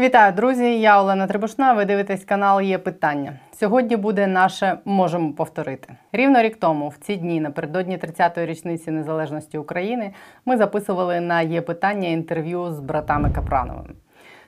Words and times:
Вітаю, 0.00 0.32
друзі! 0.32 0.80
Я 0.80 1.00
Олена 1.00 1.26
Трибушна. 1.26 1.72
Ви 1.72 1.84
дивитесь 1.84 2.24
канал 2.24 2.60
Є 2.60 2.78
питання. 2.78 3.32
Сьогодні 3.52 3.96
буде 3.96 4.26
наше 4.26 4.78
можемо 4.84 5.32
повторити. 5.32 5.96
Рівно 6.12 6.42
рік 6.42 6.56
тому, 6.56 6.88
в 6.88 6.96
ці 6.96 7.16
дні, 7.16 7.40
напередодні 7.40 7.98
30-ї 7.98 8.46
річниці 8.46 8.90
незалежності 8.90 9.58
України, 9.58 10.12
ми 10.44 10.56
записували 10.56 11.20
на 11.20 11.40
є 11.42 11.60
питання 11.60 12.08
інтерв'ю 12.08 12.72
з 12.72 12.80
братами 12.80 13.30
Капрановими. 13.30 13.88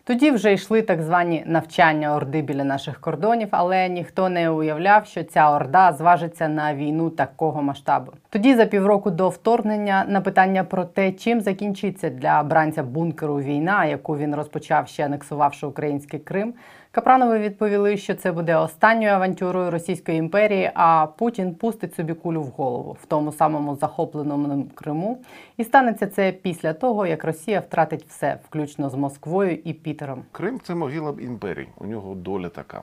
Тоді 0.05 0.31
вже 0.31 0.53
йшли 0.53 0.83
так 0.83 1.03
звані 1.03 1.43
навчання 1.47 2.17
орди 2.17 2.43
біля 2.43 2.65
наших 2.65 3.01
кордонів, 3.01 3.49
але 3.51 3.89
ніхто 3.89 4.29
не 4.29 4.51
уявляв, 4.51 5.07
що 5.07 5.25
ця 5.25 5.51
орда 5.57 5.93
зважиться 5.93 6.49
на 6.49 6.75
війну 6.75 7.11
такого 7.11 7.63
масштабу. 7.63 8.13
Тоді, 8.31 8.55
за 8.55 8.67
півроку 8.67 9.11
до 9.11 9.29
вторгнення, 9.29 10.05
на 10.09 10.21
питання 10.21 10.65
про 10.65 10.85
те, 10.85 11.13
чим 11.13 11.41
закінчиться 11.41 12.11
для 12.11 12.43
бранця 12.43 12.83
бункеру 12.83 13.41
війна, 13.41 13.85
яку 13.85 14.17
він 14.17 14.35
розпочав 14.35 14.89
ще 14.89 15.05
анексувавши 15.05 15.67
український 15.67 16.21
Крим, 16.21 16.55
Капранови 16.95 17.39
відповіли, 17.39 17.97
що 17.97 18.15
це 18.15 18.33
буде 18.33 18.57
останньою 18.57 19.13
авантюрою 19.13 19.71
Російської 19.71 20.19
імперії. 20.19 20.71
А 20.75 21.07
Путін 21.07 21.55
пустить 21.55 21.95
собі 21.95 22.15
кулю 22.15 22.43
в 22.43 22.47
голову 22.47 22.97
в 23.03 23.07
тому 23.07 23.33
самому 23.33 23.77
захопленому 23.77 24.67
Криму. 24.75 25.23
І 25.57 25.65
станеться 25.65 26.07
це 26.07 26.33
після 26.33 26.73
того, 26.73 27.07
як 27.07 27.25
Росія 27.25 27.61
втратить 27.61 28.05
все, 28.09 28.39
включно 28.49 28.91
з 28.91 28.95
Москвою 28.95 29.59
і 29.65 29.73
Пітером. 29.73 30.25
Крим 30.33 30.61
це 30.63 30.75
могила 30.75 31.15
імперії. 31.21 31.69
У 31.79 31.87
нього 31.87 32.15
доля 32.15 32.49
така. 32.49 32.83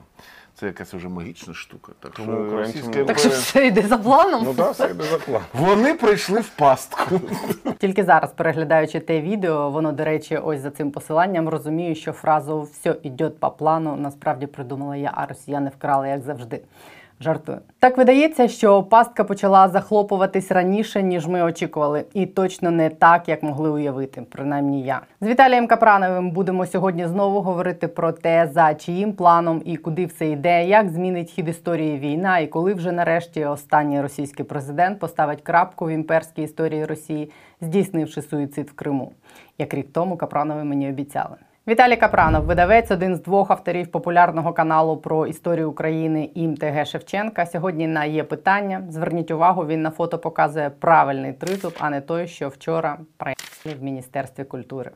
Це 0.59 0.65
якась 0.65 0.93
вже 0.93 1.09
магічна 1.09 1.53
штука. 1.53 1.91
Так 1.99 2.11
Тому 2.11 2.31
що 2.31 2.41
українцям- 2.41 2.57
Російська 2.57 3.03
Так 3.03 3.19
що 3.19 3.27
імперія... 3.27 3.39
все 3.39 3.67
йде 3.67 3.81
за 3.81 3.97
планом. 3.97 4.41
Ну 4.45 4.53
так, 4.53 4.71
все 4.73 4.89
йде 4.89 5.03
заклад. 5.03 5.41
Вони 5.53 5.93
прийшли 5.93 6.39
в 6.39 6.49
пастку. 6.49 7.21
Тільки 7.77 8.03
зараз, 8.03 8.31
переглядаючи 8.31 8.99
те 8.99 9.21
відео, 9.21 9.69
воно, 9.69 9.91
до 9.91 10.03
речі, 10.05 10.37
ось 10.37 10.59
за 10.61 10.71
цим 10.71 10.91
посиланням 10.91 11.49
розумію, 11.49 11.95
що 11.95 12.11
фразу 12.11 12.61
все 12.61 12.95
йде 13.03 13.29
по 13.29 13.49
плану 13.51 13.95
насправді 13.95 14.47
придумала 14.47 14.95
я, 14.95 15.11
а 15.15 15.25
росіяни 15.25 15.71
вкрали, 15.77 16.09
як 16.09 16.21
завжди. 16.21 16.61
Жартую. 17.21 17.57
Так 17.79 17.97
видається, 17.97 18.47
що 18.47 18.83
пастка 18.83 19.23
почала 19.23 19.69
захлопуватись 19.69 20.51
раніше, 20.51 21.03
ніж 21.03 21.27
ми 21.27 21.41
очікували, 21.41 22.05
і 22.13 22.25
точно 22.25 22.71
не 22.71 22.89
так, 22.89 23.29
як 23.29 23.43
могли 23.43 23.69
уявити, 23.69 24.21
принаймні 24.29 24.83
я. 24.83 25.01
З 25.21 25.27
Віталієм 25.27 25.67
Капрановим 25.67 26.31
будемо 26.31 26.65
сьогодні 26.65 27.07
знову 27.07 27.41
говорити 27.41 27.87
про 27.87 28.11
те, 28.11 28.49
за 28.53 28.73
чиїм 28.73 29.13
планом 29.13 29.61
і 29.65 29.77
куди 29.77 30.05
все 30.05 30.27
йде, 30.27 30.65
як 30.65 30.89
змінить 30.89 31.29
хід 31.29 31.47
історії 31.47 31.99
війна, 31.99 32.39
і 32.39 32.47
коли 32.47 32.73
вже 32.73 32.91
нарешті 32.91 33.45
останній 33.45 34.01
російський 34.01 34.45
президент 34.45 34.99
поставить 34.99 35.41
крапку 35.41 35.85
в 35.85 35.89
імперській 35.89 36.43
історії 36.43 36.85
Росії, 36.85 37.31
здійснивши 37.61 38.21
суїцид 38.21 38.69
в 38.69 38.73
Криму, 38.73 39.11
як 39.57 39.73
рік 39.73 39.87
тому 39.93 40.17
Капранови 40.17 40.63
мені 40.63 40.89
обіцяли. 40.89 41.35
Віталій 41.69 41.95
Капранов, 41.95 42.45
видавець, 42.45 42.91
один 42.91 43.15
з 43.15 43.21
двох 43.21 43.51
авторів 43.51 43.87
популярного 43.87 44.53
каналу 44.53 44.97
про 44.97 45.27
історію 45.27 45.69
України 45.69 46.31
ІМ 46.35 46.57
ТГ 46.57 46.85
Шевченка. 46.85 47.45
Сьогодні 47.45 47.87
на 47.87 48.05
є 48.05 48.23
питання. 48.23 48.83
Зверніть 48.89 49.31
увагу, 49.31 49.65
він 49.65 49.81
на 49.81 49.91
фото 49.91 50.19
показує 50.19 50.69
правильний 50.69 51.33
тризуб, 51.33 51.73
а 51.79 51.89
не 51.89 52.01
той, 52.01 52.27
що 52.27 52.49
вчора 52.49 52.97
проїхали 53.17 53.75
в 53.79 53.83
Міністерстві 53.83 54.43
культури. 54.43 54.91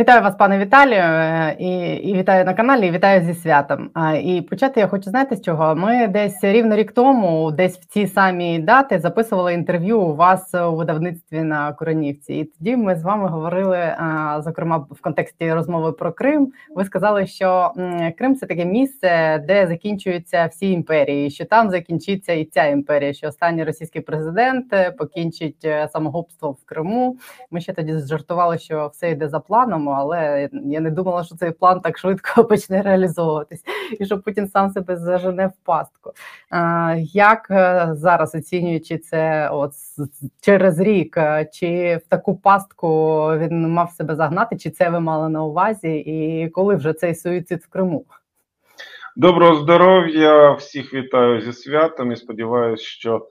Вітаю 0.00 0.22
вас, 0.22 0.34
пане 0.34 0.58
Віталію, 0.58 1.00
е, 1.00 1.56
і, 1.58 1.94
і 1.94 2.14
вітаю 2.14 2.44
на 2.44 2.54
каналі, 2.54 2.86
і 2.86 2.90
вітаю 2.90 3.24
зі 3.24 3.34
святом. 3.34 3.90
І 4.22 4.42
почати 4.42 4.80
я 4.80 4.88
хочу 4.88 5.10
знаєте 5.10 5.36
з 5.36 5.42
чого? 5.42 5.74
Ми 5.76 6.08
десь 6.08 6.38
рівно 6.42 6.76
рік 6.76 6.92
тому, 6.92 7.50
десь 7.50 7.78
в 7.78 7.86
ці 7.86 8.06
самі 8.06 8.58
дати, 8.58 8.98
записували 8.98 9.54
інтерв'ю 9.54 10.00
у 10.00 10.16
вас 10.16 10.54
у 10.54 10.76
видавництві 10.76 11.42
на 11.42 11.72
Куранівці. 11.72 12.34
І 12.34 12.44
тоді 12.44 12.76
ми 12.76 12.96
з 12.96 13.02
вами 13.02 13.28
говорили, 13.28 13.96
зокрема, 14.38 14.86
в 14.90 15.00
контексті 15.00 15.52
розмови 15.52 15.92
про 15.92 16.12
Крим. 16.12 16.52
Ви 16.74 16.84
сказали, 16.84 17.26
що 17.26 17.72
Крим 18.18 18.36
це 18.36 18.46
таке 18.46 18.64
місце, 18.64 19.44
де 19.48 19.66
закінчуються 19.66 20.46
всі 20.46 20.72
імперії, 20.72 21.30
що 21.30 21.44
там 21.44 21.70
закінчиться 21.70 22.32
і 22.32 22.44
ця 22.44 22.64
імперія, 22.64 23.12
що 23.12 23.28
останній 23.28 23.64
російський 23.64 24.02
президент 24.02 24.72
е, 24.72 24.90
покінчить 24.90 25.64
е, 25.64 25.88
самогубство 25.92 26.50
в 26.50 26.64
Криму. 26.64 27.16
Ми 27.50 27.60
ще 27.60 27.72
тоді 27.72 27.98
жартували, 27.98 28.58
що 28.58 28.90
все 28.92 29.10
йде 29.10 29.28
за 29.28 29.40
планом, 29.40 29.89
але 29.90 30.48
я 30.52 30.80
не 30.80 30.90
думала, 30.90 31.24
що 31.24 31.36
цей 31.36 31.50
план 31.50 31.80
так 31.80 31.98
швидко 31.98 32.44
почне 32.48 32.82
реалізовуватись, 32.82 33.64
і 34.00 34.06
що 34.06 34.18
Путін 34.18 34.48
сам 34.48 34.70
себе 34.70 34.96
зажене 34.96 35.46
в 35.46 35.64
пастку. 35.64 36.12
Як 37.12 37.46
е, 37.50 37.88
зараз 37.92 38.34
оцінюючи 38.34 38.98
це, 38.98 39.48
от 39.48 39.72
через 40.40 40.80
рік, 40.80 41.16
е, 41.16 41.48
чи 41.52 42.00
в 42.06 42.08
таку 42.08 42.36
пастку 42.36 42.88
він 43.36 43.68
мав 43.68 43.90
себе 43.90 44.14
загнати, 44.14 44.56
чи 44.56 44.70
це 44.70 44.90
ви 44.90 45.00
мали 45.00 45.28
на 45.28 45.44
увазі, 45.44 45.92
і 45.96 46.48
коли 46.48 46.74
вже 46.74 46.92
цей 46.92 47.14
суїцид 47.14 47.62
в 47.62 47.68
Криму? 47.68 48.04
Доброго 49.16 49.54
здоров'я, 49.54 50.52
всіх 50.52 50.94
вітаю 50.94 51.40
зі 51.40 51.52
святом 51.52 52.12
і 52.12 52.16
сподіваюся, 52.16 52.84
що 52.84 53.26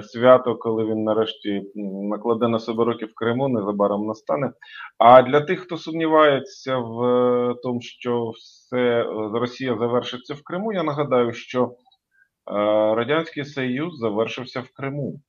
свято, 0.00 0.56
коли 0.56 0.84
він 0.84 1.04
нарешті 1.04 1.62
накладе 2.10 2.48
на 2.48 2.58
себе 2.58 2.84
руки 2.84 3.06
в 3.06 3.14
Криму, 3.14 3.48
незабаром 3.48 4.06
настане. 4.06 4.52
А 4.98 5.22
для 5.22 5.40
тих, 5.40 5.60
хто 5.60 5.76
сумнівається 5.76 6.78
в 6.78 7.04
е, 7.04 7.54
тому, 7.62 7.80
що 7.80 8.30
все 8.30 8.78
е, 8.78 9.04
Росія 9.34 9.76
завершиться 9.78 10.34
в 10.34 10.42
Криму, 10.42 10.72
я 10.72 10.82
нагадаю, 10.82 11.32
що 11.32 11.64
е, 11.64 11.70
Радянський 12.94 13.44
Союз 13.44 13.98
завершився 13.98 14.60
в 14.60 14.68
Криму. 14.76 15.20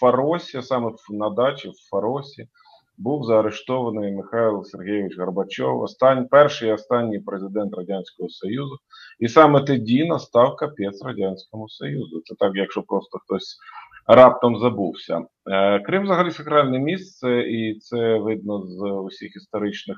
Фаросі, 0.00 0.62
саме 0.62 0.92
на 1.10 1.30
дачі 1.30 1.68
в 1.68 1.90
Фаросі, 1.90 2.48
був 2.98 3.24
заарештований 3.24 4.12
Михайло 4.12 4.64
Сергійович 4.64 5.18
Горбачов, 5.18 5.80
остань, 5.80 6.28
перший 6.28 6.68
і 6.68 6.72
останній 6.72 7.18
президент 7.18 7.74
Радянського 7.74 8.28
Союзу. 8.28 8.76
І 9.20 9.28
саме 9.28 9.62
тоді 9.62 10.04
настав 10.04 10.56
капець 10.56 11.04
Радянському 11.04 11.68
Союзу. 11.68 12.20
Це 12.24 12.34
так, 12.38 12.52
якщо 12.54 12.82
просто 12.82 13.18
хтось 13.18 13.58
раптом 14.06 14.58
забувся. 14.58 15.22
Е, 15.50 15.80
Крим 15.80 16.02
взагалі 16.02 16.30
сакральне 16.30 16.78
місце, 16.78 17.40
і 17.40 17.78
це 17.78 18.18
видно 18.18 18.62
з 18.62 18.82
усіх 18.82 19.36
історичних 19.36 19.96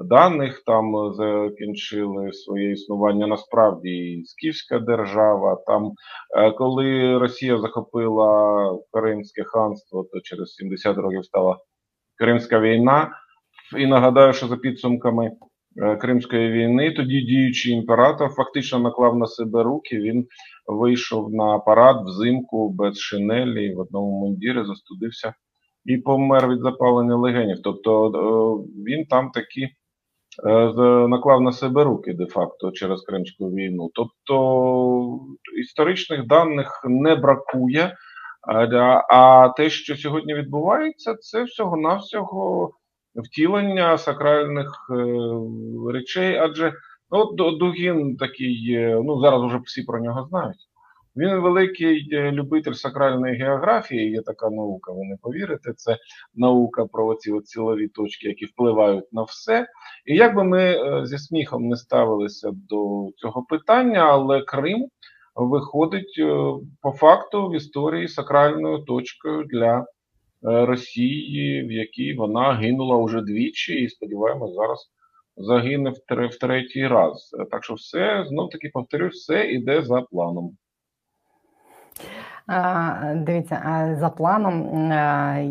даних. 0.00 0.62
Там 0.66 1.14
закінчили 1.14 2.32
своє 2.32 2.72
існування 2.72 3.26
насправді 3.26 3.90
і 3.90 4.24
Скіфська 4.24 4.78
держава. 4.78 5.62
Там, 5.66 5.92
е, 6.36 6.50
коли 6.50 7.18
Росія 7.18 7.58
захопила 7.58 8.78
Кримське 8.92 9.44
ханство, 9.44 10.06
то 10.12 10.20
через 10.20 10.54
70 10.54 10.96
років 10.96 11.24
стала 11.24 11.58
Кримська 12.22 12.60
війна. 12.60 13.10
І 13.78 13.86
нагадаю, 13.86 14.32
що 14.32 14.46
за 14.46 14.56
підсумками 14.56 15.30
е, 15.76 15.96
Кримської 15.96 16.52
війни 16.52 16.90
тоді 16.90 17.20
діючий 17.20 17.72
імператор 17.72 18.30
фактично 18.30 18.78
наклав 18.78 19.18
на 19.18 19.26
себе 19.26 19.62
руки. 19.62 19.98
Він 19.98 20.26
вийшов 20.66 21.34
на 21.34 21.58
парад 21.58 21.96
взимку 22.04 22.70
без 22.70 22.98
шинелі, 22.98 23.74
в 23.74 23.78
одному 23.80 24.20
мундірі 24.20 24.64
застудився 24.64 25.34
і 25.84 25.96
помер 25.96 26.48
від 26.48 26.60
запалення 26.60 27.16
легенів. 27.16 27.56
Тобто 27.64 28.06
е, 28.06 28.70
він 28.90 29.06
там 29.06 29.30
таки 29.30 29.68
е, 30.46 30.72
наклав 31.08 31.40
на 31.40 31.52
себе 31.52 31.84
руки 31.84 32.12
де-факто 32.12 32.70
через 32.70 33.02
Кримську 33.02 33.50
війну. 33.50 33.90
Тобто 33.94 35.18
історичних 35.58 36.26
даних 36.26 36.82
не 36.88 37.14
бракує. 37.14 37.96
А, 38.42 39.48
те, 39.56 39.70
що 39.70 39.96
сьогодні 39.96 40.34
відбувається, 40.34 41.14
це 41.14 41.44
всього-навсього 41.44 42.72
втілення 43.14 43.98
сакральних 43.98 44.90
е, 44.90 45.04
речей. 45.92 46.36
Адже 46.36 46.72
ну, 47.10 47.18
от 47.18 47.40
Ду- 47.40 47.58
Дугін 47.58 48.16
такий, 48.16 48.74
е, 48.74 49.00
ну 49.04 49.20
зараз 49.20 49.42
вже 49.44 49.58
всі 49.64 49.82
про 49.82 50.00
нього 50.00 50.26
знають. 50.30 50.68
Він 51.16 51.40
великий 51.40 52.08
е, 52.12 52.32
любитель 52.32 52.72
сакральної 52.72 53.36
географії. 53.36 54.10
Є 54.10 54.22
така 54.22 54.50
наука, 54.50 54.92
ви 54.92 55.04
не 55.04 55.16
повірите. 55.22 55.72
Це 55.72 55.96
наука 56.34 56.86
про 56.86 57.14
ці 57.14 57.32
от 57.32 57.48
силові 57.48 57.88
точки, 57.88 58.28
які 58.28 58.44
впливають 58.44 59.12
на 59.12 59.22
все. 59.22 59.66
І 60.06 60.16
як 60.16 60.36
би 60.36 60.44
ми 60.44 60.76
зі 61.06 61.18
сміхом 61.18 61.68
не 61.68 61.76
ставилися 61.76 62.50
до 62.52 63.08
цього 63.16 63.42
питання, 63.42 64.00
але 64.00 64.42
Крим 64.42 64.88
виходить 65.34 66.14
е, 66.18 66.52
по 66.82 66.92
факту 66.92 67.48
в 67.48 67.54
історії 67.56 68.08
сакральною 68.08 68.78
точкою 68.78 69.44
для 69.44 69.78
е, 69.78 69.84
Росії, 70.66 71.62
в 71.66 71.72
якій 71.72 72.14
вона 72.14 72.52
гинула 72.54 72.96
уже 72.96 73.20
двічі, 73.22 73.74
і 73.74 73.88
сподіваємось, 73.88 74.54
зараз 74.54 74.90
загине 75.36 75.90
в, 75.90 75.98
тре- 76.08 76.26
в 76.28 76.38
третій 76.38 76.86
раз. 76.86 77.30
Е, 77.40 77.44
Так 77.50 77.64
що 77.64 77.74
все 77.74 78.24
знов 78.28 78.50
таки 78.50 78.70
повторюсь, 78.74 79.14
все 79.22 79.46
іде 79.52 79.82
за 79.82 80.02
планом. 80.02 80.56
Дивіться, 83.14 83.88
за 84.00 84.08
планом 84.08 84.62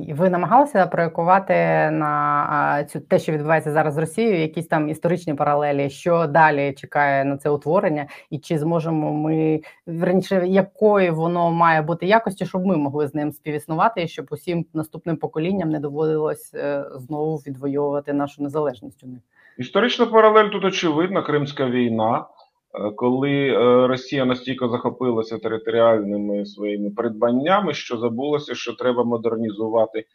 ви 0.09 0.29
намагалися 0.29 0.88
проєктувати 0.88 1.53
на 1.91 2.85
цю 2.89 2.99
те, 2.99 3.19
що 3.19 3.31
відбувається 3.31 3.71
зараз 3.71 3.93
з 3.93 3.97
Росією, 3.97 4.41
якісь 4.41 4.67
там 4.67 4.89
історичні 4.89 5.33
паралелі, 5.33 5.89
що 5.89 6.27
далі 6.27 6.73
чекає 6.73 7.25
на 7.25 7.38
це 7.38 7.49
утворення, 7.49 8.07
і 8.29 8.39
чи 8.39 8.59
зможемо 8.59 9.13
ми 9.13 9.61
раніше 9.88 10.47
якою 10.47 11.15
воно 11.15 11.51
має 11.51 11.81
бути 11.81 12.05
якості, 12.05 12.45
щоб 12.45 12.65
ми 12.65 12.77
могли 12.77 13.07
з 13.07 13.15
ним 13.15 13.31
співіснувати, 13.31 14.03
і 14.03 14.07
щоб 14.07 14.27
усім 14.31 14.65
наступним 14.73 15.17
поколінням 15.17 15.69
не 15.69 15.79
доводилось 15.79 16.53
е, 16.53 16.85
знову 16.95 17.35
відвоювати 17.35 18.13
нашу 18.13 18.43
незалежність 18.43 19.03
у 19.03 19.07
них? 19.07 19.19
Історична 19.57 20.05
паралель 20.05 20.49
тут 20.49 20.65
очевидна 20.65 21.21
Кримська 21.21 21.65
війна. 21.65 22.25
Е, 22.73 22.91
коли 22.91 23.31
е, 23.31 23.88
Росія 23.88 24.25
настільки 24.25 24.68
захопилася 24.68 25.38
територіальними 25.38 26.45
своїми 26.45 26.89
придбаннями, 26.89 27.73
що 27.73 27.97
забулося, 27.97 28.56
що 28.56 28.73
треба 28.73 29.03
модернізувати 29.03 30.06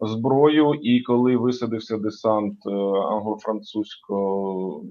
зброю, 0.00 0.74
і 0.74 1.00
коли 1.00 1.36
висадився 1.36 1.96
десант 1.96 2.58
е, 2.66 2.70
англо-французько, 2.70 4.82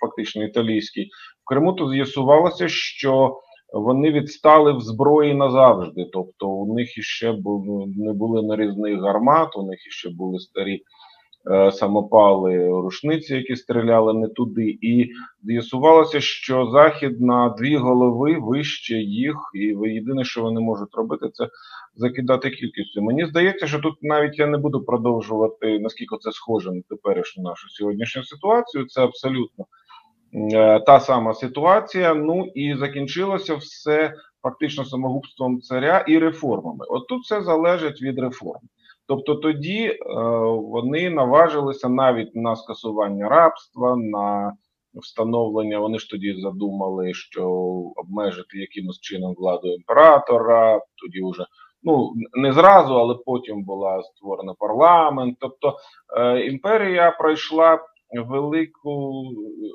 фактично 0.00 0.44
італійський 0.44 1.10
в 1.44 1.48
Криму, 1.48 1.72
то 1.72 1.90
з'ясувалося, 1.90 2.68
що 2.68 3.40
вони 3.72 4.10
відстали 4.10 4.72
в 4.72 4.80
зброї 4.80 5.34
назавжди. 5.34 6.10
Тобто, 6.12 6.48
у 6.48 6.74
них 6.74 6.98
іще 6.98 7.38
не 7.96 8.12
були 8.12 8.42
нарізних 8.42 9.00
гармат, 9.00 9.56
у 9.56 9.62
них 9.62 9.86
іще 9.86 10.10
були 10.10 10.38
старі. 10.38 10.82
Е, 11.48 11.72
самопали 11.72 12.68
рушниці, 12.68 13.34
які 13.34 13.56
стріляли 13.56 14.14
не 14.14 14.28
туди, 14.28 14.78
і 14.80 15.10
з'ясувалося, 15.42 16.20
що 16.20 16.66
захід 16.66 17.20
на 17.20 17.48
дві 17.48 17.76
голови 17.76 18.36
вище 18.40 18.94
їх, 18.94 19.36
і 19.54 19.60
єдине, 19.88 20.24
що 20.24 20.42
вони 20.42 20.60
можуть 20.60 20.94
робити, 20.94 21.30
це 21.32 21.48
закидати 21.94 22.50
кількістю. 22.50 23.02
Мені 23.02 23.26
здається, 23.26 23.66
що 23.66 23.78
тут 23.78 23.94
навіть 24.02 24.38
я 24.38 24.46
не 24.46 24.58
буду 24.58 24.84
продовжувати 24.84 25.78
наскільки 25.78 26.16
це 26.20 26.32
схоже 26.32 26.72
на 26.72 26.82
теперішню 26.88 27.42
нашу 27.42 27.68
сьогоднішню 27.68 28.24
ситуацію. 28.24 28.86
Це 28.86 29.04
абсолютно 29.04 29.66
е, 30.34 30.80
та 30.80 31.00
сама 31.00 31.34
ситуація. 31.34 32.14
Ну 32.14 32.46
і 32.54 32.74
закінчилося 32.74 33.54
все 33.54 34.14
фактично 34.42 34.84
самогубством 34.84 35.60
царя 35.60 36.04
і 36.08 36.18
реформами. 36.18 36.84
От 36.88 37.06
тут 37.06 37.22
все 37.22 37.42
залежить 37.42 38.02
від 38.02 38.18
реформ. 38.18 38.60
Тобто 39.10 39.34
тоді 39.34 39.84
е, 39.86 39.98
вони 40.46 41.10
наважилися 41.10 41.88
навіть 41.88 42.36
на 42.36 42.56
скасування 42.56 43.28
рабства, 43.28 43.96
на 43.96 44.52
встановлення. 44.94 45.78
Вони 45.78 45.98
ж 45.98 46.10
тоді 46.10 46.40
задумали, 46.40 47.14
що 47.14 47.48
обмежити 47.96 48.58
якимось 48.58 49.00
чином 49.00 49.34
владу 49.34 49.68
імператора. 49.68 50.80
Тоді 50.96 51.20
вже 51.30 51.46
ну 51.82 52.12
не 52.32 52.52
зразу, 52.52 52.94
але 52.94 53.14
потім 53.26 53.64
була 53.64 54.02
створена 54.02 54.54
парламент. 54.58 55.36
Тобто 55.40 55.76
е, 56.16 56.40
імперія 56.40 57.10
пройшла 57.10 57.78
велику 58.28 59.24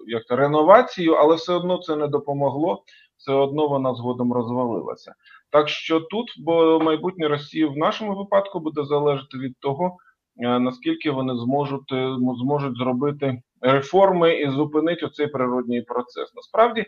як 0.08 0.24
реновацію, 0.30 1.14
але 1.14 1.36
все 1.36 1.54
одно 1.54 1.78
це 1.78 1.96
не 1.96 2.08
допомогло. 2.08 2.84
Все 3.18 3.34
одно 3.34 3.68
вона 3.68 3.96
згодом 3.96 4.34
розвалилася. 4.34 5.14
Так 5.56 5.70
що 5.70 6.00
тут 6.00 6.26
бо 6.38 6.80
майбутнє 6.80 7.28
Росії 7.28 7.66
в 7.66 7.78
нашому 7.78 8.16
випадку 8.16 8.60
буде 8.60 8.84
залежати 8.84 9.38
від 9.38 9.60
того, 9.60 9.98
е, 10.44 10.60
наскільки 10.60 11.12
вони 11.12 11.36
зможуть 11.36 11.92
е, 11.92 12.16
зможуть 12.38 12.78
зробити 12.78 13.42
реформи 13.62 14.34
і 14.34 14.50
зупинити 14.50 15.06
оцей 15.06 15.28
природній 15.28 15.82
процес. 15.82 16.34
Насправді 16.36 16.86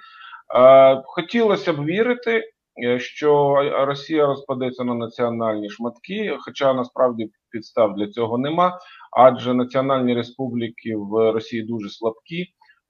е, 0.56 1.02
хотілося 1.06 1.74
б 1.74 1.86
вірити, 1.86 2.44
що 2.98 3.56
Росія 3.86 4.26
розпадеться 4.26 4.84
на 4.84 4.94
національні 4.94 5.70
шматки, 5.70 6.38
хоча 6.40 6.74
насправді 6.74 7.32
підстав 7.52 7.96
для 7.96 8.08
цього 8.08 8.38
нема, 8.38 8.80
адже 9.18 9.54
національні 9.54 10.14
республіки 10.14 10.96
в 10.96 11.32
Росії 11.32 11.64
дуже 11.64 11.90
слабкі. 11.90 12.46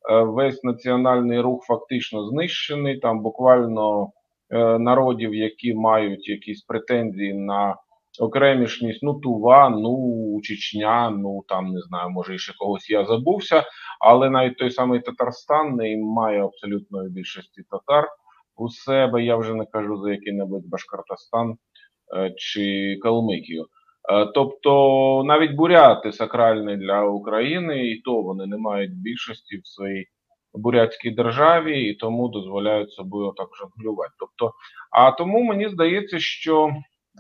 Весь 0.10 0.64
національний 0.64 1.42
рух 1.42 1.66
фактично 1.66 2.30
знищений. 2.30 3.00
Там 3.00 3.22
буквально 3.22 4.12
народів, 4.80 5.36
які 5.36 5.74
мають 5.74 6.30
якісь 6.30 6.62
претензії 6.62 7.34
на 7.34 7.76
окремішність, 8.20 9.04
ну 9.04 9.14
Тува, 9.14 9.70
ну 9.70 10.40
Чечня, 10.44 11.10
ну 11.10 11.44
там 11.48 11.74
не 11.74 11.82
знаю, 11.82 12.10
може 12.10 12.38
ще 12.38 12.54
когось 12.58 12.90
я 12.90 13.06
забувся, 13.06 13.64
але 14.00 14.30
навіть 14.30 14.58
той 14.58 14.72
самий 14.72 15.00
Татарстан 15.00 15.76
не 15.76 15.98
має 15.98 16.44
абсолютної 16.44 17.10
більшості 17.10 17.62
татар 17.70 18.08
у 18.56 18.70
себе. 18.70 19.24
Я 19.24 19.36
вже 19.36 19.54
не 19.54 19.66
кажу 19.66 19.98
за 19.98 20.12
який-небудь 20.12 20.70
Башкортостан 20.70 21.58
е, 22.18 22.34
чи 22.38 22.98
Калмикію. 23.04 23.66
Е, 24.12 24.26
тобто 24.26 25.24
навіть 25.26 25.52
буряти 25.52 26.12
сакральні 26.12 26.78
для 26.78 27.04
України, 27.04 27.88
і 27.88 28.02
то 28.02 28.22
вони 28.22 28.46
не 28.46 28.58
мають 28.58 29.02
більшості 29.02 29.58
в 29.58 29.68
своїй 29.68 30.08
бурятській 30.58 31.12
державі 31.12 31.82
і 31.82 31.94
тому 31.94 32.28
дозволяють 32.28 32.92
собою 32.92 33.34
так 33.38 33.48
жонглювати. 33.60 34.14
Тобто, 34.20 34.54
а 34.92 35.12
тому 35.12 35.44
мені 35.44 35.70
здається, 35.70 36.20
що 36.20 36.72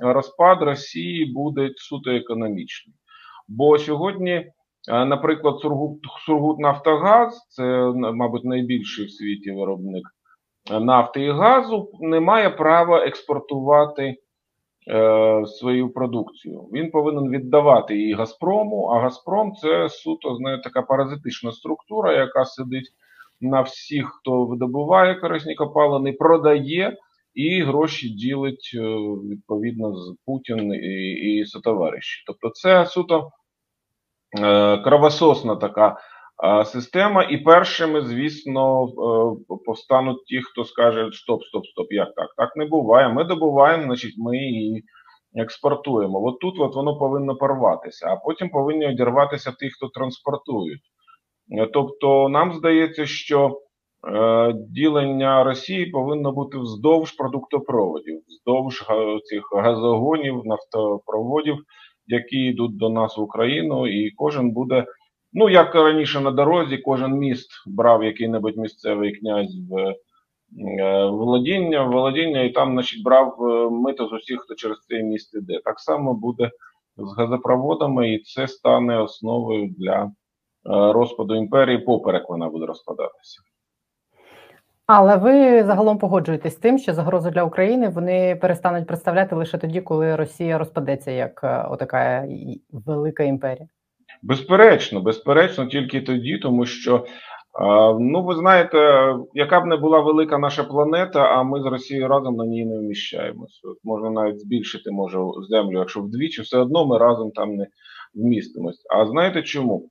розпад 0.01 0.62
Росії 0.62 1.34
буде 1.34 1.69
суто 1.75 2.12
економічний. 2.12 2.95
Бо 3.48 3.78
сьогодні, 3.78 4.31
е, 4.31 4.51
наприклад, 5.06 5.60
Сургут, 5.60 6.00
Сургут 6.25 6.60
Нафтогаз, 6.60 7.48
це, 7.50 7.63
мабуть, 7.95 8.45
найбільший 8.45 9.06
в 9.06 9.12
світі 9.12 9.51
виробник 9.51 10.04
нафти 10.72 11.22
і 11.22 11.31
газу, 11.31 11.92
не 12.00 12.19
має 12.19 12.50
права 12.50 13.06
експортувати. 13.06 14.18
Е, 14.89 15.45
свою 15.45 15.89
продукцію 15.89 16.69
він 16.74 16.92
повинен 16.92 17.30
віддавати 17.30 17.98
її 17.98 18.13
Газпрому. 18.13 18.86
А 18.86 19.00
Газпром 19.00 19.54
це 19.56 19.89
суто 19.89 20.36
знає, 20.36 20.62
така 20.62 20.81
паразитична 20.81 21.51
структура, 21.51 22.13
яка 22.13 22.45
сидить 22.45 22.89
на 23.42 23.62
всіх, 23.62 24.12
хто 24.19 24.45
видобуває 24.45 25.16
корисні 25.16 25.56
копалини, 25.56 26.13
продає 26.13 26.98
і 27.34 27.62
гроші 27.62 28.10
ділить 28.10 28.72
е, 28.75 28.80
відповідно 29.31 29.95
з 29.95 30.16
Путін 30.25 30.74
і 30.74 31.12
і 31.12 31.45
сотовариші. 31.45 32.24
Тобто, 32.28 32.50
це 32.50 32.86
суто 32.86 33.30
е, 34.39 34.78
кровососна 34.78 35.56
така. 35.56 35.98
Система, 36.66 37.24
і 37.24 37.38
першими, 37.38 38.01
звісно, 38.01 38.86
е, 38.86 39.57
повстануть 39.66 40.25
ті, 40.25 40.42
хто 40.42 40.63
скаже: 40.63 41.10
Стоп, 41.12 41.44
стоп, 41.44 41.66
стоп, 41.66 41.92
як 41.92 42.16
так? 42.16 42.28
Так 42.38 42.56
не 42.56 42.66
буває. 42.66 43.10
Ми 43.10 43.24
добуваємо, 43.24 43.84
значить, 43.84 44.16
ми 44.18 44.38
її 44.38 44.84
експортуємо. 45.36 46.25
От 46.25 46.39
тут 46.39 46.60
от 46.60 46.75
воно 46.75 46.98
повинно 46.98 47.36
порватися, 47.36 48.07
а 48.07 48.16
потім 48.16 48.50
повинні 48.50 48.88
одірватися 48.88 49.51
ті, 49.51 49.69
хто 49.69 49.88
транспортують. 49.88 50.81
Тобто, 51.74 52.30
нам 52.30 52.54
здається, 52.54 53.06
що 53.06 53.62
е, 54.08 54.54
ділення 54.54 55.44
Росії 55.44 55.86
повинно 55.86 56.32
бути 56.32 56.58
вздовж 56.58 57.12
продуктопроводів, 57.12 58.22
вздовж 58.28 58.86
цих 59.24 59.50
газогонів, 59.56 60.42
нафтопроводів, 60.46 61.58
які 62.08 62.38
йдуть 62.38 62.78
до 62.78 62.90
нас 62.90 63.18
в 63.18 63.22
Україну, 63.22 63.88
і 63.88 64.12
кожен 64.12 64.52
буде. 64.52 64.86
Ну, 65.34 65.50
як 65.50 65.75
раніше 65.75 66.22
на 66.22 66.32
дорозі, 66.32 66.77
кожен 66.77 67.12
міст 67.12 67.50
брав 67.68 68.04
який-небудь 68.04 68.58
місцевий 68.58 69.12
князь 69.12 69.56
в 69.70 69.77
е, 69.80 69.96
володіння, 71.06 71.84
володіння, 71.84 72.42
і 72.42 72.50
там, 72.50 72.72
значить, 72.72 73.04
брав 73.04 73.38
е, 73.42 73.70
мито 73.70 74.08
з 74.08 74.13
усіх, 74.13 74.42
хто 74.42 74.56
через 74.56 74.77
цей 74.88 75.04
міст 75.04 75.36
іде. 75.36 75.60
Так 75.63 75.80
само 75.80 76.13
буде 76.13 76.51
з 76.98 77.18
газопроводами, 77.18 78.13
і 78.13 78.20
це 78.20 78.48
стане 78.48 79.00
основою 79.00 79.75
для 79.77 80.12
розпаду 80.67 81.36
імперії 81.36 81.77
поперек 81.77 82.29
вона 82.29 82.50
буде 82.50 82.65
розпадатися. 82.65 83.41
Але 84.88 85.17
ви 85.17 85.63
загалом 85.63 85.97
погоджуєтесь 85.97 86.53
з 86.53 86.57
тим, 86.57 86.77
що 86.77 86.93
загрозу 86.93 87.29
для 87.29 87.43
України 87.43 87.89
вони 87.89 88.36
перестануть 88.41 88.88
представляти 88.88 89.36
лише 89.36 89.57
тоді, 89.57 89.81
коли 89.81 90.15
Росія 90.15 90.57
розпадеться 90.57 91.12
як 91.12 91.41
е, 91.43 91.67
отака 91.69 92.27
велика 92.71 93.24
імперія? 93.24 93.67
Безперечно, 94.21 95.01
безперечно, 95.01 95.65
тільки 95.65 96.01
тоді, 96.01 96.38
тому 96.38 96.65
що 96.65 96.95
е, 96.95 97.03
ну 98.00 98.24
ви 98.24 98.36
знаєте, 98.36 98.77
яка 99.33 99.59
б 99.59 99.65
не 99.65 99.77
була 99.77 100.00
велика 100.00 100.38
наша 100.38 100.63
планета, 100.63 101.19
а 101.19 101.43
ми 101.43 101.62
з 101.62 101.65
Росією 101.65 102.07
разом 102.07 102.36
на 102.36 102.45
ній 102.45 102.65
не 102.65 102.79
вміщаємося. 102.79 103.62
Можна 103.83 104.09
навіть 104.09 104.39
збільшити 104.39 104.91
може 104.91 105.19
землю, 105.50 105.79
якщо 105.79 106.01
вдвічі, 106.01 106.41
все 106.41 106.57
одно 106.57 106.86
ми 106.86 106.97
разом 106.97 107.31
там 107.31 107.55
не 107.55 107.67
вмістимось. 108.15 108.86
А 108.89 109.05
знаєте 109.05 109.43
чому? 109.43 109.89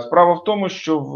Справа 0.00 0.34
в 0.34 0.44
тому, 0.44 0.68
що 0.68 0.98
в, 0.98 1.14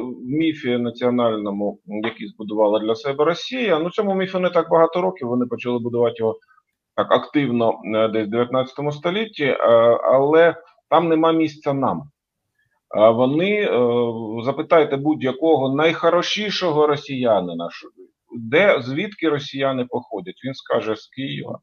в 0.00 0.24
міфі 0.24 0.78
національному, 0.78 1.78
який 1.86 2.28
збудувала 2.28 2.78
для 2.78 2.94
себе 2.94 3.24
Росія, 3.24 3.78
ну 3.78 3.90
цьому 3.90 4.14
міфу 4.14 4.38
не 4.38 4.50
так 4.50 4.70
багато 4.70 5.00
років. 5.00 5.28
Вони 5.28 5.46
почали 5.46 5.78
будувати 5.78 6.14
його 6.18 6.38
так 6.96 7.12
активно 7.12 7.80
е, 7.94 8.08
десь 8.08 8.26
в 8.26 8.30
19 8.30 8.92
столітті, 8.92 9.44
е, 9.44 9.58
але 10.04 10.56
там 10.90 11.08
нема 11.08 11.32
місця 11.32 11.72
нам. 11.72 12.02
Вони 13.14 13.60
е, 13.60 13.68
запитайте 14.44 14.96
будь-якого 14.96 15.74
найхорошішого 15.74 16.86
росіянина, 16.86 17.68
де 18.38 18.82
звідки 18.82 19.28
росіяни 19.28 19.84
походять? 19.84 20.40
Він 20.44 20.54
скаже 20.54 20.96
з 20.96 21.06
Києва. 21.06 21.58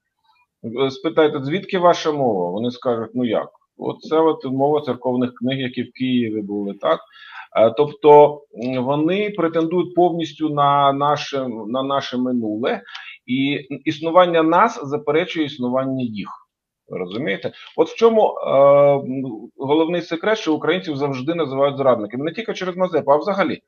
Спитайте, 0.89 1.43
звідки 1.43 1.79
ваша 1.79 2.11
мова? 2.11 2.49
Вони 2.49 2.71
скажуть, 2.71 3.11
ну 3.13 3.25
як? 3.25 3.49
Оце 3.81 4.19
от 4.19 4.45
мова 4.45 4.81
церковних 4.81 5.33
книг, 5.33 5.59
які 5.59 5.83
в 5.83 5.91
Києві 5.91 6.41
були, 6.41 6.73
так? 6.73 6.99
Тобто 7.77 8.41
вони 8.79 9.29
претендують 9.29 9.95
повністю 9.95 10.49
на 10.49 10.93
наше 10.93 11.47
на 11.67 11.83
наше 11.83 12.17
минуле, 12.17 12.81
і 13.25 13.51
існування 13.85 14.43
нас 14.43 14.79
заперечує 14.83 15.45
існування 15.45 16.03
їх. 16.03 16.29
Розумієте? 16.91 17.51
От 17.77 17.89
в 17.89 17.95
чому 17.95 18.21
е, 18.21 18.41
головний 19.57 20.01
секрет, 20.01 20.37
що 20.37 20.53
українців 20.53 20.95
завжди 20.95 21.35
називають 21.35 21.77
зрадниками. 21.77 22.23
Не 22.23 22.31
тільки 22.31 22.53
через 22.53 22.77
Мазепу, 22.77 23.11
а 23.11 23.17
взагалі. 23.17 23.61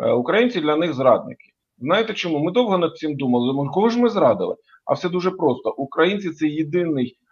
Е, 0.00 0.12
українці 0.12 0.60
для 0.60 0.76
них 0.76 0.94
зрадники. 0.94 1.44
Знаєте 1.78 2.14
чому? 2.14 2.38
Ми 2.38 2.52
довго 2.52 2.78
над 2.78 2.96
цим 2.96 3.16
думали. 3.16 3.46
Думали, 3.46 3.70
кого 3.74 3.88
ж 3.88 3.98
ми 3.98 4.08
зрадили? 4.08 4.56
А 4.84 4.92
все 4.92 5.08
дуже 5.08 5.30
просто. 5.30 5.74
Українці 5.76 6.30
це 6.30 6.46
єдиний 6.46 7.06
е, 7.06 7.25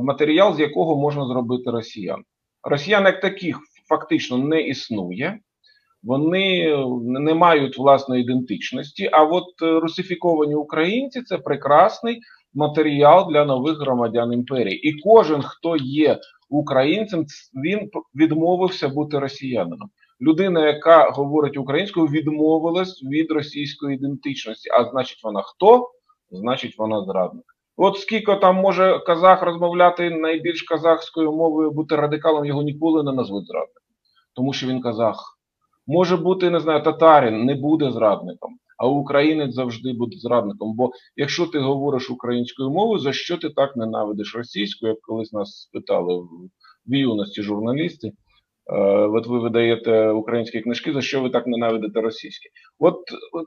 матеріал, 0.00 0.54
з 0.54 0.60
якого 0.60 0.96
можна 0.96 1.26
зробити 1.26 1.70
росіян. 1.70 2.22
Росіян 2.62 3.04
як 3.04 3.20
таких 3.20 3.58
фактично 3.88 4.38
не 4.38 4.60
існує. 4.60 5.38
Вони 6.02 6.76
не 7.02 7.34
мають 7.34 7.78
власної 7.78 8.22
ідентичності. 8.22 9.08
А 9.12 9.24
от 9.24 9.62
е, 9.62 9.80
русифіковані 9.80 10.54
українці 10.54 11.22
це 11.22 11.38
прекрасний 11.38 12.20
матеріал 12.54 13.32
для 13.32 13.44
нових 13.44 13.78
громадян 13.78 14.32
імперії. 14.32 14.88
І 14.88 15.00
кожен, 15.00 15.42
хто 15.42 15.76
є 15.76 16.18
українцем, 16.48 17.26
він 17.64 17.90
відмовився 18.14 18.88
бути 18.88 19.18
росіянином. 19.18 19.90
Людина, 20.20 20.66
яка 20.66 21.10
говорить 21.10 21.56
українською, 21.56 22.06
відмовилась 22.06 23.02
від 23.02 23.30
російської 23.30 23.96
ідентичності. 23.96 24.70
А 24.70 24.90
значить, 24.90 25.24
вона 25.24 25.42
хто? 25.42 25.90
Значить, 26.30 26.78
вона 26.78 27.04
зрадник. 27.04 27.44
От 27.76 27.98
скільки 27.98 28.36
там 28.36 28.56
може 28.56 28.98
казах 29.06 29.42
розмовляти 29.42 30.10
найбільш 30.10 30.62
казахською 30.62 31.32
мовою, 31.32 31.70
бути 31.70 31.96
радикалом, 31.96 32.44
його 32.44 32.62
ніколи 32.62 33.02
не 33.02 33.12
назвуть 33.12 33.46
зрадником, 33.46 33.82
тому 34.34 34.52
що 34.52 34.66
він 34.66 34.80
казах. 34.80 35.38
Може 35.86 36.16
бути, 36.16 36.50
не 36.50 36.60
знаю, 36.60 36.82
татарин 36.82 37.44
не 37.44 37.54
буде 37.54 37.90
зрадником, 37.90 38.56
а 38.78 38.86
українець 38.86 39.54
завжди 39.54 39.92
буде 39.92 40.16
зрадником. 40.16 40.74
Бо 40.74 40.90
якщо 41.16 41.46
ти 41.46 41.58
говориш 41.58 42.10
українською 42.10 42.70
мовою, 42.70 42.98
за 42.98 43.12
що 43.12 43.36
ти 43.36 43.50
так 43.50 43.76
ненавидиш 43.76 44.36
російську, 44.36 44.86
як 44.86 45.00
колись 45.00 45.32
нас 45.32 45.60
спитали 45.60 46.14
в 46.86 46.94
юності 46.94 47.42
журналісти? 47.42 48.12
Е, 48.66 48.80
от 49.06 49.26
ви 49.26 49.38
видаєте 49.38 50.10
українські 50.10 50.60
книжки, 50.60 50.92
за 50.92 51.00
що 51.00 51.22
ви 51.22 51.30
так 51.30 51.46
ненавидите 51.46 52.00
російські? 52.00 52.48
От 52.78 52.96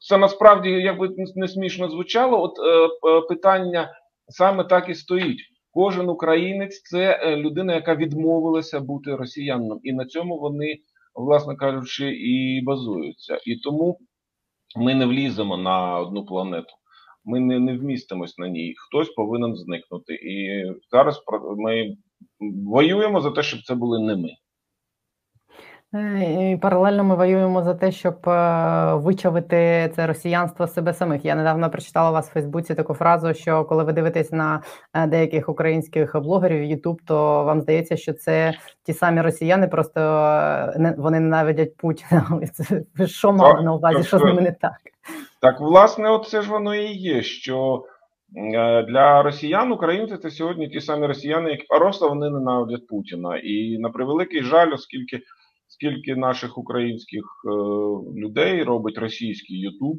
це 0.01 0.17
насправді, 0.17 0.70
як 0.70 1.00
би 1.00 1.10
не 1.36 1.48
смішно 1.48 1.89
звучало, 1.89 2.44
от 2.44 2.53
е, 2.60 3.22
питання 3.27 3.89
саме 4.27 4.63
так 4.63 4.89
і 4.89 4.96
стоїть. 4.96 5.41
Кожен 5.72 6.10
українець 6.10 6.82
це 6.82 7.20
е, 7.24 7.38
людина, 7.38 7.75
яка 7.75 7.96
відмовилася 7.96 8.79
бути 8.79 9.15
росіянином, 9.15 9.79
і 9.84 9.94
на 9.94 10.05
цьому 10.05 10.38
вони 10.38 10.77
власне 11.15 11.55
кажучи, 11.55 12.12
і 12.12 12.62
базуються. 12.62 13.39
І 13.46 13.55
тому 13.55 14.00
ми 14.75 14.96
не 14.96 15.05
вліземо 15.05 15.58
на 15.58 16.00
одну 16.00 16.25
планету. 16.25 16.74
Ми 17.25 17.39
не 17.39 17.60
не 17.60 17.77
вмістимось 17.77 18.38
на 18.38 18.48
ній. 18.48 18.74
Хтось 18.77 19.10
повинен 19.10 19.55
зникнути. 19.55 20.13
І 20.13 20.63
зараз 20.91 21.22
ми 21.58 21.98
воюємо 22.65 23.22
за 23.22 23.32
те, 23.32 23.44
щоб 23.44 23.62
це 23.62 23.75
були 23.75 24.00
не 24.00 24.15
ми. 24.15 24.29
Е, 25.96 26.52
і 26.52 26.58
Паралельно 26.58 27.04
ми 27.04 27.16
воюємо 27.16 27.64
за 27.64 27.74
те, 27.74 27.92
щоб 27.92 28.30
е, 28.30 28.94
вичавити 28.94 29.92
це 29.96 30.08
росіянство 30.08 30.68
з 30.68 30.74
себе 30.74 30.94
самих. 30.94 31.25
Я 31.25 31.36
недавно 31.36 31.70
прочитала 31.70 32.10
у 32.10 32.14
вас 32.14 32.30
в 32.30 32.34
Фейсбуці 32.34 32.75
таку 32.75 32.94
фразу, 32.94 33.34
що 33.34 33.66
коли 33.66 33.84
ви 33.84 33.94
дивитесь 33.94 34.32
на 34.32 34.62
е, 34.94 35.08
деяких 35.08 35.50
українських 35.50 36.16
блогерів 36.16 36.64
Ютуб, 36.64 37.02
то 37.08 37.44
вам 37.44 37.62
здається, 37.62 37.98
що 37.98 38.14
це 38.14 38.54
ті 38.84 38.94
самі 38.94 39.22
росіяни, 39.22 39.68
просто 39.68 40.00
вони 40.98 41.20
ненавидять 41.20 41.78
Путіна. 41.78 42.42
Що 43.06 43.34
мали 43.34 43.64
на 43.64 43.74
увазі? 43.74 44.04
Що 44.04 44.20
з 44.20 44.24
ними 44.24 44.42
не 44.42 44.52
так? 44.52 44.78
Так, 45.42 45.60
власне, 45.60 46.10
от 46.10 46.28
це 46.28 46.42
ж 46.42 46.52
воно 46.52 46.75
і 46.75 46.94
є. 46.94 47.22
що 47.22 47.86
для 48.88 49.24
росіян 49.24 49.72
українці 49.72 50.18
це 50.18 50.32
сьогодні 50.32 50.68
ті 50.70 50.82
самі 50.82 51.08
росіяни, 51.08 51.50
які 51.50 51.66
просто 51.70 52.10
вони 52.10 52.30
ненавидять 52.30 52.88
Путіна. 52.88 53.38
І 53.38 53.78
на 53.78 53.90
превеликий 53.90 54.44
жаль, 54.44 54.72
оскільки 54.74 55.22
скільки 55.75 56.15
наших 56.15 56.58
українських 56.58 57.24
е, 57.46 57.50
людей 58.20 58.63
робить 58.63 58.98
російський 58.98 59.60
Ютуб, 59.60 59.98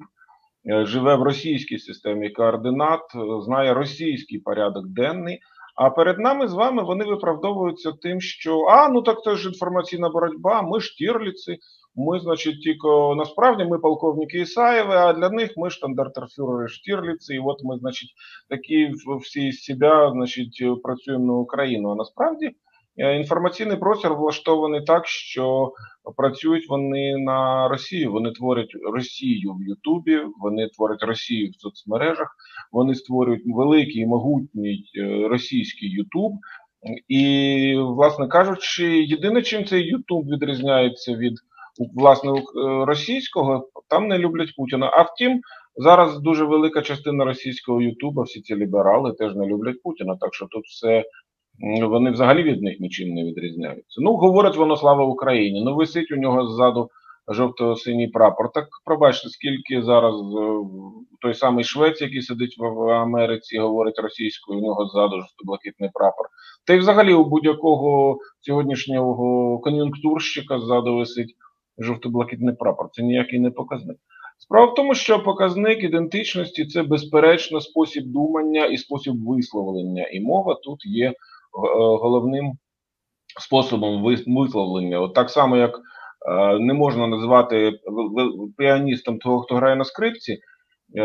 е, 0.71 0.87
живе 0.87 1.15
в 1.17 1.23
російській 1.23 1.79
системі 1.79 2.31
координат, 2.31 3.01
е, 3.15 3.43
знає 3.45 3.75
російський 3.75 4.39
порядок 4.39 4.87
денний. 4.87 5.39
А 5.77 5.91
перед 5.91 6.19
нами 6.19 6.49
з 6.49 6.55
вами 6.55 6.83
вони 6.83 7.05
виправдовуються 7.05 7.93
тим, 7.93 8.21
що 8.21 8.61
а 8.61 8.89
ну 8.89 9.03
так 9.03 9.23
це 9.23 9.37
ж 9.37 9.49
інформаційна 9.49 10.09
боротьба, 10.09 10.63
ми 10.63 10.81
ж 10.81 10.97
тірліці, 10.97 11.59
ми, 11.95 12.21
значить, 12.21 12.61
тільки 12.63 12.89
насправді 13.17 13.65
ми 13.65 13.79
полковники 13.79 14.41
Ісаєви, 14.41 14.95
а 14.95 15.13
для 15.13 15.31
них 15.31 15.51
ми 15.57 15.71
штандартерфюрери 15.71 16.69
Штірліці, 16.69 17.35
і 17.35 17.39
от 17.39 17.65
ми, 17.65 17.79
значить, 17.79 18.11
такі 18.49 18.93
всі 19.21 19.53
з 19.53 19.65
себе, 19.65 20.11
значить, 20.13 20.83
працюємо 20.83 21.27
на 21.27 21.33
Україну. 21.33 21.91
А 21.91 21.95
насправді 21.95 22.51
інформаційний 22.97 23.77
простір 23.77 24.15
влаштований 24.15 24.81
так, 24.81 25.07
що 25.07 25.73
працюють 26.17 26.69
вони 26.69 27.17
на 27.17 27.69
Росію. 27.69 28.13
Вони 28.13 28.33
творять 28.33 28.71
Росію 28.93 29.55
в 29.55 29.63
Ютубі, 29.63 30.21
вони 30.39 30.69
творять 30.69 31.03
Росію 31.03 31.51
в 31.51 31.61
соцмережах, 31.61 32.37
вони 32.73 32.95
створюють 32.95 33.43
великий 33.47 34.07
могутній 34.07 34.85
е, 34.99 35.29
російський 35.29 35.91
Ютуб. 35.91 36.33
І, 37.09 37.75
власне 37.79 38.29
кажучи, 38.29 39.03
єдине, 39.03 39.43
чим 39.43 39.65
цей 39.65 39.83
Ютуб 39.83 40.27
відрізняється 40.27 41.15
від 41.15 41.35
власне 41.95 42.31
е, 42.31 42.43
російського, 42.85 43.69
там 43.89 44.09
не 44.09 44.19
люблять 44.19 44.57
Путіна. 44.57 44.91
А 44.93 45.03
втім, 45.03 45.41
зараз 45.77 46.21
дуже 46.21 46.45
велика 46.45 46.83
частина 46.83 47.25
російського 47.25 47.83
Ютуба, 47.83 48.23
всі 48.23 48.41
ці 48.41 48.57
ліберали 48.57 49.13
теж 49.13 49.35
не 49.35 49.47
люблять 49.47 49.83
Путіна. 49.83 50.17
Так 50.21 50.35
що 50.35 50.47
тут 50.47 50.65
все 50.65 51.05
вони 51.83 52.11
взагалі 52.11 52.43
від 52.43 52.63
них 52.63 52.81
нічим 52.81 53.15
не 53.15 53.25
відрізняються. 53.25 54.01
Ну, 54.03 54.17
говорить 54.17 54.57
воно 54.57 54.77
слава 54.77 55.05
Україні. 55.05 55.65
Ну, 55.65 55.75
висить 55.75 56.13
у 56.13 56.17
нього 56.17 56.49
ззаду 56.49 56.91
жовто-синій 57.29 58.09
прапор. 58.09 58.53
Так 58.53 58.69
пробачте, 58.85 59.29
скільки 59.29 59.83
зараз 59.83 60.15
е, 60.15 60.59
той 61.21 61.35
самий 61.35 61.65
Швець, 61.65 62.01
який 62.01 62.23
сидить 62.23 62.57
в 62.59 62.91
Америці, 62.91 63.59
говорить 63.59 63.99
російською, 63.99 64.59
у 64.59 64.63
нього 64.63 64.87
ззаду 64.87 65.17
жовто-блакитний 65.17 65.91
прапор. 65.95 66.27
Та 66.67 66.75
й 66.75 66.79
взагалі 66.79 67.15
у 67.15 67.25
будь-якого 67.25 68.19
сьогоднішнього 68.41 69.59
кон'юнктурщика 69.59 70.61
ззаду 70.61 70.97
висить 70.97 71.35
жовто-блакитний 71.79 72.55
прапор. 72.55 72.89
Це 72.93 73.03
ніякий 73.03 73.41
не 73.41 73.51
показник. 73.51 73.97
Справа 74.39 74.73
в 74.73 74.75
тому, 74.75 74.95
що 74.95 75.23
показник 75.23 75.85
ідентичності 75.85 76.67
це 76.67 76.83
безперечно 76.83 77.61
спосіб 77.61 78.05
думання 78.07 78.67
і 78.67 78.77
спосіб 78.77 79.15
висловлення. 79.25 80.07
І 80.07 80.21
мова 80.21 80.55
тут 80.55 80.87
є 80.87 81.15
головним 82.01 82.53
способом 83.41 84.03
висловлення. 84.27 85.01
От 85.01 85.15
так 85.15 85.31
само, 85.31 85.57
як 85.57 85.79
е, 86.29 86.59
не 86.59 86.75
можна 86.75 87.07
називати 87.07 87.73
піаністом 88.59 89.19
того, 89.19 89.41
хто 89.41 89.55
грає 89.55 89.77
на 89.77 89.85
скрипці. 89.85 90.33
Е, 90.33 90.39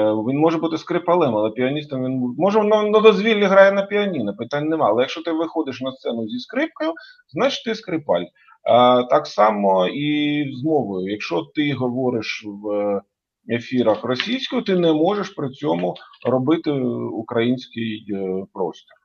він 0.03 0.38
може 0.38 0.58
бути 0.58 0.77
скрипалем, 0.77 1.36
але 1.36 1.50
піаністом 1.51 2.05
він 2.05 2.36
може 2.38 2.63
на, 2.63 2.84
на 2.84 3.00
дозвіллі 3.00 3.43
грає 3.43 3.72
на 3.72 3.81
піаніно, 3.81 4.36
питань 4.36 4.67
нема. 4.67 4.88
Але 4.89 5.01
якщо 5.01 5.22
ти 5.22 5.31
виходиш 5.31 5.81
на 5.81 5.91
сцену 5.91 6.27
зі 6.27 6.39
скрипкою, 6.39 6.93
значить 7.29 7.63
ти 7.65 7.75
скрипаль. 7.75 8.24
А, 8.63 9.03
Так 9.03 9.27
само 9.27 9.88
і 9.88 10.46
з 10.53 10.63
мовою. 10.63 11.12
Якщо 11.12 11.41
ти 11.55 11.74
говориш 11.74 12.46
в 12.48 13.01
ефірах 13.50 14.03
російською, 14.03 14.62
ти 14.62 14.75
не 14.75 14.93
можеш 14.93 15.29
при 15.29 15.50
цьому 15.50 15.96
робити 16.29 16.72
український 17.12 18.05
простір. 18.53 19.00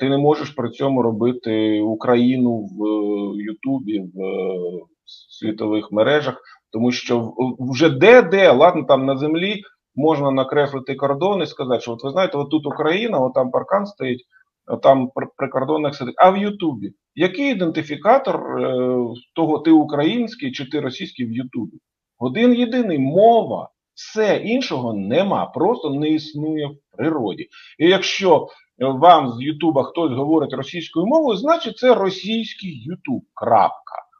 Ти 0.00 0.08
не 0.08 0.18
можеш 0.18 0.50
при 0.50 0.70
цьому 0.70 1.02
робити 1.02 1.80
Україну 1.80 2.58
в 2.58 2.84
е, 2.84 3.42
Ютубі, 3.42 4.00
в 4.14 4.22
е, 4.24 4.80
світових 5.04 5.92
мережах, 5.92 6.40
тому 6.72 6.92
що 6.92 7.32
вже 7.58 7.90
де-де, 7.90 8.52
ладно, 8.52 8.84
там 8.84 9.06
на 9.06 9.16
землі 9.16 9.62
можна 9.94 10.30
накреслити 10.30 10.94
кордон 10.94 11.42
і 11.42 11.46
сказати, 11.46 11.80
що 11.80 11.92
от 11.92 12.04
ви 12.04 12.10
знаєте, 12.10 12.38
от 12.38 12.50
тут 12.50 12.66
Україна, 12.66 13.18
от 13.18 13.34
там 13.34 13.50
паркан 13.50 13.86
стоїть, 13.86 14.22
от 14.66 14.82
там 14.82 15.10
прикордонник 15.36 15.94
сидить. 15.94 16.14
А 16.18 16.30
в 16.30 16.38
Ютубі 16.38 16.92
який 17.14 17.50
ідентифікатор 17.50 18.36
е, 18.36 18.96
того, 19.34 19.58
ти 19.58 19.70
український 19.70 20.52
чи 20.52 20.70
ти 20.70 20.80
російський 20.80 21.26
в 21.26 21.32
Ютубі? 21.32 21.76
Один 22.18 22.54
єдиний 22.54 22.98
мова. 22.98 23.70
Все 23.94 24.36
іншого 24.36 24.92
нема, 24.92 25.46
просто 25.46 25.90
не 25.90 26.08
існує 26.08 26.66
в 26.66 26.96
природі. 26.96 27.48
І 27.78 27.88
якщо 27.88 28.48
вам 28.80 29.32
з 29.32 29.40
Ютуба 29.40 29.84
хтось 29.84 30.12
говорить 30.12 30.52
російською 30.52 31.06
мовою, 31.06 31.36
значить 31.36 31.78
це 31.78 31.94
російський 31.94 32.82
Ютуб. 32.82 33.22
Крапка. 33.34 34.10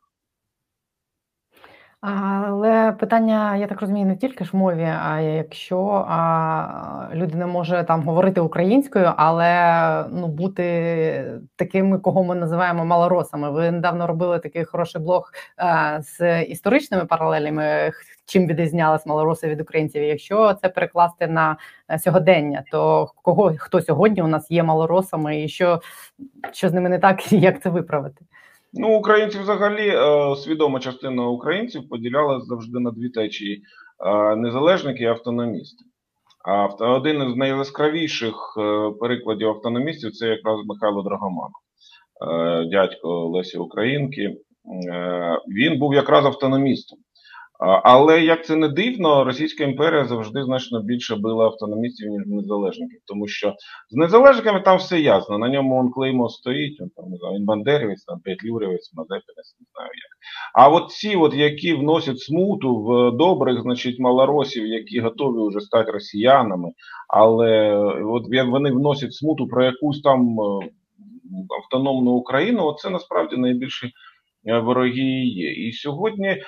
Але 2.03 2.93
питання, 2.93 3.57
я 3.57 3.67
так 3.67 3.81
розумію, 3.81 4.07
не 4.07 4.17
тільки 4.17 4.45
ж 4.45 4.57
мові, 4.57 4.89
а 5.03 5.21
якщо 5.21 6.07
а, 6.09 7.09
людина 7.15 7.47
може 7.47 7.85
там 7.89 8.03
говорити 8.03 8.41
українською, 8.41 9.13
але 9.17 10.05
ну 10.13 10.27
бути 10.27 11.41
такими, 11.57 11.99
кого 11.99 12.25
ми 12.25 12.35
називаємо 12.35 12.85
малоросами. 12.85 13.51
Ви 13.51 13.71
недавно 13.71 14.07
робили 14.07 14.39
такий 14.39 14.65
хороший 14.65 15.01
блог 15.01 15.33
а, 15.57 16.03
з 16.03 16.43
історичними 16.43 17.05
паралелями, 17.05 17.93
чим 18.31 18.47
відрізнялись 18.47 19.07
малороси 19.07 19.49
від 19.49 19.61
українців. 19.61 20.03
Якщо 20.03 20.55
це 20.55 20.69
перекласти 20.69 21.27
на 21.27 21.57
е, 21.89 21.99
сьогодення, 21.99 22.65
то 22.71 23.11
кого 23.23 23.55
хто 23.59 23.83
сьогодні 23.83 24.23
у 24.23 24.27
нас 24.27 24.51
є 24.51 24.63
малоросами, 24.63 25.43
і 25.43 25.49
що, 25.49 25.81
що 26.53 26.69
з 26.69 26.73
ними 26.73 26.89
не 26.89 26.99
так, 26.99 27.33
і 27.33 27.37
як 27.41 27.63
це 27.63 27.71
виправити? 27.71 28.25
Ну, 28.73 28.99
українці 28.99 29.39
взагалі 29.39 29.89
е, 29.89 30.37
свідома 30.37 30.81
частина 30.81 31.27
українців 31.27 31.89
поділяла 31.89 32.41
завжди 32.41 32.81
на 32.81 32.91
дві 32.91 33.09
течії: 33.09 33.63
е, 34.07 34.37
незалежники 34.37 35.05
і 35.05 35.07
автономісти. 35.07 35.85
А 36.45 36.67
один 36.67 37.31
із 37.31 37.37
найяскравіших 37.37 38.35
перекладів 39.01 39.49
автономістів 39.49 40.13
це 40.13 40.27
якраз 40.27 40.57
Михайло 40.67 41.03
Драгоманов, 41.03 41.61
дядько 42.71 43.29
Лесі 43.29 43.59
Українки. 43.59 44.37
Він 45.49 45.79
був 45.79 45.95
якраз 45.95 46.25
автономістом. 46.25 46.99
Але 47.63 48.21
як 48.21 48.47
це 48.47 48.57
не 48.57 48.69
дивно, 48.69 49.25
Російська 49.25 49.65
імперія 49.65 50.05
завжди 50.05 50.45
значно 50.45 50.83
більше 50.83 51.17
била 51.17 51.45
автономістів, 51.45 52.11
ніж 52.11 52.23
незалежників, 52.27 53.01
тому 53.07 53.29
що 53.29 53.55
з 53.91 53.97
незалежниками 53.97 54.61
там 54.61 54.79
все 54.79 55.01
ясно. 55.01 55.39
На 55.39 55.49
ньому 55.49 55.81
он 55.81 55.91
клеймо 55.91 56.29
стоїть, 56.29 56.81
он 56.81 56.89
там 56.97 57.11
не 57.11 57.17
знаю, 57.17 57.35
він 57.35 57.45
Бандерівець, 57.45 58.05
там 58.05 58.21
Петлюрівець, 58.21 58.93
Мазепінець, 58.95 59.57
не 59.61 59.67
знаю 59.75 59.91
як. 59.95 60.11
А 60.55 60.69
от 60.69 60.91
ці, 60.91 61.17
от, 61.17 61.35
які 61.35 61.75
вносять 61.75 62.21
смуту 62.21 62.83
в 62.83 63.11
добрих, 63.17 63.63
значить, 63.63 63.99
малоросів, 63.99 64.67
які 64.67 65.01
готові 65.01 65.49
вже 65.49 65.61
стати 65.61 65.91
росіянами, 65.91 66.69
але 67.09 67.75
от 68.05 68.25
вони 68.49 68.71
вносять 68.71 69.15
смуту 69.15 69.47
про 69.47 69.65
якусь 69.65 70.03
там 70.03 70.41
е, 70.41 70.71
автономну 71.63 72.11
Україну, 72.11 72.75
це 72.79 72.91
насправді 72.91 73.37
найбільший. 73.37 73.93
Е, 74.47 74.59
вороги 74.59 75.25
є. 75.25 75.53
І 75.53 75.73
сьогодні 75.73 76.29
е, 76.29 76.43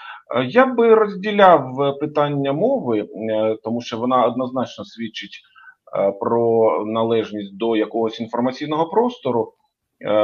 я 0.49 0.67
би 0.67 0.95
розділяв 0.95 1.83
е, 1.83 1.93
питання 1.93 2.53
мови, 2.53 3.09
тому 3.65 3.81
що 3.81 3.99
вона 3.99 4.27
однозначно 4.27 4.85
свідчить 4.85 5.41
про 6.21 6.85
належність 6.87 7.57
до 7.57 7.77
якогось 7.77 8.21
інформаційного 8.21 8.87
простору. 8.87 9.53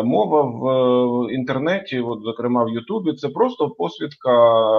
Мова 0.04 0.42
в 0.42 1.32
інтернеті, 1.32 2.00
от, 2.00 2.22
зокрема 2.22 2.64
в 2.64 2.68
Ютубі, 2.68 3.12
це 3.12 3.28
просто 3.28 3.70
посвідка, 3.70 4.30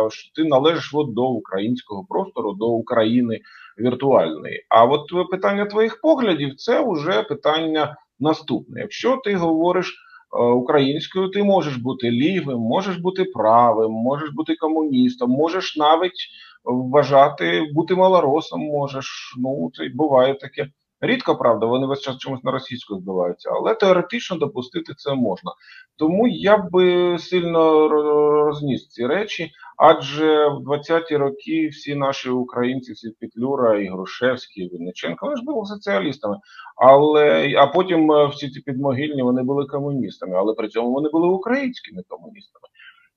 що 0.09 0.31
ти 0.35 0.49
належиш 0.49 0.91
от 0.93 1.13
до 1.13 1.23
українського 1.29 2.05
простору, 2.09 2.53
до 2.53 2.67
України 2.67 3.39
віртуальної. 3.79 4.65
А 4.69 4.85
от 4.85 5.29
питання 5.31 5.65
твоїх 5.65 6.01
поглядів 6.01 6.55
це 6.55 6.91
вже 6.91 7.23
питання 7.23 7.95
наступне. 8.19 8.81
Якщо 8.81 9.17
ти 9.23 9.35
говориш 9.35 10.08
українською 10.55 11.29
ти 11.29 11.43
можеш 11.43 11.75
бути 11.75 12.11
лівим, 12.11 12.59
можеш 12.59 12.97
бути 12.97 13.23
правим, 13.23 13.91
можеш 13.91 14.29
бути 14.29 14.55
комуністом, 14.55 15.31
можеш 15.31 15.77
навіть 15.77 16.29
вважати 16.63 17.69
бути 17.73 17.95
малоросом. 17.95 18.61
Можеш, 18.61 19.35
ну 19.37 19.71
це 19.73 19.89
буває 19.95 20.33
таке. 20.33 20.67
Рідко, 21.01 21.35
правда, 21.35 21.65
вони 21.65 21.87
весь 21.87 22.01
час 22.01 22.17
чомусь 22.17 22.43
на 22.43 22.51
російську 22.51 22.95
збиваються, 22.95 23.49
але 23.53 23.75
теоретично 23.75 24.37
допустити 24.37 24.93
це 24.97 25.13
можна. 25.13 25.51
Тому 25.97 26.27
я 26.27 26.57
би 26.57 27.17
сильно 27.19 27.87
розніс 27.87 28.87
ці 28.87 29.07
речі, 29.07 29.51
адже 29.77 30.47
в 30.47 30.57
20-ті 30.69 31.17
роки 31.17 31.67
всі 31.71 31.95
наші 31.95 32.29
українці, 32.29 32.93
всі 32.93 33.09
Петлюра, 33.19 33.81
і 33.81 33.87
Грушевський, 33.87 34.65
і 34.65 34.69
Винниченко, 34.69 35.25
вони 35.25 35.37
ж 35.37 35.43
були 35.43 35.65
соціалістами. 35.65 36.37
Але 36.75 37.53
а 37.57 37.67
потім 37.67 38.11
е, 38.11 38.27
всі 38.27 38.49
ці 38.49 38.61
підмогильні 38.61 39.21
вони 39.21 39.43
були 39.43 39.65
комуністами, 39.65 40.37
але 40.37 40.53
при 40.53 40.67
цьому 40.67 40.91
вони 40.91 41.09
були 41.09 41.27
українськими 41.27 42.03
комуністами. 42.07 42.67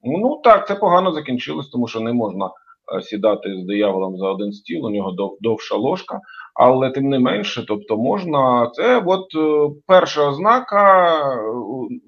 Ну 0.04 0.40
так, 0.44 0.66
це 0.68 0.74
погано 0.74 1.12
закінчилось, 1.12 1.68
тому 1.68 1.88
що 1.88 2.00
не 2.00 2.12
можна 2.12 2.50
е, 2.96 3.02
сідати 3.02 3.56
з 3.62 3.66
дияволом 3.66 4.16
за 4.16 4.28
один 4.28 4.52
стіл, 4.52 4.86
у 4.86 4.90
нього 4.90 5.36
довша 5.40 5.76
ложка 5.76 6.20
але 6.54 6.90
тим 6.90 7.08
не 7.08 7.18
менше, 7.18 7.64
тобто 7.68 7.96
можна 7.96 8.70
це, 8.74 9.02
от 9.06 9.34
е, 9.34 9.74
перша 9.86 10.28
ознака 10.28 11.14
е, 11.14 11.40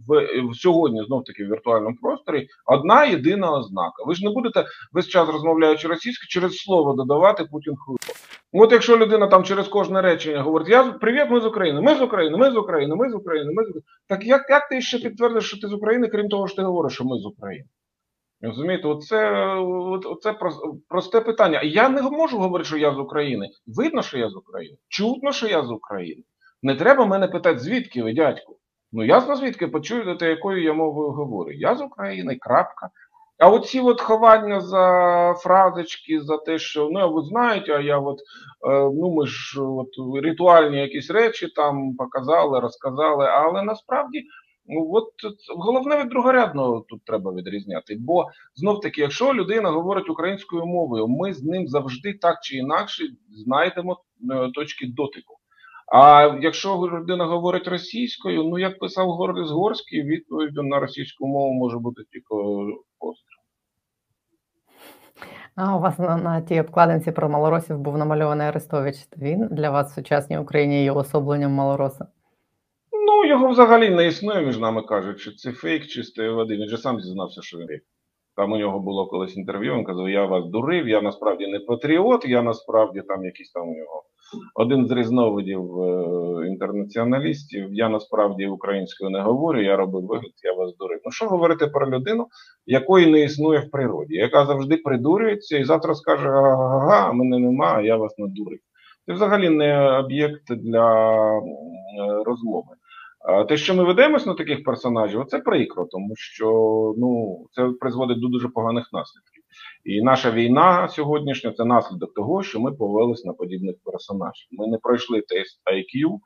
в, 0.09 0.41
в 0.51 0.57
сьогодні, 0.57 1.05
знов 1.07 1.25
таки 1.25 1.45
в 1.45 1.49
віртуальному 1.49 1.97
просторі, 2.03 2.47
одна 2.67 3.05
єдина 3.05 3.53
ознака. 3.53 4.05
Ви 4.07 4.15
ж 4.15 4.25
не 4.25 4.31
будете 4.31 4.65
весь 4.93 5.09
час 5.09 5.29
розмовляючи 5.29 5.89
російською, 5.89 6.29
через 6.29 6.57
слово 6.57 6.93
додавати 6.93 7.45
Путін 7.45 7.75
хуйло. 7.77 7.99
От 8.57 8.73
якщо 8.73 8.99
людина 8.99 9.27
там 9.27 9.45
через 9.45 9.69
кожне 9.69 10.03
речення 10.03 10.43
говорить, 10.43 10.69
я 10.69 10.85
привіт, 10.85 11.27
ми 11.31 11.41
з 11.41 11.47
України, 11.47 11.81
ми 11.81 11.95
з 11.95 12.03
України, 12.03 12.37
ми 12.37 12.51
з 12.51 12.57
України, 12.57 12.97
ми 12.97 13.11
з 13.11 13.15
України, 13.15 13.53
ми 13.53 13.65
з 13.65 13.69
України. 13.69 13.87
Так 14.09 14.27
як 14.27 14.47
як 14.51 14.69
ти 14.69 14.81
ще 14.81 14.99
підтвердиш, 14.99 15.45
що 15.45 15.61
ти 15.61 15.69
з 15.69 15.73
України, 15.73 16.09
крім 16.09 16.29
того, 16.29 16.49
що 16.49 16.57
ти 16.57 16.63
говориш, 16.63 16.95
що 16.95 17.05
ми 17.05 17.19
з 17.19 17.27
України? 17.27 17.65
Розумієте, 18.45 18.89
оце, 18.89 19.55
оце 20.05 20.35
просте 20.89 21.21
питання. 21.21 21.61
Я 21.63 21.89
не 21.89 22.03
можу 22.03 22.39
говорити, 22.39 22.69
що 22.69 22.77
я 22.77 22.95
з 22.95 22.99
України. 22.99 23.49
Видно, 23.67 24.03
що 24.03 24.19
я 24.19 24.31
з 24.31 24.37
України. 24.37 24.77
Чутно, 24.89 25.33
що 25.33 25.47
я 25.47 25.63
з 25.63 25.71
України. 25.71 26.23
Не 26.63 26.75
треба 26.75 27.07
мене 27.07 27.29
питати, 27.29 27.59
звідки 27.59 28.03
ви, 28.03 28.13
дядьку. 28.13 28.57
Ну, 28.93 29.05
ясно, 29.05 29.37
звідки 29.37 29.67
почуєте, 29.67 30.29
якою 30.29 30.63
я 30.63 30.73
мовою 30.73 31.11
говорю. 31.11 31.51
Я 31.53 31.75
з 31.75 31.81
України, 31.81 32.37
крапка. 32.41 32.91
А 33.39 33.49
оці 33.49 33.81
от 33.81 34.01
ховання 34.01 34.61
за 34.61 35.35
фразочки, 35.39 36.21
за 36.21 36.39
те, 36.39 36.59
що 36.59 36.89
ну 36.93 37.13
ви 37.13 37.23
знаєте, 37.23 37.73
а 37.73 37.81
я 37.81 37.99
от 37.99 38.19
е, 38.19 38.23
ну 38.71 39.15
ми 39.15 39.27
ж 39.27 39.63
от 39.63 39.89
ритуальні 40.23 40.79
якісь 40.79 41.11
речі 41.11 41.49
там 41.49 41.95
показали, 41.99 42.61
розказали, 42.61 43.27
але 43.27 43.63
насправді 43.63 44.25
Ну 44.67 44.91
от 44.93 45.09
головне 45.57 46.03
від 46.03 46.09
другорядного 46.09 46.81
тут 46.89 47.05
треба 47.05 47.33
відрізняти. 47.33 47.97
Бо 48.01 48.27
знов 48.55 48.81
таки, 48.81 49.01
якщо 49.01 49.35
людина 49.35 49.71
говорить 49.71 50.11
українською 50.11 50.67
мовою, 50.67 51.09
ми 51.09 51.35
з 51.35 51.43
ним 51.43 51.69
завжди 51.69 52.15
так 52.15 52.39
чи 52.43 52.57
інакше 52.57 53.05
знайдемо 53.31 54.03
е, 54.31 54.51
точки 54.55 54.87
дотику. 54.87 55.39
А 55.87 56.37
якщо 56.41 56.77
людина 56.77 57.25
говорить 57.25 57.69
російською, 57.69 58.45
ну 58.45 58.59
як 58.59 58.79
писав 58.79 59.09
Горліс 59.09 59.51
Горський, 59.51 60.03
відповідь 60.03 60.55
на 60.55 60.81
російську 60.81 61.27
мову 61.27 61.55
може 61.55 61.79
бути 61.79 62.03
тільки 62.13 62.35
постріл. 62.99 63.39
А 65.57 65.77
у 65.77 65.81
вас 65.81 65.99
на, 65.99 66.17
на 66.17 66.41
тій 66.41 66.61
обкладинці 66.61 67.13
про 67.13 67.29
малоросів 67.29 67.79
був 67.79 67.99
намальований 67.99 68.47
Арестович. 68.47 68.97
Він 69.17 69.49
для 69.51 69.71
вас 69.71 69.93
в 69.93 69.95
сучасній 69.95 70.39
Україні 70.39 70.85
є 70.85 70.93
особленням 70.93 71.53
малороса? 71.53 72.07
Ну, 73.07 73.25
його 73.25 73.49
взагалі 73.49 73.91
не 73.91 74.07
існує, 74.07 74.47
між 74.47 74.59
нами 74.59 74.83
кажуть, 74.83 75.21
що 75.21 75.33
це 75.33 75.53
фейк 75.53 75.87
чистої 75.87 76.31
води. 76.31 76.57
Він 76.57 76.69
же 76.69 76.79
сам 76.79 77.01
зізнався, 77.01 77.43
що 77.43 77.59
він 77.59 77.67
фейк. 77.67 77.83
Там 78.37 78.53
у 78.53 78.57
нього 78.57 78.81
було 78.81 79.07
колись 79.07 79.37
інтерв'ю, 79.37 79.75
він 79.75 79.85
казав, 79.85 80.09
я 80.09 80.27
вас 80.27 80.45
дурив, 80.47 80.89
я 80.89 81.03
насправді 81.03 81.47
не 81.47 81.61
патріот, 81.61 82.25
я 82.25 82.43
насправді 82.43 83.03
там 83.09 83.25
якийсь 83.25 83.51
там 83.51 83.69
у 83.69 83.75
нього 83.75 84.03
один 84.55 84.87
з 84.87 84.91
різновидів 84.91 85.81
е, 85.83 86.49
інтернаціоналістів. 86.49 87.69
Я 87.71 87.89
насправді 87.89 88.47
українською 88.47 89.11
не 89.11 89.21
говорю, 89.21 89.63
я 89.63 89.77
робив 89.77 90.07
вигляд, 90.07 90.33
я 90.43 90.53
вас 90.53 90.77
дурив. 90.77 91.01
Ну 91.05 91.11
що 91.11 91.27
говорити 91.27 91.67
про 91.67 91.91
людину, 91.91 92.27
якої 92.67 93.07
не 93.07 93.21
існує 93.21 93.59
в 93.59 93.71
природі, 93.71 94.15
яка 94.15 94.47
завжди 94.47 94.77
придурюється 94.77 95.59
і 95.59 95.65
завтра 95.65 95.95
скаже, 95.95 96.29
ага, 96.29 97.13
мене 97.13 97.39
нема, 97.39 97.81
я 97.81 97.97
вас 97.97 98.19
надурив. 98.19 98.59
Це 99.07 99.13
взагалі 99.13 99.49
не 99.49 99.99
об'єкт 99.99 100.55
для 100.55 101.25
розмови. 102.27 102.69
Те, 103.49 103.57
що 103.57 103.75
ми 103.75 103.85
ведемось 103.85 104.27
на 104.27 104.35
таких 104.35 104.65
персонажів, 104.65 105.25
це 105.27 105.39
прикро, 105.39 105.85
тому 105.85 106.13
що 106.17 106.49
ну 106.99 107.39
це 107.53 107.71
призводить 107.81 108.21
до 108.21 108.29
дуже 108.29 108.49
поганих 108.49 108.93
наслідків. 108.93 109.43
І 109.85 110.03
наша 110.03 110.31
війна 110.31 110.89
сьогоднішня 110.89 111.53
це 111.53 111.65
наслідок 111.65 112.15
того, 112.15 112.43
що 112.43 112.61
ми 112.61 112.73
повелись 112.73 113.25
на 113.25 113.33
подібних 113.33 113.77
персонажів. 113.85 114.49
Ми 114.53 114.67
не 114.67 114.79
пройшли 114.79 115.21
тест 115.21 115.63
IQ, 115.67 116.19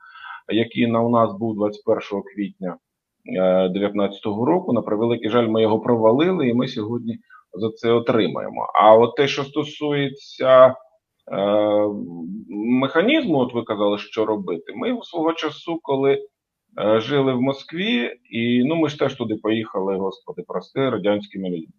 який 0.53 0.87
на 0.87 1.01
у 1.01 1.09
нас 1.09 1.33
був 1.39 1.55
21 1.55 2.21
квітня 2.35 2.77
2019 3.25 4.19
е, 4.25 4.29
року. 4.29 4.73
На 4.73 4.81
превеликий 4.81 5.29
жаль, 5.29 5.47
ми 5.47 5.61
його 5.61 5.79
провалили, 5.79 6.49
і 6.49 6.53
ми 6.53 6.67
сьогодні 6.67 7.17
за 7.53 7.69
це 7.69 7.91
отримаємо. 7.91 8.67
А 8.73 8.95
от 8.95 9.15
те, 9.15 9.27
що 9.27 9.43
стосується 9.43 10.67
е, 10.67 10.75
механізму, 12.49 13.37
от 13.37 13.53
ви 13.53 13.63
казали, 13.63 13.97
що 13.97 14.25
робити, 14.25 14.73
ми 14.75 14.99
свого 15.03 15.33
часу, 15.33 15.79
коли 15.81 16.25
жили 16.97 17.33
в 17.33 17.41
Москві, 17.41 18.11
і 18.29 18.63
ну 18.63 18.75
ми 18.75 18.89
ж 18.89 18.99
теж 18.99 19.15
туди 19.15 19.35
поїхали, 19.35 19.97
господи, 19.97 20.43
прости, 20.47 20.89
радянськими 20.89 21.49
людьми. 21.49 21.73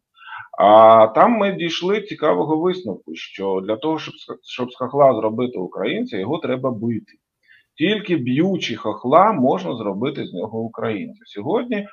А 0.59 1.07
там 1.07 1.33
ми 1.33 1.53
дійшли 1.53 2.01
цікавого 2.01 2.57
висновку, 2.57 3.15
що 3.15 3.61
для 3.67 3.77
того, 3.77 3.99
щоб 3.99 4.15
щоб 4.43 4.73
з 4.73 4.77
хохла 4.77 5.15
зробити 5.15 5.59
українця, 5.59 6.19
його 6.19 6.39
треба 6.39 6.71
бити. 6.71 7.13
Тільки 7.79 8.17
б'ючи 8.17 8.77
хохла, 8.77 9.33
можна 9.33 9.77
зробити 9.77 10.27
з 10.27 10.33
нього 10.35 10.59
українця. 10.59 11.23
Сьогодні 11.27 11.87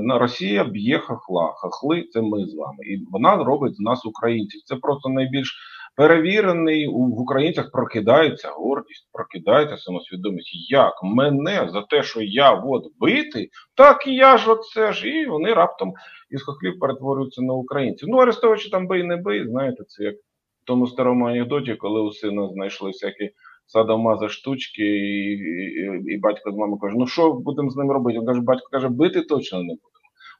на 0.00 0.18
Росія 0.18 0.64
б'є 0.64 0.98
хахла. 0.98 1.52
Хахли 1.56 2.02
це 2.02 2.22
ми 2.22 2.46
з 2.46 2.54
вами. 2.54 2.84
І 2.86 3.04
вона 3.10 3.36
робить 3.36 3.76
з 3.76 3.80
нас 3.80 4.06
українців. 4.06 4.60
Це 4.64 4.76
просто 4.76 5.08
найбільш 5.08 5.56
перевірений 5.96 6.86
в 6.86 7.20
українцях 7.20 7.70
прокидається 7.70 8.48
гордість, 8.48 9.08
прокидається 9.12 9.76
самосвідомість. 9.76 10.70
Як 10.70 10.92
мене 11.02 11.68
за 11.72 11.82
те, 11.82 12.02
що 12.02 12.20
я 12.22 12.52
от 12.52 12.84
битий, 13.00 13.50
так 13.74 14.06
і 14.06 14.14
я 14.14 14.38
ж 14.38 14.50
оце 14.52 14.92
ж. 14.92 15.08
І 15.08 15.26
вони 15.26 15.54
раптом 15.54 15.94
із 16.30 16.42
хохлів 16.42 16.78
перетворюються 16.78 17.42
на 17.42 17.54
українців. 17.54 18.08
Ну, 18.08 18.18
Арестовичі 18.18 18.70
там 18.70 18.86
бий, 18.86 19.02
не 19.02 19.16
бий, 19.16 19.48
знаєте, 19.48 19.84
це 19.84 20.04
як 20.04 20.14
в 20.14 20.66
тому 20.66 20.86
старому 20.86 21.26
анекдоті, 21.26 21.74
коли 21.74 22.00
у 22.00 22.12
сина 22.12 22.48
знайшли 22.48 22.90
всякі 22.90 23.30
садомаза 23.66 24.28
штучки, 24.28 24.82
і, 24.82 25.32
і, 25.32 26.14
і 26.14 26.18
батько 26.18 26.52
з 26.52 26.54
мамою 26.54 26.78
каже: 26.78 26.94
ну 26.98 27.06
що 27.06 27.32
будемо 27.32 27.70
з 27.70 27.76
ним 27.76 27.90
робити? 27.90 28.18
Він 28.18 28.26
каже, 28.26 28.40
батько 28.40 28.68
каже, 28.70 28.88
бити 28.88 29.22
точно 29.22 29.58
не 29.58 29.64
будемо. 29.64 29.80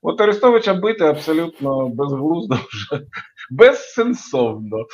От 0.03 0.21
Арестовича 0.21 0.75
бити 0.75 1.05
абсолютно 1.05 1.89
безглуздо 1.89 2.55
вже, 2.55 3.07
безсенсовно. 3.51 4.87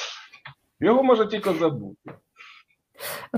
Його 0.83 1.03
може 1.03 1.27
тільки 1.27 1.53
забути. 1.53 2.13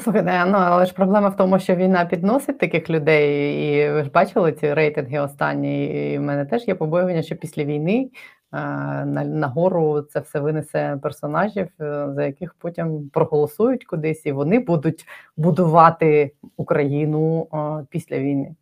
Слухайте, 0.00 0.44
ну 0.46 0.58
але 0.58 0.86
ж 0.86 0.94
проблема 0.94 1.28
в 1.28 1.36
тому, 1.36 1.58
що 1.58 1.74
війна 1.74 2.04
підносить 2.04 2.58
таких 2.58 2.90
людей, 2.90 3.54
і 3.68 3.92
ви 3.92 4.04
ж 4.04 4.10
бачили 4.10 4.52
ці 4.52 4.74
рейтинги 4.74 5.18
останні. 5.18 5.86
І 5.86 6.18
в 6.18 6.22
мене 6.22 6.44
теж 6.44 6.68
є 6.68 6.74
побоювання, 6.74 7.22
що 7.22 7.36
після 7.36 7.64
війни 7.64 8.10
на, 8.52 9.24
на 9.24 9.46
гору 9.46 10.02
це 10.02 10.20
все 10.20 10.40
винесе 10.40 10.98
персонажів, 11.02 11.68
е, 11.80 12.08
за 12.14 12.26
яких 12.26 12.54
потім 12.54 13.10
проголосують 13.12 13.84
кудись, 13.84 14.26
і 14.26 14.32
вони 14.32 14.58
будуть 14.58 15.06
будувати 15.36 16.32
Україну 16.56 17.48
після 17.90 18.18
війни. 18.18 18.54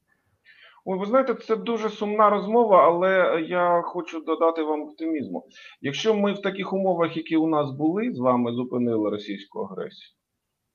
Ой, 0.84 0.98
ви 0.98 1.06
знаєте, 1.06 1.34
це 1.34 1.56
дуже 1.56 1.90
сумна 1.90 2.30
розмова, 2.30 2.86
але 2.86 3.40
я 3.48 3.82
хочу 3.82 4.20
додати 4.20 4.62
вам 4.62 4.82
оптимізму. 4.82 5.44
Якщо 5.80 6.14
ми 6.14 6.32
в 6.32 6.42
таких 6.42 6.72
умовах, 6.72 7.16
які 7.16 7.36
у 7.36 7.46
нас 7.46 7.70
були, 7.70 8.12
з 8.12 8.18
вами 8.18 8.52
зупинили 8.52 9.10
російську 9.10 9.60
агресію, 9.60 10.10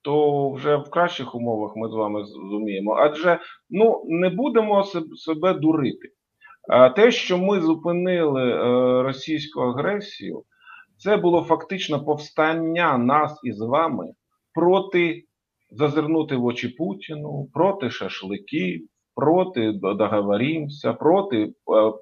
то 0.01 0.49
вже 0.51 0.75
в 0.75 0.89
кращих 0.89 1.35
умовах 1.35 1.75
ми 1.75 1.89
з 1.89 1.93
вами 1.93 2.25
зуміємо. 2.25 2.93
Адже 2.93 3.39
ну 3.69 4.03
не 4.07 4.29
будемо 4.29 4.83
себе 5.15 5.53
дурити. 5.53 6.09
Те, 6.95 7.11
що 7.11 7.37
ми 7.37 7.61
зупинили 7.61 8.51
е, 8.51 8.57
російську 9.03 9.61
агресію, 9.61 10.43
це 10.97 11.17
було 11.17 11.41
фактично 11.41 12.05
повстання 12.05 12.97
нас 12.97 13.39
із 13.43 13.61
вами 13.61 14.13
проти 14.53 15.23
зазирнути 15.71 16.35
в 16.35 16.45
очі 16.45 16.67
Путіну, 16.67 17.49
проти 17.53 17.89
шашликів 17.89 18.87
проти 19.17 19.71
договоримося, 19.71 20.93
проти 20.93 21.43
е, 21.43 21.49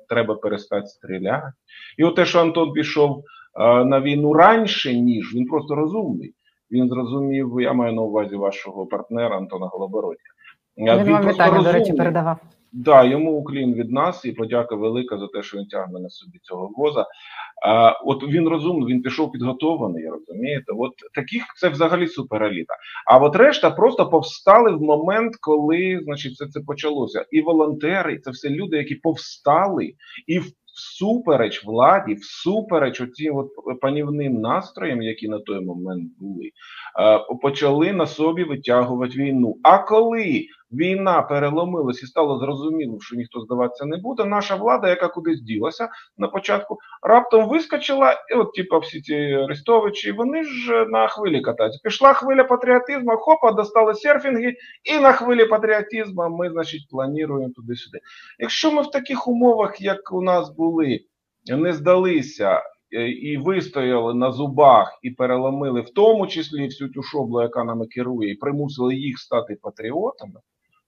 треба 0.09 0.35
перестати 0.35 0.87
стріляти. 0.87 1.47
І 1.97 2.03
от 2.03 2.15
те, 2.15 2.25
що 2.25 2.39
Антон 2.39 2.73
пішов 2.73 3.23
е, 3.59 3.85
на 3.85 4.01
війну 4.01 4.33
раніше, 4.33 4.93
ніж 4.93 5.35
він 5.35 5.45
просто 5.45 5.75
розумний. 5.75 6.33
Він 6.71 6.89
зрозумів, 6.89 7.61
я 7.61 7.73
маю 7.73 7.93
на 7.93 8.01
увазі 8.01 8.35
вашого 8.35 8.85
партнера 8.85 9.37
Антона 9.37 9.67
Голобородька. 9.67 10.31
Він, 10.77 11.03
він 11.03 11.13
вам 11.13 11.27
вітання, 11.27 11.61
до 11.61 11.71
речі, 11.71 11.93
передавав. 11.93 12.37
Да, 12.77 13.03
йому 13.03 13.31
уклін 13.31 13.73
від 13.73 13.91
нас 13.91 14.25
і 14.25 14.31
подяка 14.31 14.75
велика 14.75 15.17
за 15.17 15.27
те, 15.27 15.43
що 15.43 15.57
він 15.57 15.65
тягне 15.65 15.99
на 15.99 16.09
собі 16.09 16.39
цього 16.41 16.71
воза. 16.77 17.05
А, 17.65 17.91
От 18.05 18.23
він 18.23 18.47
розумний, 18.47 18.93
він 18.93 19.01
пішов 19.01 19.31
підготований, 19.31 20.09
розумієте? 20.09 20.73
От 20.77 20.91
таких 21.13 21.43
це 21.59 21.69
взагалі 21.69 22.07
супереліта. 22.07 22.73
А 23.07 23.17
от 23.17 23.35
решта 23.35 23.71
просто 23.71 24.09
повстали 24.09 24.71
в 24.71 24.81
момент, 24.81 25.35
коли 25.41 25.99
значить, 26.03 26.35
це 26.35 26.47
це 26.47 26.59
почалося. 26.59 27.25
І 27.31 27.41
волонтери, 27.41 28.19
це 28.19 28.31
все 28.31 28.49
люди, 28.49 28.77
які 28.77 28.95
повстали 28.95 29.93
і 30.27 30.41
всупереч 30.75 31.65
владі, 31.65 32.13
всупереч 32.13 33.01
оцім 33.01 33.35
от 33.35 33.79
панівним 33.81 34.41
настроям, 34.41 35.01
які 35.01 35.27
на 35.27 35.39
той 35.39 35.65
момент 35.65 36.11
були, 36.19 36.51
почали 37.41 37.93
на 37.93 38.05
собі 38.05 38.43
витягувати 38.43 39.17
війну. 39.17 39.57
А 39.63 39.77
коли 39.77 40.45
війна 40.71 41.21
переломилась 41.21 42.03
і 42.03 42.05
стало 42.05 42.39
зрозуміло, 42.39 42.97
що 43.01 43.15
ніхто 43.15 43.39
здаватися 43.39 43.85
не 43.85 43.97
буде. 43.97 44.25
Наша 44.25 44.55
влада, 44.55 44.89
яка 44.89 45.07
кудись 45.07 45.41
ділася 45.41 45.89
на 46.17 46.27
початку, 46.27 46.77
раптом 47.01 47.49
вискочила, 47.49 48.13
і 48.31 48.33
от, 48.33 48.53
типу, 48.53 48.79
всі 48.79 49.01
ці 49.01 49.15
арестовичі, 49.15 50.11
вони 50.11 50.43
ж 50.43 50.85
на 50.85 51.07
хвилі 51.07 51.41
катаються. 51.41 51.79
Пішла 51.83 52.13
хвиля 52.13 52.43
патріотизму, 52.43 53.17
хопа, 53.17 53.51
достали 53.51 53.93
серфінги, 53.93 54.55
і 54.83 54.99
на 54.99 55.11
хвилі 55.11 55.45
патріотизму 55.45 56.29
ми, 56.29 56.49
значить, 56.49 56.87
плануємо 56.89 57.49
туди-сюди. 57.55 57.99
Якщо 58.39 58.71
ми 58.71 58.81
в 58.81 58.91
таких 58.91 59.27
умовах, 59.27 59.81
як 59.81 60.13
у 60.13 60.21
нас 60.21 60.55
були, 60.55 60.99
не 61.57 61.73
здалися. 61.73 62.61
Е, 62.93 63.09
і 63.09 63.37
вистояли 63.37 64.13
на 64.13 64.31
зубах 64.31 64.99
і 65.01 65.11
переломили 65.11 65.81
в 65.81 65.89
тому 65.89 66.27
числі 66.27 66.65
всю 66.65 66.89
ту 66.89 67.03
шоблу, 67.03 67.41
яка 67.41 67.63
нами 67.63 67.87
керує, 67.87 68.31
і 68.31 68.35
примусили 68.35 68.95
їх 68.95 69.19
стати 69.19 69.57
патріотами 69.61 70.39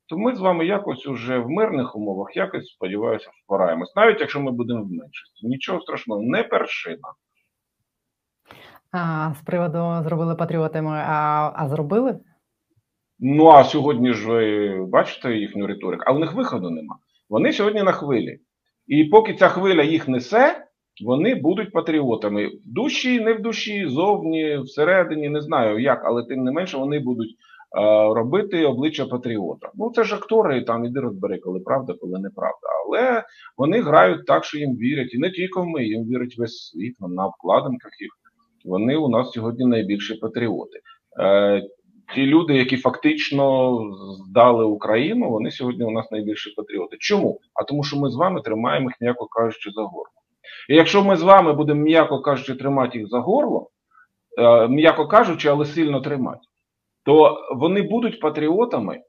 то 0.09 0.17
ми 0.17 0.35
з 0.35 0.39
вами 0.39 0.65
якось 0.65 1.07
уже 1.07 1.39
в 1.39 1.49
мирних 1.49 1.95
умовах 1.95 2.35
якось 2.35 2.67
сподіваюся 2.67 3.29
впораємось, 3.43 3.95
навіть 3.95 4.19
якщо 4.19 4.41
ми 4.41 4.51
будемо 4.51 4.83
в 4.83 4.91
меншості. 4.91 5.47
Нічого 5.47 5.81
страшного, 5.81 6.21
не 6.21 6.43
першина. 6.43 7.13
А 8.91 9.33
з 9.33 9.41
приводу 9.41 10.03
зробили 10.03 10.35
патріотами, 10.35 11.03
а 11.07 11.51
а 11.55 11.69
зробили? 11.69 12.19
Ну 13.19 13.47
а 13.47 13.63
сьогодні 13.63 14.13
ж 14.13 14.27
ви 14.27 14.85
бачите 14.85 15.35
їхню 15.35 15.67
риторику, 15.67 16.03
а 16.07 16.11
в 16.11 16.19
них 16.19 16.33
виходу 16.33 16.69
нема. 16.69 16.97
Вони 17.29 17.53
сьогодні 17.53 17.83
на 17.83 17.91
хвилі. 17.91 18.39
І 18.87 19.03
поки 19.03 19.33
ця 19.33 19.47
хвиля 19.47 19.83
їх 19.83 20.07
несе, 20.07 20.67
вони 21.05 21.35
будуть 21.35 21.71
патріотами. 21.71 22.47
В 22.47 22.51
душі, 22.65 23.19
не 23.19 23.33
в 23.33 23.41
душі, 23.41 23.87
зовні, 23.87 24.57
всередині, 24.57 25.29
не 25.29 25.41
знаю 25.41 25.79
як, 25.79 26.05
але 26.05 26.23
тим 26.23 26.43
не 26.43 26.51
менше 26.51 26.77
вони 26.77 26.99
будуть 26.99 27.35
робити 28.15 28.65
обличчя 28.65 29.05
патріота. 29.05 29.71
Ну 29.75 29.91
це 29.95 30.03
ж 30.03 30.15
актори, 30.15 30.61
там 30.61 30.85
іди 30.85 30.99
розбери, 30.99 31.37
коли 31.37 31.59
правда, 31.59 31.93
коли 32.01 32.19
неправда. 32.19 32.67
Але 32.85 33.23
вони 33.57 33.81
грають 33.81 34.25
так, 34.25 34.45
що 34.45 34.57
їм 34.57 34.75
вірять, 34.75 35.13
і 35.13 35.17
не 35.17 35.31
тільки 35.31 35.59
ми, 35.59 35.83
їм 35.85 36.03
вірить 36.03 36.37
весь 36.37 36.69
світ 36.69 36.95
на 36.99 37.25
обкладинках 37.25 37.91
їх. 38.01 38.11
Вони 38.65 38.95
у 38.95 39.09
нас 39.09 39.31
сьогодні 39.31 39.65
найбільші 39.65 40.15
патріоти. 40.15 40.79
Е, 41.19 41.61
Ті 42.15 42.25
люди, 42.25 42.55
які 42.55 42.77
фактично 42.77 43.77
здали 44.29 44.65
Україну, 44.65 45.29
вони 45.29 45.51
сьогодні 45.51 45.85
у 45.85 45.91
нас 45.91 46.11
найбільші 46.11 46.49
патріоти. 46.49 46.97
Чому? 46.99 47.39
А 47.53 47.63
тому, 47.63 47.83
що 47.83 47.97
ми 47.97 48.09
з 48.09 48.15
вами 48.15 48.41
тримаємо 48.41 48.89
їх, 48.89 48.95
м'яко 49.01 49.27
кажучи, 49.27 49.71
за 49.71 49.81
горло. 49.81 50.11
І 50.69 50.75
якщо 50.75 51.03
ми 51.03 51.15
з 51.15 51.21
вами 51.21 51.53
будемо, 51.53 51.81
м'яко 51.81 52.21
кажучи, 52.21 52.55
тримати 52.55 52.97
їх 52.97 53.07
за 53.07 53.19
горло, 53.19 53.69
е, 54.39 54.67
м'яко 54.67 55.07
кажучи, 55.07 55.49
але 55.49 55.65
сильно 55.65 56.01
тримати, 56.01 56.39
то 57.07 57.37
вони 57.55 57.81
будуть 57.81 58.19
патріотами. 58.19 59.01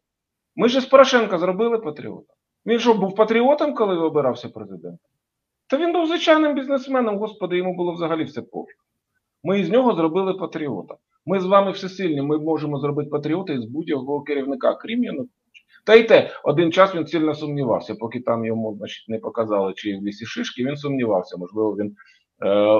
Ми 0.57 0.69
ж 0.69 0.81
з 0.81 0.87
Порошенка 0.87 1.39
зробили 1.39 1.79
патріота. 1.79 2.35
Він 2.67 2.79
що 2.79 2.95
був 2.95 3.15
патріотом, 3.15 3.75
коли 3.75 3.97
обирався 3.97 4.49
президентом? 4.49 5.09
Та 5.71 5.77
він 5.77 5.93
був 5.93 6.07
звичайним 6.07 6.55
бізнесменом, 6.55 7.19
господи, 7.19 7.57
йому 7.57 7.75
було 7.77 7.93
взагалі 7.93 8.25
все 8.25 8.43
пофіг. 8.43 8.77
Ми 9.43 9.61
із 9.61 9.71
нього 9.71 9.95
зробили 9.95 10.35
патріота. 10.35 10.95
Ми 11.27 11.41
з 11.41 11.47
вами 11.47 11.71
всесильні, 11.71 12.23
ми 12.23 12.39
можемо 12.39 12.79
зробити 12.79 13.11
патріота 13.11 13.53
із 13.53 13.65
будь-якого 13.65 14.23
керівника, 14.23 14.75
крім 14.75 15.05
Януковича. 15.05 15.65
Та 15.87 15.95
й 15.95 16.03
те, 16.05 16.31
один 16.45 16.73
час 16.73 16.95
він 16.95 17.07
сильно 17.07 17.35
сумнівався, 17.35 17.95
поки 17.95 18.21
там 18.21 18.45
йому 18.45 18.75
значить, 18.77 19.09
не 19.09 19.19
показали, 19.19 19.73
чи 19.75 19.99
в 19.99 20.03
лісі 20.03 20.27
шишки, 20.27 20.65
він 20.65 20.77
сумнівався. 20.77 21.37
Можливо, 21.37 21.77
він 21.77 21.95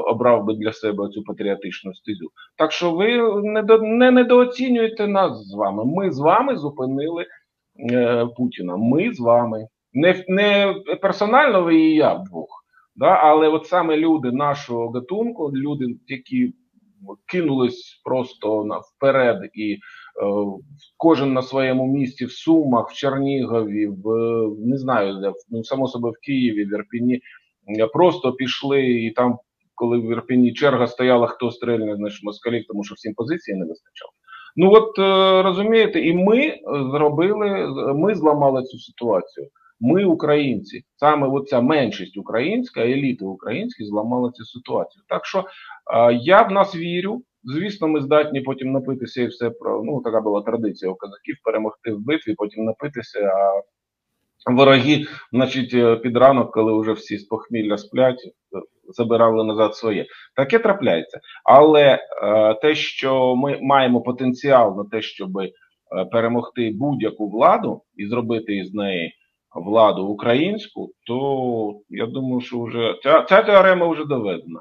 обрав 0.07 0.45
би 0.45 0.55
для 0.55 0.73
себе 0.73 1.09
цю 1.09 1.23
патріотичну 1.23 1.95
стезю. 1.95 2.29
Так 2.57 2.73
що 2.73 2.91
ви 2.91 3.19
не 3.81 4.11
недооцінюєте 4.11 5.07
нас 5.07 5.47
з 5.47 5.55
вами. 5.55 5.85
Ми 5.85 6.11
з 6.11 6.19
вами 6.19 6.57
зупинили 6.57 7.27
е, 7.93 8.27
Путіна. 8.37 8.77
Ми 8.77 9.13
з 9.13 9.21
вами. 9.21 9.69
Не 9.93 10.25
не 10.29 10.75
персонально 11.03 11.63
ви 11.63 11.77
і 11.77 11.95
я 11.95 12.15
вдвох, 12.15 12.65
да? 12.97 13.07
але 13.07 13.49
от 13.49 13.67
саме 13.67 13.97
люди 13.97 14.31
нашого 14.33 14.91
гатунку, 14.91 15.53
люди, 15.53 15.87
які 16.07 16.53
кинулись 17.27 18.01
просто 18.05 18.81
вперед, 18.97 19.51
і 19.55 19.73
е, 19.73 19.79
кожен 20.97 21.33
на 21.33 21.43
своєму 21.43 21.87
місці 21.87 22.25
в 22.25 22.33
Сумах, 22.33 22.91
в 22.91 22.95
Чернігові, 22.95 23.87
в 23.87 24.09
не 24.59 24.79
знаю, 24.79 25.21
де 25.21 25.33
ну 25.51 25.65
само 25.65 25.89
собі 25.89 26.09
в 26.09 26.27
Києві, 26.27 26.65
в 26.65 26.73
Ірпіні. 26.73 27.21
Просто 27.93 28.33
пішли 28.33 28.87
і 28.87 29.11
там 29.11 29.39
коли 29.79 29.99
в 29.99 30.11
Ірпіні 30.11 30.53
черга 30.53 30.87
стояла, 30.87 31.27
хто 31.27 31.51
стрельне 31.51 31.97
значить, 31.97 32.25
москалів, 32.25 32.65
тому 32.69 32.85
що 32.85 32.95
всім 32.95 33.15
позиції 33.15 33.57
не 33.57 33.67
вистачало. 33.67 34.13
Ну 34.57 34.73
от 34.73 34.99
е, 34.99 35.43
розумієте, 35.43 36.01
і 36.01 36.15
ми 36.15 36.59
зробили, 36.93 37.69
ми 37.95 38.15
зламали 38.15 38.63
цю 38.63 38.79
ситуацію. 38.79 39.49
Ми, 39.81 40.05
українці, 40.05 40.83
саме 40.97 41.29
оця 41.29 41.61
меншість 41.61 42.17
українська, 42.17 42.81
еліти 42.81 43.25
українські 43.25 43.85
зламали 43.85 44.31
цю 44.31 44.45
ситуацію. 44.45 45.03
Так 45.09 45.27
що 45.27 45.39
е, 45.39 46.15
я 46.15 46.43
в 46.43 46.53
нас 46.53 46.77
вірю. 46.77 47.23
Звісно, 47.45 47.89
ми 47.89 48.01
здатні 48.01 48.41
потім 48.41 48.73
напитися 48.73 49.23
і 49.23 49.27
все 49.27 49.51
про 49.51 49.83
ну 49.85 50.01
така 50.05 50.21
була 50.21 50.43
традиція 50.43 50.91
у 50.91 50.95
казаків 50.95 51.37
перемогти 51.45 51.93
в 51.93 52.01
битві, 52.01 52.35
потім 52.35 52.65
напитися. 52.65 53.21
А 54.47 54.53
Вороги, 54.53 55.07
значить, 55.33 55.75
е, 55.75 55.97
під 55.97 56.17
ранок, 56.17 56.53
коли 56.53 56.81
вже 56.81 56.93
всі 56.93 57.19
з 57.19 57.25
похмілля 57.25 57.79
сплять, 57.79 58.33
забирали 58.89 59.45
назад 59.45 59.75
своє. 59.75 60.07
Таке 60.37 60.59
трапляється. 60.59 61.21
Але 61.45 61.83
е, 62.23 62.55
те, 62.55 62.75
що 62.75 63.37
ми 63.37 63.59
маємо 63.63 64.01
потенціал 64.01 64.77
на 64.77 64.85
те, 64.85 65.03
щоб 65.03 65.39
е, 65.39 65.51
перемогти 66.13 66.73
будь-яку 66.75 67.31
владу 67.31 67.83
і 67.97 68.07
зробити 68.07 68.57
із 68.57 68.75
неї 68.75 69.13
владу 69.55 70.07
українську, 70.07 70.93
то 71.07 71.81
я 71.89 72.07
думаю, 72.07 72.41
що 72.41 72.63
вже 72.63 72.95
ця, 73.03 73.23
ця 73.23 73.43
теорема 73.43 73.87
вже 73.89 74.05
доведена. 74.05 74.61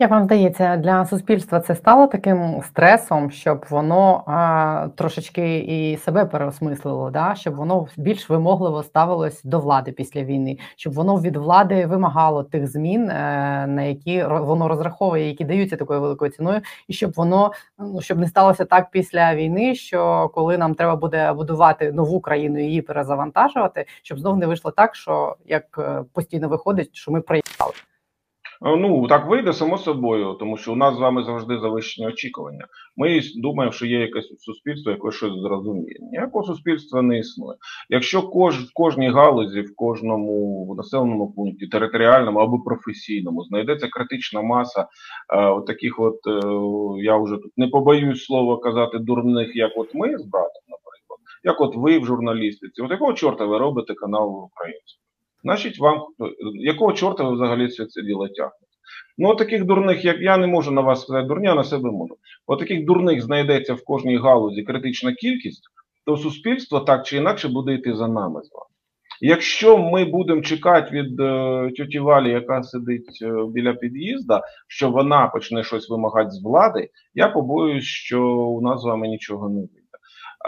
Як 0.00 0.10
вам 0.10 0.24
здається, 0.24 0.76
для 0.76 1.06
суспільства 1.06 1.60
це 1.60 1.74
стало 1.74 2.06
таким 2.06 2.62
стресом, 2.62 3.30
щоб 3.30 3.64
воно 3.70 4.24
а, 4.26 4.88
трошечки 4.96 5.58
і 5.58 5.96
себе 5.96 6.24
переосмислило, 6.24 7.10
да? 7.10 7.34
щоб 7.34 7.54
воно 7.54 7.86
більш 7.96 8.30
вимогливо 8.30 8.82
ставилось 8.82 9.42
до 9.44 9.60
влади 9.60 9.92
після 9.92 10.24
війни, 10.24 10.58
щоб 10.76 10.92
воно 10.92 11.20
від 11.20 11.36
влади 11.36 11.86
вимагало 11.86 12.42
тих 12.42 12.66
змін, 12.66 13.10
е, 13.10 13.14
на 13.68 13.82
які 13.82 14.24
воно 14.24 14.68
розраховує, 14.68 15.28
які 15.28 15.44
даються 15.44 15.76
такою 15.76 16.00
великою 16.00 16.30
ціною, 16.30 16.60
і 16.88 16.92
щоб 16.92 17.12
воно 17.16 17.52
ну 17.78 18.00
щоб 18.00 18.18
не 18.18 18.26
сталося 18.26 18.64
так 18.64 18.90
після 18.90 19.34
війни, 19.34 19.74
що 19.74 20.30
коли 20.34 20.58
нам 20.58 20.74
треба 20.74 20.96
буде 20.96 21.32
будувати 21.32 21.92
нову 21.92 22.20
країну 22.20 22.58
її 22.58 22.82
перезавантажувати, 22.82 23.86
щоб 24.02 24.18
знов 24.18 24.38
не 24.38 24.46
вийшло 24.46 24.70
так, 24.70 24.94
що 24.94 25.36
як 25.46 25.64
е, 25.78 26.04
постійно 26.12 26.48
виходить, 26.48 26.90
що 26.92 27.12
ми 27.12 27.20
приїхали. 27.20 27.72
Е, 28.66 28.76
ну 28.76 29.06
так 29.06 29.26
вийде 29.26 29.52
само 29.52 29.78
собою, 29.78 30.34
тому 30.34 30.56
що 30.56 30.72
у 30.72 30.76
нас 30.76 30.94
з 30.94 30.98
вами 30.98 31.24
завжди 31.24 31.58
завищені 31.58 32.08
очікування. 32.08 32.66
Ми 32.96 33.20
думаємо, 33.36 33.72
що 33.72 33.86
є 33.86 34.00
якесь 34.00 34.34
суспільство, 34.38 34.92
яке 34.92 35.10
щось 35.10 35.32
зрозуміє. 35.32 35.96
Ніякого 36.00 36.44
суспільства 36.44 37.02
не 37.02 37.18
існує. 37.18 37.56
Якщо 37.88 38.22
кож, 38.22 38.64
в 38.64 38.72
кожній 38.74 39.10
галузі, 39.10 39.60
в 39.60 39.76
кожному 39.76 40.74
населеному 40.76 41.32
пункті, 41.32 41.66
територіальному 41.66 42.38
або 42.38 42.58
професійному, 42.58 43.44
знайдеться 43.44 43.88
критична 43.88 44.42
маса 44.42 44.80
е, 45.34 45.46
от 45.46 45.66
таких, 45.66 46.00
от 46.00 46.18
е, 46.26 46.40
я 47.02 47.16
вже 47.16 47.36
тут 47.36 47.52
не 47.56 47.68
побоюсь 47.68 48.24
слова 48.24 48.58
казати 48.60 48.98
дурних, 48.98 49.56
як 49.56 49.72
от 49.76 49.94
ми 49.94 50.18
з 50.18 50.24
братом, 50.24 50.62
наприклад, 50.68 51.20
як 51.44 51.60
от 51.60 51.76
ви 51.76 51.98
в 51.98 52.04
журналістиці, 52.04 52.82
от 52.82 52.90
якого 52.90 53.12
чорта 53.12 53.44
ви 53.44 53.58
робите 53.58 53.94
канал 53.94 54.28
українською? 54.28 55.07
Значить, 55.42 55.78
вам 55.78 56.02
якого 56.54 56.92
чорта 56.92 57.24
ви 57.24 57.34
взагалі 57.34 57.66
все 57.66 57.86
це 57.86 58.02
діло 58.02 58.28
тягнете? 58.28 58.68
Ну, 59.18 59.28
от 59.28 59.38
таких 59.38 59.64
дурних, 59.64 60.04
як 60.04 60.20
я 60.20 60.36
не 60.36 60.46
можу 60.46 60.70
на 60.70 60.80
вас 60.80 61.02
сказати 61.02 61.28
дурня, 61.28 61.54
на 61.54 61.64
себе 61.64 61.90
можу. 61.90 62.16
От 62.46 62.58
таких 62.58 62.84
дурних 62.84 63.22
знайдеться 63.22 63.74
в 63.74 63.84
кожній 63.84 64.16
галузі 64.16 64.62
критична 64.62 65.12
кількість, 65.12 65.62
то 66.06 66.16
суспільство 66.16 66.80
так 66.80 67.06
чи 67.06 67.16
інакше 67.16 67.48
буде 67.48 67.74
йти 67.74 67.94
за 67.94 68.08
нами 68.08 68.42
з 68.42 68.52
вами. 68.52 68.68
Якщо 69.20 69.78
ми 69.78 70.04
будемо 70.04 70.42
чекати 70.42 70.90
від 70.90 71.20
е, 71.20 71.70
тьоті 71.76 71.98
Валі, 71.98 72.30
яка 72.30 72.62
сидить 72.62 73.18
е, 73.22 73.32
біля 73.52 73.72
під'їзда, 73.72 74.42
що 74.68 74.90
вона 74.90 75.26
почне 75.26 75.64
щось 75.64 75.90
вимагати 75.90 76.30
з 76.30 76.42
влади, 76.42 76.90
я 77.14 77.28
побоююсь, 77.28 77.84
що 77.84 78.22
у 78.30 78.60
нас 78.60 78.80
з 78.80 78.84
вами 78.84 79.08
нічого 79.08 79.48
не 79.48 79.54
вийде. 79.54 79.72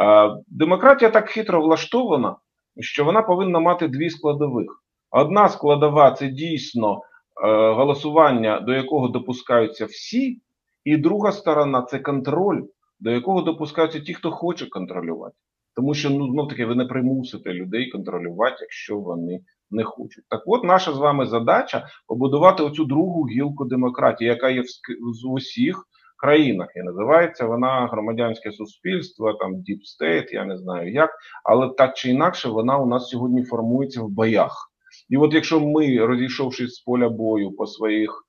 Е, 0.00 0.42
демократія 0.48 1.10
так 1.10 1.28
хитро 1.28 1.60
влаштована, 1.60 2.36
що 2.78 3.04
вона 3.04 3.22
повинна 3.22 3.60
мати 3.60 3.88
дві 3.88 4.10
складових. 4.10 4.82
Одна 5.10 5.48
складова 5.48 6.10
це 6.10 6.28
дійсно 6.28 6.92
е, 6.92 7.72
голосування, 7.72 8.60
до 8.60 8.72
якого 8.72 9.08
допускаються 9.08 9.86
всі, 9.86 10.40
і 10.84 10.96
друга 10.96 11.32
сторона 11.32 11.82
це 11.82 11.98
контроль, 11.98 12.62
до 13.00 13.10
якого 13.10 13.42
допускаються 13.42 14.00
ті, 14.00 14.14
хто 14.14 14.30
хоче 14.30 14.66
контролювати. 14.66 15.36
Тому 15.76 15.94
що 15.94 16.10
ну 16.10 16.32
знов 16.32 16.48
таки 16.48 16.66
ви 16.66 16.74
не 16.74 16.84
примусите 16.84 17.52
людей 17.52 17.90
контролювати, 17.90 18.56
якщо 18.60 18.98
вони 18.98 19.40
не 19.70 19.84
хочуть. 19.84 20.24
Так 20.28 20.42
от 20.46 20.64
наша 20.64 20.92
з 20.92 20.98
вами 20.98 21.26
задача 21.26 21.86
побудувати 22.06 22.62
оцю 22.62 22.84
другу 22.84 23.24
гілку 23.24 23.64
демократії, 23.64 24.30
яка 24.30 24.50
є 24.50 24.60
в, 24.60 25.32
усіх 25.32 25.86
країнах. 26.20 26.68
І 26.76 26.82
називається 26.82 27.46
вона 27.46 27.88
громадянське 27.92 28.52
суспільство, 28.52 29.32
там 29.32 29.54
Deep 29.54 29.80
State, 30.00 30.32
я 30.32 30.44
не 30.44 30.58
знаю 30.58 30.92
як, 30.92 31.10
але 31.44 31.68
так 31.68 31.96
чи 31.96 32.10
інакше 32.10 32.48
вона 32.48 32.78
у 32.78 32.86
нас 32.86 33.08
сьогодні 33.08 33.44
формується 33.44 34.02
в 34.02 34.08
боях. 34.08 34.70
І 35.08 35.16
от 35.16 35.34
якщо 35.34 35.60
ми, 35.60 36.06
розійшовшись 36.06 36.74
з 36.74 36.80
поля 36.80 37.08
бою 37.08 37.52
по 37.52 37.66
своїх 37.66 38.24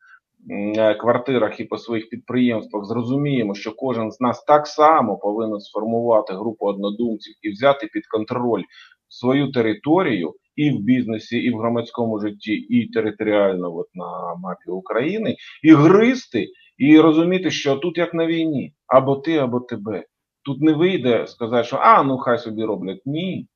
е, 0.77 0.93
квартирах 0.95 1.59
і 1.59 1.63
по 1.63 1.77
своїх 1.77 2.09
підприємствах, 2.09 2.85
зрозуміємо, 2.85 3.55
що 3.55 3.71
кожен 3.75 4.11
з 4.11 4.21
нас 4.21 4.43
так 4.43 4.67
само 4.67 5.17
повинен 5.17 5.59
сформувати 5.59 6.33
групу 6.33 6.65
однодумців 6.65 7.33
і 7.41 7.49
взяти 7.49 7.87
під 7.93 8.07
контроль 8.07 8.63
свою 9.07 9.51
територію 9.51 10.33
і 10.55 10.71
в 10.71 10.79
бізнесі, 10.79 11.37
і 11.37 11.51
в 11.51 11.57
громадському 11.57 12.19
житті, 12.19 12.53
і 12.53 12.87
територіально, 12.87 13.75
от 13.75 13.87
на 13.93 14.35
мапі 14.35 14.69
України, 14.69 15.35
і 15.63 15.73
гристи, 15.73 16.47
і 16.81 16.99
розуміти, 16.99 17.51
що 17.51 17.75
тут 17.75 17.97
як 17.97 18.13
на 18.13 18.25
війні, 18.25 18.73
або 18.87 19.15
ти, 19.15 19.37
або 19.37 19.59
тебе. 19.59 20.05
Тут 20.45 20.61
не 20.61 20.73
вийде 20.73 21.27
сказати, 21.27 21.63
що 21.63 21.77
а 21.81 22.03
ну 22.03 22.17
хай 22.17 22.37
собі 22.37 22.63
роблять. 22.63 23.01
Ні. 23.05 23.47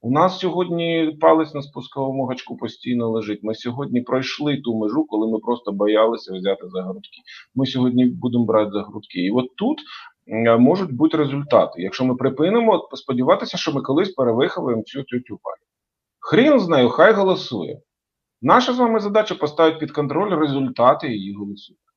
У 0.00 0.10
нас 0.10 0.38
сьогодні 0.38 1.16
палець 1.20 1.54
на 1.54 1.62
спусковому 1.62 2.24
гачку 2.24 2.56
постійно 2.56 3.10
лежить. 3.10 3.42
Ми 3.42 3.54
сьогодні 3.54 4.00
пройшли 4.00 4.56
ту 4.56 4.78
межу, 4.78 5.04
коли 5.04 5.32
ми 5.32 5.38
просто 5.38 5.72
боялися 5.72 6.34
взяти 6.34 6.68
за 6.68 6.82
грудки. 6.82 7.20
Ми 7.54 7.66
сьогодні 7.66 8.06
будемо 8.06 8.44
брати 8.44 8.70
за 8.70 8.82
грудки. 8.82 9.20
І 9.20 9.30
от 9.30 9.56
тут 9.56 9.78
можуть 10.58 10.92
бути 10.92 11.16
результати. 11.16 11.82
Якщо 11.82 12.04
ми 12.04 12.14
припинимо, 12.14 12.88
сподіватися, 12.92 13.58
що 13.58 13.72
ми 13.72 13.80
колись 13.80 14.10
перевиховуємо 14.10 14.82
цю 14.82 15.02
тютю 15.02 15.38
палю. 15.42 15.64
Хрін 16.18 16.60
з 16.60 16.68
нею, 16.68 16.88
хай 16.88 17.12
голосує. 17.12 17.80
Наша 18.42 18.72
з 18.72 18.78
вами 18.78 19.00
задача 19.00 19.34
поставити 19.34 19.78
під 19.78 19.90
контроль 19.90 20.38
результати 20.40 21.08
її 21.08 21.34
голосування. 21.34 21.87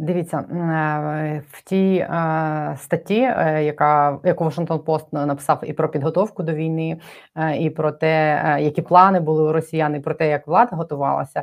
Дивіться 0.00 0.38
е, 0.38 1.42
в 1.50 1.62
тій 1.62 1.96
е, 1.96 2.76
статті, 2.78 3.20
е, 3.20 3.64
яка 3.64 4.18
яку 4.24 4.44
Вашингтон 4.44 4.78
Пост 4.78 5.12
написав 5.12 5.60
і 5.62 5.72
про 5.72 5.88
підготовку 5.88 6.42
до 6.42 6.52
війни, 6.52 7.00
і 7.58 7.70
про 7.70 7.92
те, 7.92 8.42
які 8.60 8.82
плани 8.82 9.20
були 9.20 9.42
у 9.42 9.52
росіян, 9.52 9.96
і 9.96 10.00
про 10.00 10.14
те, 10.14 10.28
як 10.28 10.46
влада 10.46 10.76
готувалася. 10.76 11.42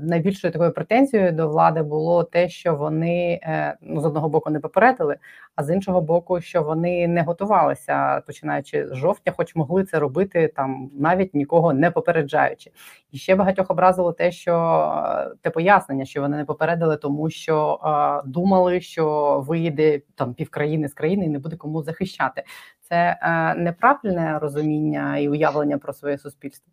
Найбільшою 0.00 0.52
такою 0.52 0.72
претензією 0.72 1.32
до 1.32 1.48
влади 1.48 1.82
було 1.82 2.24
те, 2.24 2.48
що 2.48 2.74
вони 2.74 3.40
ну 3.80 4.00
з 4.00 4.04
одного 4.04 4.28
боку 4.28 4.50
не 4.50 4.60
попередили, 4.60 5.16
а 5.56 5.64
з 5.64 5.74
іншого 5.74 6.00
боку, 6.00 6.40
що 6.40 6.62
вони 6.62 7.08
не 7.08 7.22
готувалися, 7.22 8.20
починаючи 8.26 8.88
з 8.88 8.94
жовтня, 8.94 9.32
хоч 9.36 9.56
могли 9.56 9.84
це 9.84 9.98
робити 9.98 10.52
там, 10.56 10.90
навіть 10.94 11.34
нікого 11.34 11.72
не 11.72 11.90
попереджаючи. 11.90 12.70
І 13.12 13.18
ще 13.18 13.36
багатьох 13.36 13.70
образило 13.70 14.12
те, 14.12 14.32
що 14.32 15.34
те 15.42 15.50
пояснення, 15.50 16.04
що 16.04 16.20
вони 16.20 16.36
не 16.36 16.44
попередили, 16.44 16.96
тому 16.96 17.30
що 17.30 17.44
що 17.54 17.80
е, 17.84 18.28
думали, 18.28 18.80
що 18.80 19.40
виїде 19.48 20.00
там 20.14 20.34
півкраїни 20.34 20.88
з 20.88 20.94
країни 20.94 21.24
і 21.24 21.28
не 21.28 21.38
буде 21.38 21.56
кому 21.56 21.82
захищати. 21.82 22.42
Це 22.80 23.18
е, 23.22 23.54
неправильне 23.54 24.38
розуміння 24.38 25.18
і 25.18 25.28
уявлення 25.28 25.78
про 25.78 25.92
своє 25.92 26.18
суспільство. 26.18 26.72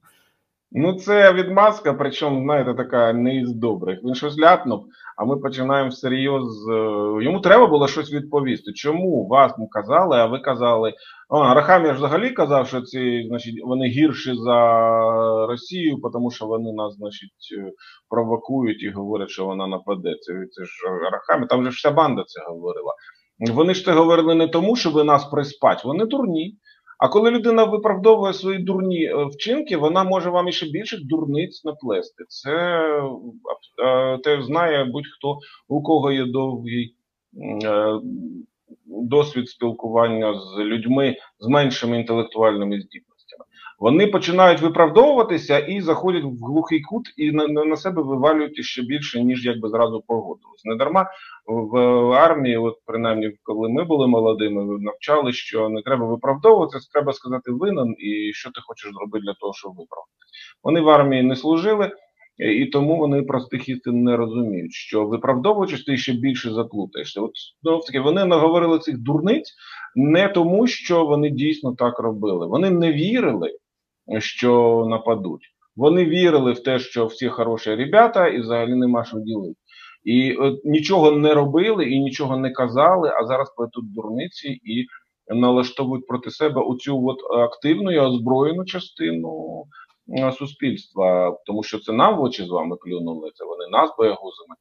Ну, 0.74 0.94
це 0.94 1.34
відмазка, 1.34 1.94
причому, 1.94 2.44
знаєте, 2.44 2.74
така 2.74 3.14
не 3.14 3.36
із 3.36 3.54
добрих. 3.54 4.00
Він 4.04 4.16
щось 4.16 4.40
ляпнув, 4.40 4.86
а 5.18 5.26
ми 5.26 5.38
починаємо 5.38 5.90
всерйоз. 5.90 6.70
Е, 6.70 6.74
йому 7.24 7.40
треба 7.40 7.68
було 7.68 7.88
щось 7.88 8.14
відповісти. 8.14 8.74
Чому 8.74 9.28
вас 9.28 9.54
казали, 9.72 10.18
а 10.18 10.26
ви 10.26 10.40
казали. 10.40 10.94
А, 11.30 11.54
Рахамія 11.54 11.94
взагалі 11.94 12.30
казав, 12.30 12.68
що 12.68 12.82
ці, 12.82 13.26
значить, 13.28 13.56
вони 13.66 13.88
гірші 13.88 14.34
за 14.36 14.60
Росію, 15.48 15.98
тому 16.14 16.32
що 16.32 16.46
вони 16.46 16.74
нас, 16.74 16.96
значить, 16.96 17.58
е, 17.58 17.72
провокують 18.10 18.84
і 18.84 18.90
говорять, 18.90 19.30
що 19.30 19.46
вона 19.46 19.68
нападе. 19.68 20.16
Це, 20.22 20.34
це 20.52 20.66
ж 20.66 20.72
Рахамія, 21.12 21.48
там 21.48 21.64
же 21.64 21.70
вся 21.70 21.92
банда 21.92 22.24
це 22.28 22.42
говорила. 22.48 22.94
Вони 23.50 23.74
ж 23.74 23.86
це 23.86 23.92
говорили 23.92 24.36
не 24.36 24.48
тому, 24.48 24.76
що 24.76 24.92
ви 24.92 25.04
нас 25.04 25.26
приспать, 25.26 25.86
вони 25.86 26.06
дурні. 26.06 26.58
А 27.02 27.08
коли 27.08 27.32
людина 27.32 27.64
виправдовує 27.64 28.34
свої 28.34 28.60
дурні 28.60 29.06
е, 29.06 29.26
вчинки, 29.26 29.78
вона 29.78 30.04
може 30.04 30.30
вам 30.30 30.52
ще 30.52 30.66
більше 30.66 30.98
дурниць 31.04 31.66
наплести. 31.66 32.24
Це 32.28 32.52
е, 33.86 34.18
те 34.18 34.42
знає 34.42 34.84
будь-хто, 34.84 35.38
у 35.68 35.84
кого 35.84 36.12
є 36.12 36.26
довгий 36.26 36.96
е, 37.64 38.00
досвід 38.86 39.50
спілкування 39.50 40.34
з 40.34 40.60
людьми 40.60 41.16
з 41.40 41.48
меншими 41.48 42.00
інтелектуальними 42.00 42.82
здібностями. 42.82 43.11
Вони 43.82 44.08
починають 44.08 44.62
виправдовуватися 44.62 45.60
і 45.60 45.82
заходять 45.82 46.24
в 46.24 46.46
глухий 46.46 46.82
кут 46.82 47.14
і 47.18 47.32
на 47.32 47.48
на 47.48 47.76
себе 47.76 48.02
вивалюють 48.02 48.66
ще 48.66 48.82
більше, 48.82 49.24
ніж 49.24 49.46
якби 49.46 49.70
зразу 49.70 50.04
погодились. 50.08 50.66
Не 50.66 50.76
дарма 50.76 51.10
в 51.48 51.78
армії, 52.12 52.58
от 52.58 52.76
принаймні, 52.86 53.32
коли 53.44 53.70
ми 53.70 53.84
були 53.84 54.08
молодими, 54.08 54.80
навчали, 54.80 55.34
що 55.34 55.70
не 55.70 55.82
треба 55.82 56.06
виправдовуватися, 56.06 56.90
треба 56.94 57.14
сказати 57.14 57.52
винен 57.52 57.96
і 57.98 58.34
що 58.34 58.52
ти 58.52 58.62
хочеш 58.68 58.92
зробити 58.94 59.26
для 59.26 59.34
того, 59.34 59.54
щоб 59.54 59.72
виправдати. 59.72 60.26
Вони 60.64 60.82
в 60.82 60.90
армії 60.90 61.24
не 61.24 61.36
служили. 61.36 61.92
і 62.38 62.66
тому 62.66 62.98
вони 62.98 63.22
простих 63.22 63.70
істин 63.70 64.04
не 64.04 64.18
розуміють, 64.18 64.74
що 64.74 65.06
виправдовуючись, 65.06 65.84
ти 65.84 65.98
ще 65.98 66.14
більше 66.14 66.52
заплутаєшся. 66.52 67.22
От 67.22 67.32
знов 67.62 67.86
таки 67.86 68.00
вони 68.00 68.26
наговорили 68.26 68.80
цих 68.80 68.98
дурниць 68.98 69.54
не 69.96 70.28
тому, 70.28 70.68
що 70.68 71.06
вони 71.06 71.30
дійсно 71.30 71.76
так 71.76 72.00
робили. 72.00 72.48
Вони 72.48 72.70
не 72.70 72.94
вірили, 72.94 73.58
що 74.20 74.86
нападуть. 74.90 75.42
Вони 75.76 76.06
вірили 76.06 76.52
в 76.52 76.64
те, 76.64 76.80
що 76.80 77.06
всі 77.06 77.30
хороші 77.30 77.76
ребята, 77.76 78.28
і 78.28 78.40
взагалі 78.40 78.76
нема 78.76 79.04
що 79.04 79.20
ділити. 79.20 79.60
І 80.04 80.36
от, 80.36 80.66
нічого 80.66 81.12
не 81.12 81.34
робили 81.34 81.86
і 81.86 82.00
нічого 82.00 82.38
не 82.38 82.52
казали, 82.52 83.10
а 83.10 83.26
зараз 83.26 83.54
плетуть 83.56 83.94
дурниці 83.94 84.48
і 84.48 84.86
налаштовують 85.36 86.08
проти 86.08 86.32
себе 86.32 86.62
оцю 86.62 87.06
от 87.06 87.18
активну 87.40 87.92
і 87.92 88.00
озброєну 88.00 88.66
частину 88.66 89.64
суспільства, 90.38 91.38
тому 91.46 91.64
що 91.64 91.80
це 91.80 91.94
нам 91.94 92.18
в 92.18 92.22
очі 92.22 92.44
з 92.44 92.50
вами 92.50 92.76
клюнули. 92.76 93.32
Це 93.36 93.46
вони 93.46 93.68
нас 93.72 93.90
боягузами 93.98 94.56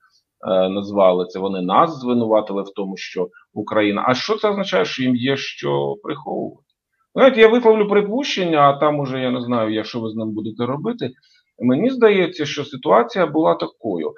е, 0.48 0.68
назвали. 0.68 1.26
Це 1.26 1.38
вони 1.38 1.60
нас 1.60 2.00
звинуватили 2.00 2.62
в 2.62 2.72
тому, 2.76 2.96
що 2.96 3.28
Україна. 3.52 4.04
А 4.08 4.14
що 4.14 4.36
це 4.36 4.50
означає, 4.50 4.84
що 4.84 5.02
їм 5.02 5.16
є 5.16 5.36
що 5.36 5.94
приховувати? 6.02 6.69
Знаєте, 7.14 7.40
я 7.40 7.48
висловлю 7.48 7.88
припущення, 7.88 8.60
а 8.60 8.76
там 8.76 9.00
уже 9.00 9.20
я 9.20 9.30
не 9.30 9.40
знаю, 9.40 9.84
що 9.84 10.00
ви 10.00 10.10
з 10.10 10.14
ним 10.14 10.30
будете 10.30 10.66
робити. 10.66 11.10
Мені 11.58 11.90
здається, 11.90 12.46
що 12.46 12.64
ситуація 12.64 13.26
була 13.26 13.54
такою. 13.54 14.12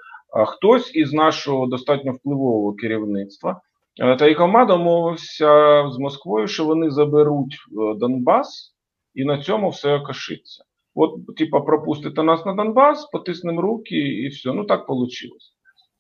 Хтось 0.47 0.95
із 0.95 1.13
нашого 1.13 1.67
достатньо 1.67 2.13
впливового 2.13 2.75
керівництва 2.75 3.61
е, 4.01 4.17
та 4.17 4.27
й 4.27 4.35
команда 4.35 4.73
домовився 4.73 5.85
з 5.91 5.99
Москвою, 5.99 6.47
що 6.47 6.65
вони 6.65 6.91
заберуть 6.91 7.55
е, 7.55 7.99
Донбас, 7.99 8.75
і 9.15 9.25
на 9.25 9.43
цьому 9.43 9.69
все 9.69 9.95
окашиться. 9.95 10.65
От, 10.95 11.37
типа, 11.37 11.61
пропустите 11.61 12.23
нас 12.23 12.47
на 12.47 12.55
Донбас, 12.55 13.05
потиснемо 13.05 13.63
руки 13.63 13.97
і 13.97 14.29
все. 14.29 14.53
Ну 14.53 14.65
так 14.65 14.89
вийшло. 14.89 15.37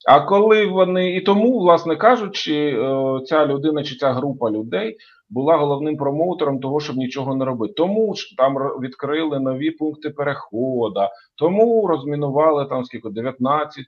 А 0.09 0.20
коли 0.20 0.66
вони 0.66 1.16
і 1.16 1.20
тому, 1.20 1.59
власне 1.59 1.96
кажучи, 1.96 2.55
е, 2.55 3.20
ця 3.24 3.46
людина 3.46 3.85
чи 3.85 3.96
ця 3.96 4.12
група 4.12 4.50
людей 4.50 4.96
була 5.33 5.57
головним 5.57 5.97
промоутером 5.97 6.61
того, 6.61 6.81
щоб 6.81 6.97
нічого 6.97 7.37
не 7.37 7.45
робити. 7.45 7.75
Тому 7.77 8.14
ж 8.14 8.37
там 8.37 8.55
відкрили 8.57 9.40
нові 9.40 9.71
пункти 9.71 10.11
переходу, 10.11 11.01
тому 11.37 11.87
розмінували 11.87 12.66
там 12.66 12.85
скільки 12.85 13.11
19 13.11 13.79
е, 13.79 13.85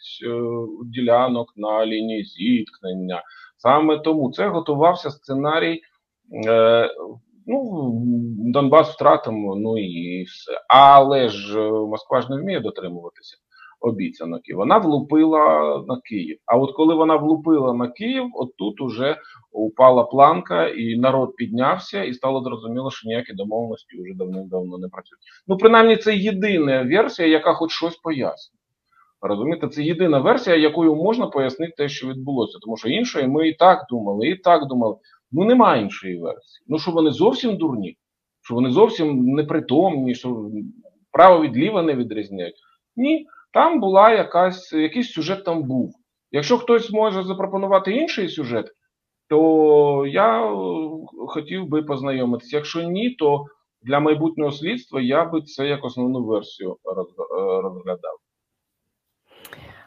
ділянок 0.85 1.53
на 1.57 1.87
лінії 1.87 2.25
зіткнення. 2.25 3.23
Саме 3.57 3.99
тому 3.99 4.33
це 4.33 4.49
готувався 4.49 5.11
сценарій. 5.11 5.81
Е, 6.47 6.91
Ну, 7.47 7.91
Донбас 8.39 8.95
втратимо, 8.95 9.57
ну 9.57 9.79
і 9.79 10.23
все. 10.23 10.53
Але 10.69 11.29
ж 11.29 11.61
е, 11.61 11.71
Москва 11.71 12.21
ж 12.21 12.31
не 12.31 12.37
вміє 12.37 12.61
дотримуватися 12.61 13.37
обіцянок. 13.85 14.49
І 14.49 14.55
вона 14.55 14.79
влупила 14.79 15.39
на 15.89 16.01
Київ. 16.01 16.39
А 16.47 16.57
от 16.57 16.73
коли 16.77 16.95
вона 16.95 17.17
влупила 17.17 17.75
на 17.75 17.89
Київ, 17.89 18.25
от 18.35 18.57
тут 18.57 18.81
уже 18.81 19.17
упала 19.53 20.05
планка, 20.05 20.69
і 20.69 20.97
народ 20.97 21.37
піднявся, 21.37 22.05
і 22.05 22.15
стало 22.15 22.43
зрозуміло, 22.43 22.91
що 22.91 23.09
ніякі 23.09 23.33
домовленості 23.33 24.03
вже 24.03 24.15
давним-давно 24.15 24.79
не 24.79 24.89
працюють. 24.89 25.23
Ну, 25.47 25.57
принаймні, 25.57 25.97
це 25.97 26.17
єдина 26.17 26.83
версія, 26.83 27.29
яка 27.29 27.53
хоч 27.53 27.71
щось 27.71 27.97
пояснює. 27.97 28.59
Розумієте, 29.21 29.69
це 29.69 29.83
єдина 29.83 30.19
версія, 30.19 30.57
якою 30.57 30.95
можна 30.95 31.27
пояснити 31.27 31.73
те, 31.77 31.89
що 31.89 32.09
відбулося. 32.09 32.59
Тому 32.63 32.77
що 32.77 32.89
іншої 32.89 33.29
ми 33.29 33.49
і 33.49 33.55
так 33.55 33.87
думали, 33.91 34.29
і 34.29 34.37
так 34.37 34.67
думали. 34.67 34.97
Ну 35.33 35.45
немає 35.45 35.83
іншої 35.83 36.19
версії. 36.19 36.65
Ну 36.69 36.79
що 36.79 36.91
вони 36.91 37.11
зовсім 37.11 37.57
дурні, 37.57 37.97
що 38.43 38.55
вони 38.55 38.71
зовсім 38.71 39.25
непритомні, 39.25 40.15
що 40.15 40.51
право 41.13 41.43
від 41.43 41.57
ліва 41.57 41.83
не 41.83 41.95
відрізняють. 41.95 42.55
Ні, 42.97 43.27
там 43.55 43.81
була 43.81 44.11
якась, 44.11 44.73
якийсь 44.73 45.13
сюжет 45.13 45.45
там 45.45 45.63
був. 45.63 45.93
Якщо 46.31 46.59
хтось 46.59 46.91
може 46.91 47.23
запропонувати 47.23 47.93
інший 47.93 48.29
сюжет, 48.29 48.67
то 49.29 50.07
я 50.07 50.47
е, 50.47 50.55
хотів 51.29 51.69
би 51.69 51.83
познайомитися. 51.83 52.57
Якщо 52.57 52.83
ні, 52.83 53.11
то 53.11 53.45
для 53.83 54.01
майбутнього 54.01 54.53
слідства 54.53 55.01
я 55.01 55.25
би 55.25 55.43
це 55.43 55.67
як 55.67 55.85
основну 55.85 56.25
версію 56.25 56.71
е, 56.73 56.95
розглядав. 57.63 58.17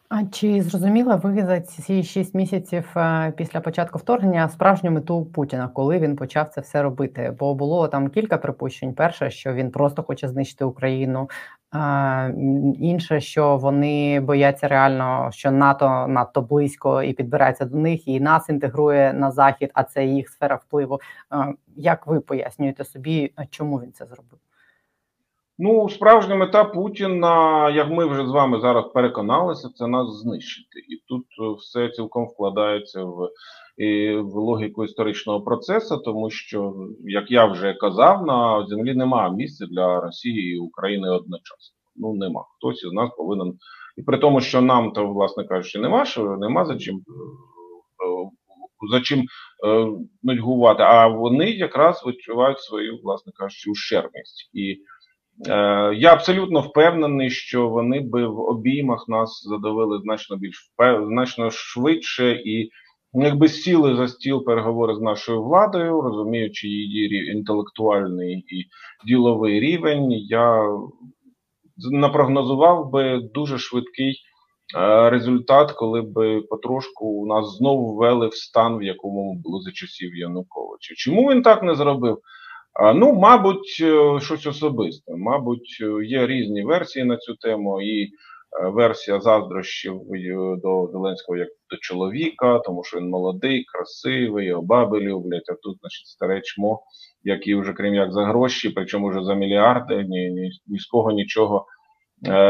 А 0.09 0.25
чи 0.25 0.61
зрозуміла 0.61 1.15
ви 1.15 1.45
за 1.45 1.59
ці 1.61 2.03
шість 2.03 2.35
місяців 2.35 2.93
е, 2.97 3.33
після 3.37 3.59
початку 3.61 3.99
вторгнення 3.99 4.49
справжню 4.49 4.91
мету 4.91 5.25
Путіна, 5.25 5.67
коли 5.67 5.99
він 5.99 6.15
почав 6.15 6.49
це 6.49 6.61
все 6.61 6.81
робити? 6.81 7.35
Бо 7.39 7.55
було 7.55 7.87
там 7.87 8.07
кілька 8.09 8.37
припущень. 8.37 8.93
Перше, 8.93 9.29
що 9.29 9.53
він 9.53 9.71
просто 9.71 10.03
хоче 10.03 10.27
знищити 10.27 10.65
Україну, 10.65 11.29
інше, 12.79 13.21
що 13.21 13.57
вони 13.57 14.19
бояться 14.19 14.67
реально, 14.67 15.29
що 15.31 15.51
НАТО 15.51 16.05
надто 16.07 16.41
близько 16.41 17.03
і 17.03 17.13
підбирається 17.13 17.65
до 17.65 17.77
них, 17.77 18.07
і 18.07 18.19
нас 18.19 18.49
інтегрує 18.49 19.13
на 19.13 19.31
захід, 19.31 19.71
а 19.73 19.83
це 19.83 20.05
їх 20.05 20.29
сфера 20.29 20.55
впливу. 20.55 20.99
Як 21.75 22.07
ви 22.07 22.19
пояснюєте 22.19 22.83
собі, 22.85 23.33
чому 23.49 23.77
він 23.77 23.91
це 23.91 24.05
зробив? 24.05 24.39
Ну, 25.59 25.89
справжня 25.89 26.35
мета 26.35 26.63
Путіна, 26.63 27.69
як 27.69 27.89
ми 27.89 28.05
вже 28.05 28.27
з 28.27 28.29
вами 28.29 28.59
зараз 28.61 28.85
переконалися, 28.93 29.69
це 29.75 29.87
нас 29.87 30.07
знищити. 30.21 30.79
І 30.79 31.01
тут 31.07 31.25
е, 31.41 31.55
все 31.59 31.89
цілком 31.89 32.25
вкладається 32.25 33.03
в 33.03 33.29
в 34.21 34.35
логіку 34.35 34.83
історичного 34.85 35.41
процесу, 35.41 35.97
тому 35.97 36.29
що, 36.29 36.73
як 37.03 37.31
я 37.31 37.45
вже 37.45 37.73
казав, 37.73 38.25
на 38.25 38.65
землі 38.67 38.95
немає 38.95 39.31
місця 39.31 39.65
для 39.65 40.01
Росії 40.01 40.55
і 40.55 40.59
України 40.59 41.09
одночасно. 41.09 41.75
Ну 41.95 42.13
нема. 42.13 42.45
Хтось 42.57 42.83
із 42.83 42.91
нас 42.91 43.09
повинен. 43.17 43.53
І 43.97 44.01
при 44.01 44.17
тому, 44.17 44.41
що 44.41 44.61
нам 44.61 44.91
то, 44.91 45.07
власне 45.07 45.43
кажучи, 45.43 45.79
нема 45.79 46.05
що 46.05 46.37
нема 46.37 46.65
за 46.65 46.77
чим. 46.77 46.95
Е, 46.95 47.01
за 48.91 49.01
чим 49.01 49.19
е, 49.19 49.87
нудьгувати, 50.23 50.83
а 50.83 51.07
вони 51.07 51.51
якраз 51.51 52.03
відчувають 52.07 52.59
свою, 52.59 52.99
власне 53.03 53.31
кажучи, 53.35 53.71
ущербність. 53.71 54.49
І 54.53 54.71
Е, 54.71 54.96
я 55.95 56.13
абсолютно 56.13 56.59
впевнений, 56.59 57.29
що 57.29 57.69
вони 57.69 57.99
би 57.99 58.27
в 58.27 58.39
обіймах 58.39 59.05
нас 59.07 59.47
задавили 59.49 59.99
значно 60.03 60.37
більш 60.37 60.71
значно 61.07 61.51
швидше 61.51 62.31
і 62.31 62.69
якби 63.13 63.47
сіли 63.47 63.95
за 63.95 64.07
стіл 64.07 64.45
переговори 64.45 64.95
з 64.95 65.01
нашою 65.01 65.43
владою, 65.43 66.01
розуміючи 66.01 66.67
її 66.67 67.31
інтелектуальний 67.31 68.33
і 68.33 68.65
діловий 69.07 69.59
рівень, 69.59 70.11
я 70.11 70.63
напрогнозував 71.91 72.91
би 72.91 73.19
дуже 73.33 73.57
швидкий 73.57 74.15
е, 74.77 75.09
результат, 75.09 75.71
коли 75.71 76.01
би 76.01 76.41
потрошку 76.41 77.25
нас 77.27 77.57
знову 77.57 77.95
ввели 77.95 78.27
в 78.27 78.35
стан, 78.35 78.77
в 78.77 78.83
якому 78.83 79.35
було 79.35 79.61
за 79.61 79.71
часів 79.71 80.15
Януковича. 80.15 80.93
Чому 80.97 81.31
він 81.31 81.41
так 81.41 81.63
не 81.63 81.75
зробив? 81.75 82.17
Ну, 82.79 83.13
мабуть, 83.13 83.77
е, 83.81 84.19
щось 84.19 84.47
особисте. 84.47 85.15
Мабуть, 85.15 85.77
е, 85.81 86.05
є 86.05 86.27
різні 86.27 86.63
версії 86.63 87.05
на 87.05 87.17
цю 87.17 87.35
тему, 87.35 87.81
і 87.81 88.03
е, 88.03 88.09
версія 88.69 89.19
заздрощів 89.19 90.01
до 90.63 90.89
Зеленського 90.91 91.37
як 91.37 91.47
до 91.69 91.77
чоловіка, 91.77 92.59
тому 92.59 92.83
що 92.83 92.97
він 92.97 93.09
молодий, 93.09 93.63
красивий, 93.63 94.47
його 94.47 94.61
баби 94.61 94.99
люблять. 94.99 95.49
А 95.49 95.53
тут, 95.53 95.77
значить, 95.79 96.07
старе 96.07 96.41
чмо, 96.41 96.81
який 97.23 97.55
вже 97.55 97.73
крім 97.73 97.95
як 97.95 98.11
за 98.11 98.25
гроші, 98.25 98.69
причому 98.69 99.09
вже 99.09 99.23
за 99.23 99.33
мільярди, 99.33 99.95
ні, 99.95 100.29
ні, 100.29 100.49
ні 100.67 100.79
з 100.79 100.85
кого 100.85 101.11
нічого 101.11 101.65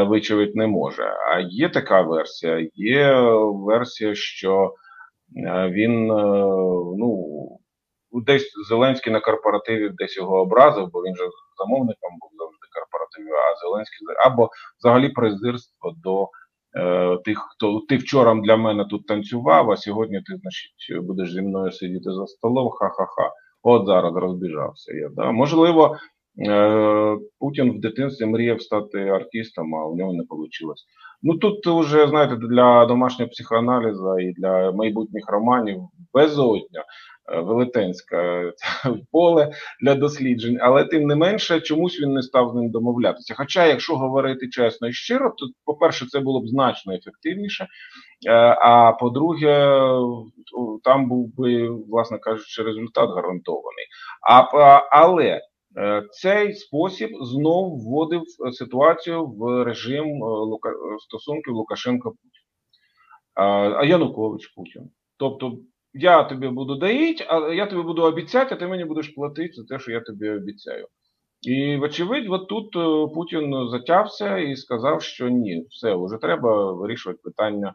вичавити 0.07 0.51
не 0.55 0.67
може. 0.67 1.03
А 1.03 1.39
є 1.39 1.69
така 1.69 2.01
версія. 2.01 2.67
Є 2.75 3.21
версія, 3.65 4.15
що 4.15 4.73
він 5.71 6.07
ну 6.97 7.36
десь 8.11 8.51
Зеленський 8.69 9.13
на 9.13 9.19
корпоративі 9.19 9.89
десь 9.89 10.17
його 10.17 10.41
образив, 10.41 10.89
бо 10.93 11.01
він 11.01 11.15
же 11.15 11.23
замовником 11.57 12.11
був 12.21 12.31
завжди 12.37 12.67
корпоративів, 12.73 13.33
а 13.33 13.59
Зеленський 13.61 14.07
або 14.25 14.49
взагалі 14.79 15.09
презирство 15.09 15.93
до 16.03 16.29
е, 16.77 17.17
тих, 17.25 17.39
хто 17.51 17.81
ти 17.89 17.97
вчора 17.97 18.35
для 18.35 18.57
мене 18.57 18.85
тут 18.85 19.07
танцював, 19.07 19.71
а 19.71 19.77
сьогодні 19.77 20.17
ти, 20.17 20.37
значить, 20.41 21.05
будеш 21.05 21.33
зі 21.33 21.41
мною 21.41 21.71
сидіти 21.71 22.11
за 22.11 22.27
столом. 22.27 22.69
Ха-ха-ха. 22.69 23.31
От 23.63 23.85
зараз 23.85 24.15
розбіжався 24.15 24.93
я. 24.93 25.09
Да? 25.09 25.31
Можливо, 25.31 25.95
е, 26.47 27.17
Путін 27.39 27.71
в 27.71 27.79
дитинстві 27.79 28.25
мріяв 28.25 28.61
стати 28.61 28.99
артистом, 28.99 29.75
а 29.75 29.85
у 29.85 29.95
нього 29.95 30.13
не 30.13 30.23
вийшло. 30.29 30.73
Ну 31.21 31.37
тут 31.37 31.67
вже 31.67 32.07
знаєте 32.07 32.35
для 32.35 32.85
домашнього 32.85 33.29
психоаналізу 33.29 34.19
і 34.19 34.33
для 34.33 34.71
майбутніх 34.71 35.23
романів 35.27 35.81
безодня. 36.13 36.83
Е, 37.33 37.39
велетенське 37.39 38.51
поле 39.11 39.51
для 39.81 39.95
досліджень, 39.95 40.57
але 40.61 40.85
тим 40.85 41.03
не 41.03 41.15
менше, 41.15 41.61
чомусь 41.61 42.01
він 42.01 42.13
не 42.13 42.21
став 42.21 42.51
з 42.51 42.55
ним 42.55 42.71
домовлятися. 42.71 43.33
Хоча, 43.37 43.65
якщо 43.65 43.97
говорити 43.97 44.49
чесно 44.49 44.87
і 44.87 44.93
щиро, 44.93 45.29
то, 45.29 45.45
по-перше, 45.65 46.05
це 46.05 46.19
було 46.19 46.41
б 46.41 46.47
значно 46.47 46.93
ефективніше. 46.93 47.67
Е, 48.27 48.31
а 48.61 48.91
по-друге, 48.91 49.81
там 50.83 51.09
був 51.09 51.35
би, 51.35 51.69
власне 51.69 52.17
кажучи, 52.17 52.63
результат 52.63 53.09
гарантований. 53.09 53.85
А, 54.29 54.41
Але 54.91 55.41
Е, 55.77 56.03
цей 56.11 56.53
спосіб 56.53 57.09
знов 57.21 57.79
вводив 57.79 58.21
ситуацію 58.51 59.25
в 59.25 59.63
режим 59.63 60.05
стосунків 60.99 61.53
Лукашенко 61.53 62.09
Путін, 62.09 62.41
а 63.75 63.85
Янукович 63.85 64.47
Путін. 64.47 64.89
Тобто 65.17 65.57
я 65.99 66.23
тобі 66.23 66.47
буду 66.47 66.75
доїть, 66.75 67.25
а 67.29 67.53
я 67.53 67.65
тобі 67.65 67.81
буду 67.81 68.01
обіцяти, 68.01 68.55
а 68.55 68.57
ти 68.57 68.67
мені 68.67 68.85
будеш 68.85 69.07
платити 69.07 69.53
за 69.53 69.63
те, 69.63 69.79
що 69.79 69.91
я 69.91 70.01
тобі 70.01 70.29
обіцяю. 70.29 70.87
І, 71.41 71.75
вочевидь, 71.77 72.29
от 72.29 72.47
тут 72.47 72.73
Путін 73.13 73.69
затявся 73.71 74.37
і 74.37 74.55
сказав, 74.55 75.01
що 75.01 75.29
ні, 75.29 75.65
все, 75.69 75.95
вже 75.95 76.17
треба 76.17 76.71
вирішувати 76.73 77.19
питання 77.23 77.73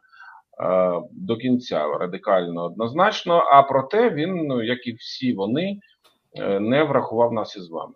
е, 0.64 0.92
до 1.12 1.36
кінця 1.36 1.98
радикально 1.98 2.64
однозначно. 2.64 3.34
А 3.34 3.62
проте 3.62 4.10
він, 4.10 4.34
ну, 4.34 4.62
як 4.62 4.86
і 4.86 4.92
всі 4.92 5.32
вони, 5.34 5.78
Е, 6.34 6.60
не 6.60 6.84
врахував 6.84 7.32
нас 7.32 7.56
із 7.56 7.70
вами. 7.70 7.94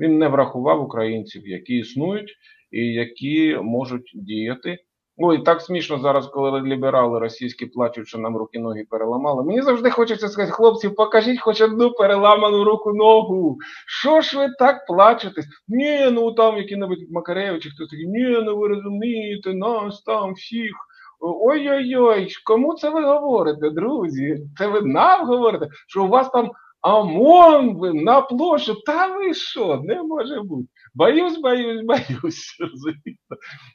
Він 0.00 0.18
не 0.18 0.28
врахував 0.28 0.82
українців, 0.82 1.48
які 1.48 1.78
існують 1.78 2.34
і 2.70 2.86
які 2.86 3.56
можуть 3.62 4.12
діяти. 4.14 4.78
Ну 5.20 5.32
і 5.32 5.38
так 5.38 5.60
смішно 5.60 5.98
зараз, 5.98 6.26
коли 6.26 6.60
ліберали 6.60 7.18
російські 7.18 7.66
плачуть, 7.66 8.08
що 8.08 8.18
нам 8.18 8.36
руки 8.36 8.58
ноги 8.58 8.84
переламали. 8.90 9.44
Мені 9.44 9.62
завжди 9.62 9.90
хочеться 9.90 10.28
сказати, 10.28 10.52
хлопці, 10.52 10.88
покажіть 10.88 11.40
хоч 11.40 11.60
одну 11.60 11.90
переламану 11.90 12.64
руку 12.64 12.92
ногу. 12.92 13.58
Що 13.86 14.20
ж 14.20 14.38
ви 14.38 14.48
так 14.58 14.86
плачетесь? 14.86 15.46
Ні, 15.68 16.08
ну 16.12 16.32
там 16.32 16.56
які-небудь 16.56 17.10
Макаревичі, 17.10 17.70
хтось 17.70 17.88
такий, 17.88 18.06
ні, 18.06 18.42
ну 18.44 18.56
ви 18.56 18.68
розумієте, 18.68 19.54
нас 19.54 20.02
там 20.02 20.32
всіх. 20.32 20.72
Ой-ой-ой, 21.20 22.28
кому 22.44 22.74
це 22.74 22.90
ви 22.90 23.04
говорите, 23.04 23.70
друзі? 23.70 24.38
Це 24.58 24.66
ви 24.66 24.82
нам 24.82 25.26
говорите, 25.26 25.68
що 25.88 26.04
у 26.04 26.08
вас 26.08 26.30
там 26.30 26.50
ОМОН 26.82 27.80
на 27.94 28.20
площу, 28.20 28.74
та 28.74 29.16
ви 29.16 29.34
що, 29.34 29.80
не 29.84 30.02
може 30.02 30.40
бути. 30.40 30.68
Боюсь, 30.94 31.38
боюсь, 31.38 31.82
боюсь. 31.84 32.56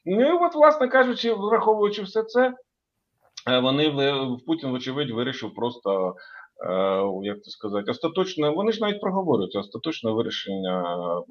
Ну 0.05 0.21
і 0.21 0.31
от, 0.31 0.55
власне 0.55 0.87
кажучи, 0.87 1.33
враховуючи 1.33 2.03
все 2.03 2.23
це, 2.23 2.53
е, 3.49 3.59
вони 3.59 3.89
в 3.89 4.45
Путін, 4.45 4.71
вочевидь, 4.71 5.11
вирішив 5.11 5.53
просто. 5.53 6.15
Е, 6.69 7.03
як 7.23 7.43
це 7.43 7.51
сказати, 7.51 7.91
остаточне, 7.91 8.49
вони 8.49 8.71
ж 8.71 8.81
навіть 8.81 9.01
проговорюються, 9.01 9.59
остаточне 9.59 10.11
вирішення 10.11 10.81
е, 10.81 11.23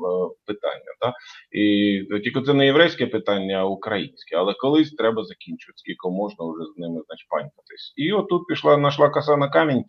питання. 0.46 0.92
Да? 1.00 1.12
І 1.52 2.20
тільки 2.24 2.42
це 2.42 2.54
не 2.54 2.66
єврейське 2.66 3.06
питання, 3.06 3.56
а 3.56 3.64
українське. 3.64 4.36
Але 4.36 4.54
колись 4.54 4.92
треба 4.92 5.24
закінчувати, 5.24 5.78
скільки 5.78 6.08
можна 6.08 6.44
вже 6.44 6.64
з 6.74 6.78
ними 6.78 7.00
значить, 7.06 7.28
панькатись. 7.28 7.92
І 7.96 8.12
отут 8.12 8.46
пішла, 8.46 8.76
знайшла 8.76 9.08
коса 9.08 9.36
на 9.36 9.48
камінь, 9.48 9.84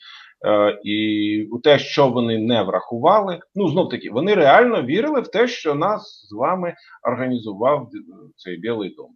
Е, 0.46 0.80
і 0.84 1.48
у 1.52 1.60
те, 1.60 1.80
що 1.80 2.10
вони 2.10 2.38
не 2.38 2.64
врахували, 2.64 3.40
ну 3.56 3.70
знов 3.70 3.90
таки, 3.90 4.10
вони 4.10 4.36
реально 4.36 4.82
вірили 4.82 5.22
в 5.22 5.28
те, 5.28 5.48
що 5.48 5.76
нас 5.76 6.28
з 6.30 6.34
вами 6.34 6.76
організував 7.04 7.90
цей 8.36 8.58
Білий 8.58 8.96
дом. 8.96 9.16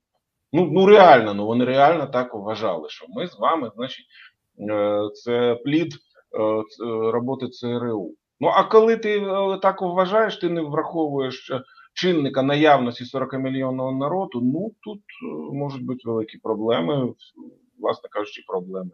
Ну 0.54 0.70
ну 0.72 0.86
реально, 0.86 1.34
ну 1.34 1.46
вони 1.46 1.66
реально 1.66 2.06
так 2.06 2.34
вважали, 2.34 2.90
що 2.90 3.06
ми 3.10 3.28
з 3.28 3.40
вами, 3.40 3.72
значить, 3.76 4.06
це 5.14 5.56
плід 5.56 5.94
роботи 7.12 7.48
ЦРУ. 7.48 8.12
Ну 8.40 8.48
а 8.48 8.64
коли 8.64 8.98
ти 8.98 9.20
так 9.62 9.82
вважаєш, 9.82 10.38
ти 10.38 10.50
не 10.50 10.62
враховуєш 10.62 11.52
чинника 11.94 12.44
наявності 12.44 13.06
40 13.06 13.34
мільйонного 13.34 13.92
народу, 13.92 14.42
ну 14.44 14.72
тут 14.82 15.02
можуть 15.54 15.86
бути 15.86 16.00
великі 16.06 16.38
проблеми, 16.38 17.14
власне 17.80 18.10
кажучи, 18.12 18.44
проблеми 18.48 18.92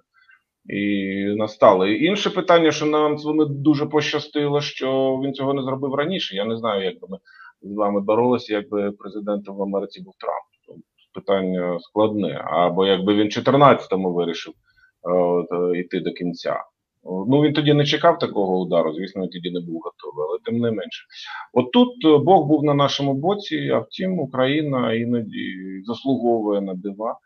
і 0.65 1.25
настали. 1.37 1.93
Інше 1.93 2.29
питання, 2.29 2.71
що 2.71 2.85
нам 2.85 3.17
з 3.17 3.25
вами 3.25 3.45
дуже 3.45 3.85
пощастило, 3.85 4.61
що 4.61 5.19
він 5.23 5.33
цього 5.33 5.53
не 5.53 5.63
зробив 5.63 5.93
раніше. 5.93 6.35
Я 6.35 6.45
не 6.45 6.57
знаю, 6.57 6.83
як 6.83 6.99
би 7.01 7.07
ми 7.09 7.17
з 7.61 7.75
вами 7.75 8.01
боролися, 8.01 8.53
якби 8.53 8.91
президентом 8.91 9.55
в 9.55 9.61
Америці 9.61 10.01
був 10.01 10.13
Трамп. 10.19 10.45
Тобто 10.67 10.81
питання 11.13 11.79
складне. 11.79 12.41
Або 12.45 12.85
якби 12.85 13.15
він 13.15 13.27
14-му 13.27 14.13
вирішив 14.13 14.53
е, 14.53 15.79
йти 15.79 15.99
до 15.99 16.11
кінця. 16.11 16.63
Ну 17.05 17.41
він 17.41 17.53
тоді 17.53 17.73
не 17.73 17.85
чекав 17.85 18.19
такого 18.19 18.59
удару, 18.59 18.93
звісно, 18.93 19.21
він 19.21 19.29
тоді 19.29 19.51
не 19.51 19.59
був 19.59 19.81
готовий, 19.81 20.27
але 20.29 20.39
тим 20.45 20.57
не 20.57 20.71
менше. 20.71 21.05
Отут 21.53 22.05
е, 22.05 22.17
Бог 22.17 22.47
був 22.47 22.63
на 22.63 22.73
нашому 22.73 23.13
боці, 23.13 23.69
а 23.73 23.79
втім, 23.79 24.19
Україна 24.19 24.93
іноді 24.93 25.55
заслуговує 25.85 26.61
на 26.61 26.73
дива. 26.73 27.11
Е, 27.11 27.17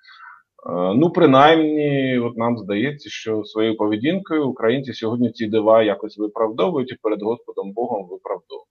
ну, 0.95 1.09
принаймні, 1.09 2.19
от 2.19 2.37
нам 2.37 2.57
здається, 2.57 3.09
що 3.09 3.43
своєю 3.43 3.77
поведінкою 3.77 4.47
українці 4.47 4.93
сьогодні 4.93 5.31
ці 5.31 5.47
дива 5.47 5.83
якось 5.83 6.17
виправдовують 6.17 6.91
і 6.91 6.97
перед 7.01 7.21
Господом 7.21 7.73
Богом 7.73 8.07
виправдовують. 8.09 8.66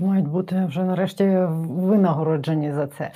Мають 0.00 0.28
бути 0.28 0.64
вже 0.68 0.84
нарешті 0.84 1.24
винагороджені 1.68 2.72
за 2.72 2.86
це. 2.86 3.10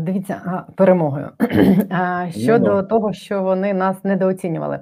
Дивіться, 0.00 0.64
перемогою 0.76 1.30
щодо 2.30 2.72
ну, 2.72 2.82
того, 2.82 3.12
що 3.12 3.42
вони 3.42 3.74
нас 3.74 4.04
недооцінювали. 4.04 4.80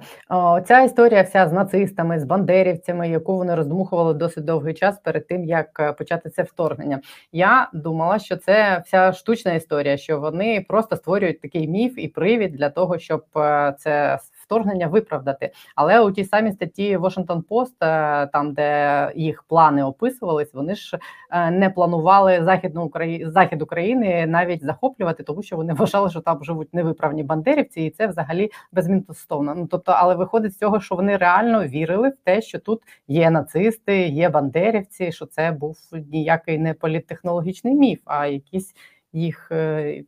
Ця 0.67 0.81
історія 0.81 1.21
вся 1.21 1.47
з 1.47 1.53
нацистами, 1.53 2.19
з 2.19 2.23
бандерівцями, 2.23 3.09
яку 3.09 3.37
вони 3.37 3.55
роздмухували 3.55 4.13
досить 4.13 4.45
довгий 4.45 4.73
час 4.73 4.99
перед 4.99 5.27
тим, 5.27 5.43
як 5.43 5.79
е, 5.79 5.93
почати 5.93 6.29
це 6.29 6.43
вторгнення. 6.43 6.99
Я 7.31 7.69
думала, 7.73 8.19
що 8.19 8.37
це 8.37 8.81
вся 8.85 9.13
штучна 9.13 9.53
історія, 9.53 9.97
що 9.97 10.19
вони 10.19 10.65
просто 10.67 10.95
створюють 10.95 11.41
такий 11.41 11.67
міф 11.67 11.93
і 11.97 12.07
привід 12.07 12.51
для 12.51 12.69
того, 12.69 12.99
щоб 12.99 13.23
е, 13.37 13.75
це 13.79 14.19
вторгнення 14.51 14.87
виправдати. 14.87 15.51
Але 15.75 15.99
у 15.99 16.11
тій 16.11 16.25
самій 16.25 16.51
статті 16.51 16.97
Washington 16.97 17.43
Post, 17.43 17.73
е, 17.81 18.27
там 18.27 18.53
де 18.53 19.11
їх 19.15 19.43
плани 19.43 19.83
описувались, 19.83 20.53
вони 20.53 20.75
ж 20.75 20.99
е, 21.31 21.51
не 21.51 21.69
планували 21.69 22.43
західну 22.43 22.83
Україну 22.83 23.31
захід 23.31 23.61
України 23.61 24.25
навіть 24.27 24.63
захоплювати, 24.63 25.23
тому 25.23 25.43
що 25.43 25.55
вони 25.55 25.73
вважали, 25.79 26.09
що 26.09 26.21
там 26.21 26.43
живуть 26.43 26.73
невиправні 26.73 27.23
бандерівці, 27.23 27.81
і 27.81 27.89
це 27.89 28.07
взагалі 28.07 28.51
безмінтостовно. 28.71 29.55
Ну 29.55 29.67
тобто, 29.67 29.91
але 29.91 30.15
виходить 30.15 30.53
з 30.53 30.57
цього, 30.57 30.79
що 30.79 30.95
вони 30.95 31.17
реально 31.17 31.63
вірили 31.63 32.09
в 32.09 32.17
те, 32.23 32.41
що 32.41 32.59
тут 32.59 32.81
є 33.07 33.29
нацисти, 33.29 34.07
є 34.07 34.29
бандерівці, 34.29 35.11
що 35.11 35.25
це 35.25 35.51
був 35.51 35.77
ніякий 36.11 36.57
не 36.57 36.73
політтехнологічний 36.73 37.75
міф, 37.75 37.99
а 38.05 38.27
якісь 38.27 38.73
їх 39.13 39.51
е, 39.51 40.03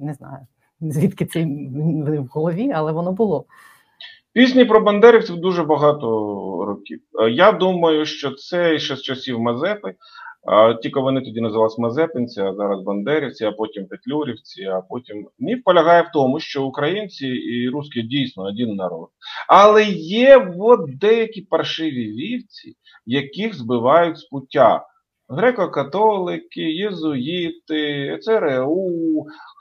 не 0.00 0.14
знаю 0.14 0.46
звідки 0.80 1.26
це 1.26 1.44
в 2.06 2.26
голові, 2.30 2.72
але 2.74 2.92
воно 2.92 3.12
було. 3.12 3.44
Пісні 4.32 4.64
про 4.64 4.80
бандерівців 4.80 5.36
дуже 5.36 5.62
багато 5.62 6.06
років. 6.66 7.00
Е, 7.22 7.30
я 7.30 7.52
думаю, 7.52 8.06
що 8.06 8.30
це 8.30 8.78
ще 8.78 8.96
з 8.96 9.02
часів 9.02 9.40
Мазепи. 9.40 9.94
Тільки 10.82 11.00
вони 11.00 11.20
тоді 11.20 11.40
називалися 11.40 11.82
Мазепинці, 11.82 12.40
а 12.40 12.54
зараз 12.54 12.82
Бандерівці, 12.82 13.44
а 13.44 13.52
потім 13.52 13.86
Петлюрівці, 13.86 14.64
а 14.64 14.80
потім 14.80 15.28
міф 15.38 15.62
полягає 15.64 16.02
в 16.02 16.10
тому, 16.12 16.40
що 16.40 16.64
українці 16.64 17.26
і 17.26 17.68
русські 17.68 18.02
дійсно 18.02 18.42
один 18.42 18.74
народ. 18.74 19.08
Але 19.48 19.84
є 19.94 20.52
от 20.58 20.98
деякі 20.98 21.42
паршиві 21.42 22.12
вівці, 22.12 22.74
яких 23.06 23.54
збивають 23.54 24.18
з 24.18 24.24
пуття. 24.24 24.86
Греко-католики, 25.28 26.60
єзуїти, 26.60 28.18
ЦРУ, 28.22 29.26
Е, 29.26 29.55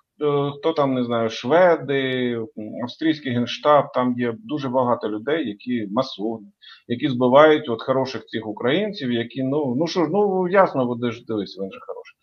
хто 0.58 0.74
там 0.76 0.94
не 0.94 1.04
знаю, 1.04 1.30
шведи, 1.30 2.40
австрійський 2.84 3.32
генштаб, 3.32 3.92
там 3.94 4.16
є 4.18 4.34
дуже 4.40 4.70
багато 4.70 5.10
людей, 5.10 5.48
які 5.48 5.88
масони, 5.92 6.48
які 6.88 7.08
збивають 7.08 7.70
от 7.70 7.82
хороших 7.82 8.26
цих 8.26 8.48
українців, 8.48 9.12
які 9.12 9.44
ну 9.44 9.76
ну 9.76 9.88
що 9.88 10.06
ж, 10.06 10.10
ну 10.12 10.48
ясно, 10.48 10.86
буде 10.86 11.12
ж 11.12 11.26
дивись, 11.28 11.60
він 11.62 11.72
же 11.72 11.80
хороший. 11.88 12.16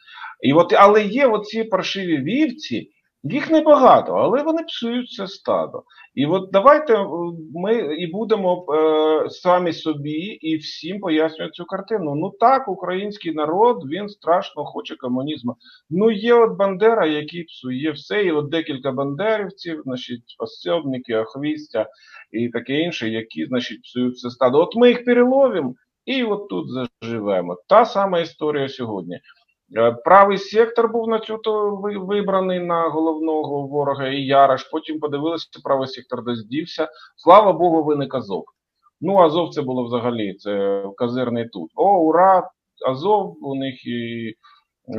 І 0.42 0.52
от, 0.52 0.72
але 0.72 1.04
є 1.04 1.26
оці 1.26 1.64
паршиві 1.64 2.16
вівці, 2.16 2.90
їх 3.22 3.50
небагато, 3.50 4.12
але 4.12 4.42
вони 4.42 4.62
псують 4.62 5.10
це 5.10 5.26
стадо. 5.26 5.82
І 6.14 6.26
от 6.26 6.50
давайте 6.52 6.94
е, 6.94 7.06
ми 7.54 7.74
і 7.74 8.06
будемо 8.06 8.66
е, 8.74 9.30
самі 9.30 9.72
собі 9.72 10.20
і 10.20 10.56
всім 10.56 11.00
пояснювати 11.00 11.52
цю 11.52 11.64
картину. 11.64 12.14
Ну 12.14 12.32
так, 12.40 12.68
український 12.68 13.34
народ 13.34 13.84
він 13.90 14.08
страшно 14.08 14.64
хоче 14.64 14.96
комунізму. 14.96 15.56
Ну 15.90 16.10
є 16.10 16.34
от 16.34 16.56
Бандера, 16.56 17.06
який 17.06 17.44
псує 17.44 17.90
все, 17.90 18.24
і 18.24 18.32
от 18.32 18.50
декілька 18.50 18.92
бандерівців, 18.92 19.82
значить, 19.84 20.36
пособники, 20.38 21.16
Охвістя 21.16 21.86
і 22.32 22.48
таке 22.48 22.80
інше, 22.80 23.08
які 23.08 23.46
значить, 23.46 23.82
псують 23.82 24.18
це 24.18 24.30
стадо. 24.30 24.58
От 24.58 24.76
ми 24.76 24.88
їх 24.88 25.04
переловимо 25.04 25.74
і 26.04 26.24
от 26.24 26.48
тут 26.48 26.66
заживемо. 27.02 27.56
Та 27.68 27.84
сама 27.84 28.20
історія 28.20 28.68
сьогодні. 28.68 29.20
Е, 29.76 29.92
правий 29.92 30.38
сектор 30.38 30.88
був 30.88 31.08
на 31.08 31.18
цю 31.18 31.38
то 31.38 31.76
вибраний 32.06 32.60
на 32.60 32.88
головного 32.88 33.66
ворога 33.66 34.08
і 34.08 34.24
Яраш. 34.24 34.64
Потім 34.64 35.00
подивилися, 35.00 35.48
правий 35.64 35.88
сектор 35.88 36.24
десь 36.24 36.44
дівся. 36.44 36.88
Слава 37.16 37.52
Богу, 37.52 37.84
виник 37.84 38.14
Азов. 38.14 38.44
Ну, 39.00 39.18
Азов 39.18 39.50
це 39.50 39.62
було 39.62 39.84
взагалі 39.84 40.34
це 40.34 40.84
казирний 40.96 41.48
тут. 41.48 41.70
О, 41.74 41.98
ура! 41.98 42.50
Азов, 42.88 43.36
у 43.42 43.54
них 43.54 43.86
і 43.86 44.34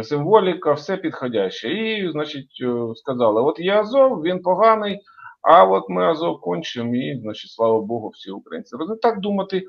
символіка, 0.03 0.73
все 0.73 0.97
підходяще. 0.97 1.73
І, 1.73 2.11
значить, 2.11 2.57
е, 2.61 2.95
сказали: 2.95 3.41
от 3.41 3.59
є 3.59 3.73
Азов, 3.73 4.21
він 4.21 4.41
поганий, 4.41 4.99
а 5.41 5.63
от 5.63 5.89
ми 5.89 6.03
Азов 6.03 6.41
кончимо, 6.41 6.95
і, 6.95 7.19
значить, 7.21 7.51
слава 7.51 7.81
Богу, 7.81 8.09
всі 8.09 8.31
українці. 8.31 8.75
Так 9.01 9.19
думати 9.19 9.63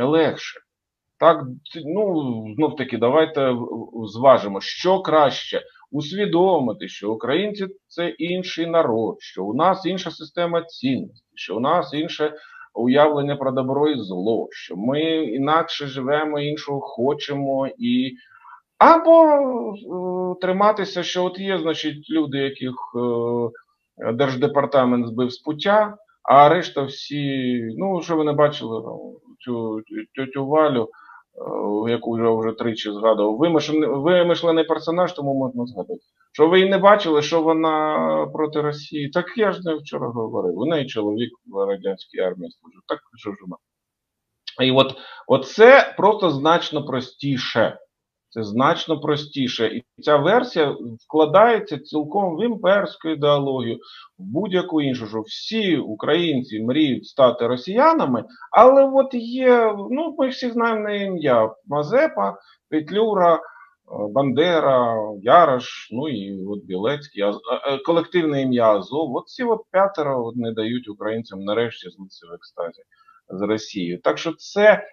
легше. 0.00 0.60
Так, 1.22 1.44
ну 1.84 2.54
знов 2.56 2.76
таки, 2.76 2.98
давайте 2.98 3.56
зважимо, 4.04 4.60
що 4.60 5.00
краще 5.00 5.62
усвідомити, 5.90 6.88
що 6.88 7.12
українці 7.12 7.66
це 7.88 8.08
інший 8.08 8.66
народ, 8.66 9.16
що 9.18 9.44
у 9.44 9.54
нас 9.54 9.86
інша 9.86 10.10
система 10.10 10.62
цінностей, 10.62 11.32
що 11.34 11.56
у 11.56 11.60
нас 11.60 11.94
інше 11.94 12.34
уявлення 12.74 13.36
про 13.36 13.52
добро 13.52 13.88
і 13.88 13.98
зло, 13.98 14.48
що 14.50 14.76
ми 14.76 15.00
інакше 15.14 15.86
живемо, 15.86 16.40
іншого 16.40 16.80
хочемо 16.80 17.68
і. 17.78 18.16
Або 18.78 19.22
е, 19.22 20.40
триматися, 20.40 21.02
що 21.02 21.24
от 21.24 21.38
є, 21.38 21.58
значить, 21.58 22.10
люди, 22.10 22.38
яких 22.38 22.74
е, 22.96 24.12
Держдепартамент 24.12 25.06
збив 25.06 25.30
з 25.30 25.38
пуття, 25.38 25.96
а 26.22 26.48
решта 26.48 26.82
всі, 26.82 27.60
ну 27.78 28.02
що 28.02 28.16
ви 28.16 28.24
не 28.24 28.32
бачили, 28.32 28.82
цю 29.40 29.80
тютю 30.14 30.46
Валю, 30.46 30.88
яку 31.88 32.14
вже 32.14 32.28
вже 32.28 32.52
тричі 32.58 32.92
згадував, 32.92 33.36
вимишлений, 33.36 33.88
вимишлений 33.88 34.64
персонаж, 34.64 35.12
тому 35.12 35.34
можна 35.34 35.66
згадати. 35.66 36.00
Що 36.32 36.48
ви 36.48 36.60
і 36.60 36.70
не 36.70 36.78
бачили, 36.78 37.22
що 37.22 37.42
вона 37.42 38.26
проти 38.32 38.60
Росії? 38.60 39.08
Так 39.08 39.26
я 39.36 39.52
ж 39.52 39.60
не 39.64 39.74
вчора 39.74 40.08
говорив. 40.08 40.58
У 40.58 40.66
неї 40.66 40.86
чоловік 40.86 41.30
в 41.46 41.66
радянській 41.66 42.20
армії 42.20 42.50
служив. 42.50 42.82
Так 42.88 42.98
що 43.16 43.30
ж 43.30 43.36
вона. 43.42 43.56
І 44.62 44.72
от 45.26 45.46
це 45.46 45.94
просто 45.96 46.30
значно 46.30 46.84
простіше. 46.84 47.78
Це 48.34 48.42
значно 48.42 49.00
простіше. 49.00 49.66
І 49.66 49.84
ця 50.02 50.16
версія 50.16 50.76
вкладається 51.08 51.78
цілком 51.78 52.36
в 52.36 52.44
імперську 52.44 53.08
ідеологію, 53.08 53.76
в 54.18 54.22
будь-яку 54.22 54.82
іншу, 54.82 55.06
що 55.06 55.20
всі 55.20 55.76
українці 55.76 56.62
мріють 56.62 57.06
стати 57.06 57.46
росіянами, 57.46 58.24
але 58.50 58.90
от 58.94 59.14
є, 59.14 59.74
ну 59.90 60.14
ми 60.18 60.28
всі 60.28 60.50
знаємо 60.50 60.80
на 60.80 60.94
ім'я 60.94 61.50
Мазепа, 61.66 62.36
Петлюра, 62.70 63.40
Бандера, 64.10 64.96
Ярош, 65.22 65.88
ну 65.92 66.08
і 66.08 66.46
от 66.46 66.64
Білецький, 66.64 67.24
колективне 67.86 68.42
ім'я 68.42 68.72
Азов. 68.72 69.14
От 69.16 69.28
ці 69.28 69.44
от 69.44 69.60
п'ятеро 69.72 70.32
не 70.34 70.52
дають 70.52 70.88
українцям 70.88 71.40
нарешті 71.40 71.90
злитися 71.90 72.26
в 72.30 72.34
екстазі 72.34 72.82
з 73.28 73.42
Росією. 73.42 74.00
Так 74.00 74.18
що 74.18 74.32
це. 74.32 74.88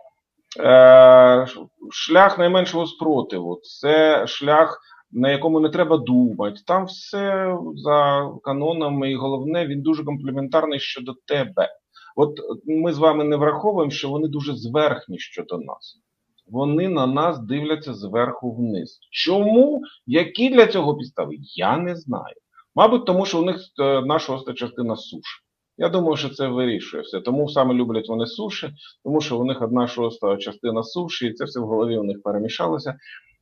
Е, 0.60 1.48
шлях 1.92 2.38
найменшого 2.38 2.88
спротиву, 2.88 3.60
це 3.64 4.28
шлях, 4.28 4.82
на 5.12 5.32
якому 5.32 5.60
не 5.60 5.70
треба 5.70 5.98
думати. 5.98 6.62
Там 6.68 6.86
все 6.86 7.56
за 7.76 8.30
канонами, 8.44 9.12
і 9.12 9.16
головне, 9.16 9.68
він 9.68 9.82
дуже 9.82 10.04
комплементарний 10.04 10.80
щодо 10.80 11.14
тебе. 11.26 11.70
От 12.16 12.40
ми 12.66 12.94
з 12.94 12.98
вами 12.98 13.24
не 13.24 13.36
враховуємо, 13.36 13.92
що 13.92 14.10
вони 14.10 14.28
дуже 14.28 14.56
зверхні 14.56 15.20
щодо 15.20 15.58
нас. 15.58 16.00
Вони 16.48 16.90
на 16.90 17.08
нас 17.08 17.40
дивляться 17.40 17.94
зверху 17.94 18.56
вниз. 18.56 19.00
Чому? 19.12 19.82
Які 20.06 20.50
для 20.50 20.68
цього 20.68 20.96
підстави? 20.96 21.36
Я 21.56 21.78
не 21.78 21.96
знаю. 21.96 22.36
Мабуть, 22.76 23.06
тому 23.06 23.26
що 23.26 23.40
у 23.40 23.46
них 23.46 23.58
е, 23.80 24.02
наша 24.02 24.34
оста 24.34 24.54
частина 24.54 24.96
суші. 24.96 25.42
Я 25.82 25.90
думаю, 25.90 26.18
що 26.18 26.30
це 26.30 26.48
вирішує 26.48 27.04
все. 27.04 27.22
Тому 27.22 27.50
саме 27.50 27.74
люблять 27.74 28.10
вони 28.10 28.26
суші, 28.26 28.70
тому 29.04 29.22
що 29.22 29.40
у 29.40 29.46
них 29.46 29.62
одна 29.62 29.88
шоста 29.88 30.38
частина 30.38 30.84
суші, 30.84 31.28
і 31.28 31.34
це 31.34 31.46
все 31.46 31.60
в 31.60 31.64
голові 31.64 31.98
у 31.98 32.04
них 32.04 32.24
перемішалося. 32.24 32.96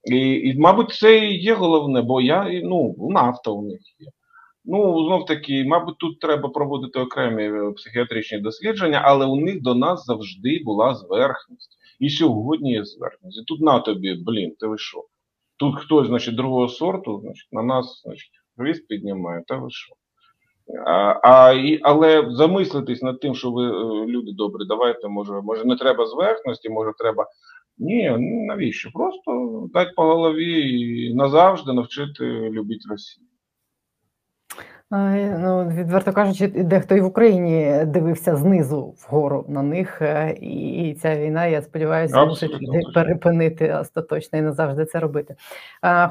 І, 0.03 0.33
і 0.33 0.59
мабуть, 0.59 0.93
це 0.93 1.17
і 1.17 1.41
є 1.41 1.53
головне, 1.53 2.01
бо 2.01 2.21
я 2.21 2.61
ну, 2.63 2.95
нафта 2.99 3.51
у 3.51 3.61
них 3.61 3.79
є. 3.99 4.07
Ну, 4.65 5.05
знов 5.05 5.25
таки, 5.25 5.65
мабуть, 5.67 5.97
тут 5.97 6.19
треба 6.19 6.49
проводити 6.49 6.99
окремі 6.99 7.43
е, 7.43 7.71
психіатричні 7.71 8.39
дослідження, 8.39 9.01
але 9.05 9.25
у 9.25 9.35
них 9.35 9.61
до 9.61 9.75
нас 9.75 10.05
завжди 10.05 10.61
була 10.65 10.95
зверхність. 10.95 11.77
І 11.99 12.09
сьогодні 12.09 12.71
є 12.71 12.85
зверхність. 12.85 13.38
І 13.38 13.43
тут 13.43 13.61
на 13.61 13.79
тобі, 13.79 14.13
блін, 14.13 14.55
ти 14.59 14.67
ви 14.67 14.77
що? 14.77 15.03
Тут 15.57 15.75
хтось, 15.79 16.07
значить, 16.07 16.35
другого 16.35 16.67
сорту, 16.67 17.19
значить, 17.23 17.49
на 17.51 17.63
нас, 17.63 18.01
значить, 18.05 18.31
хвіст 18.57 18.88
піднімає, 18.88 19.43
та 19.47 19.57
ви 19.57 19.69
що? 19.69 19.93
А, 21.24 21.53
і, 21.53 21.80
Але 21.84 22.28
замислитись 22.32 23.01
над 23.01 23.20
тим, 23.20 23.36
що 23.36 23.51
ви 23.51 23.65
е, 23.65 24.07
люди 24.07 24.32
добрі, 24.32 24.65
давайте, 24.68 25.07
може, 25.07 25.34
може 25.34 25.65
не 25.65 25.76
треба 25.76 26.05
зверхності, 26.05 26.70
може 26.70 26.91
треба. 26.97 27.26
Ні, 27.78 28.15
навіщо? 28.47 28.89
Просто 28.93 29.63
дати 29.74 29.91
по 29.95 30.03
голові 30.03 30.80
і 30.80 31.13
назавжди 31.13 31.74
навчити 31.74 32.26
любити 32.26 32.82
Росію. 32.89 33.26
Ну, 34.91 35.68
відверто 35.70 36.14
кажучи, 36.14 36.47
дехто 36.47 36.95
і 36.95 37.01
в 37.01 37.05
Україні 37.05 37.86
дивився 37.86 38.36
знизу 38.36 38.95
вгору 38.97 39.45
на 39.47 39.62
них, 39.62 40.01
е, 40.01 40.38
і 40.41 40.97
ця 41.01 41.18
війна, 41.18 41.45
я 41.45 41.62
сподіваюся, 41.62 42.14
змусить 42.14 42.93
перепинити 42.93 43.74
остаточно 43.74 44.39
і 44.39 44.41
назавжди 44.41 44.86
це 44.86 44.99
робити. 44.99 45.36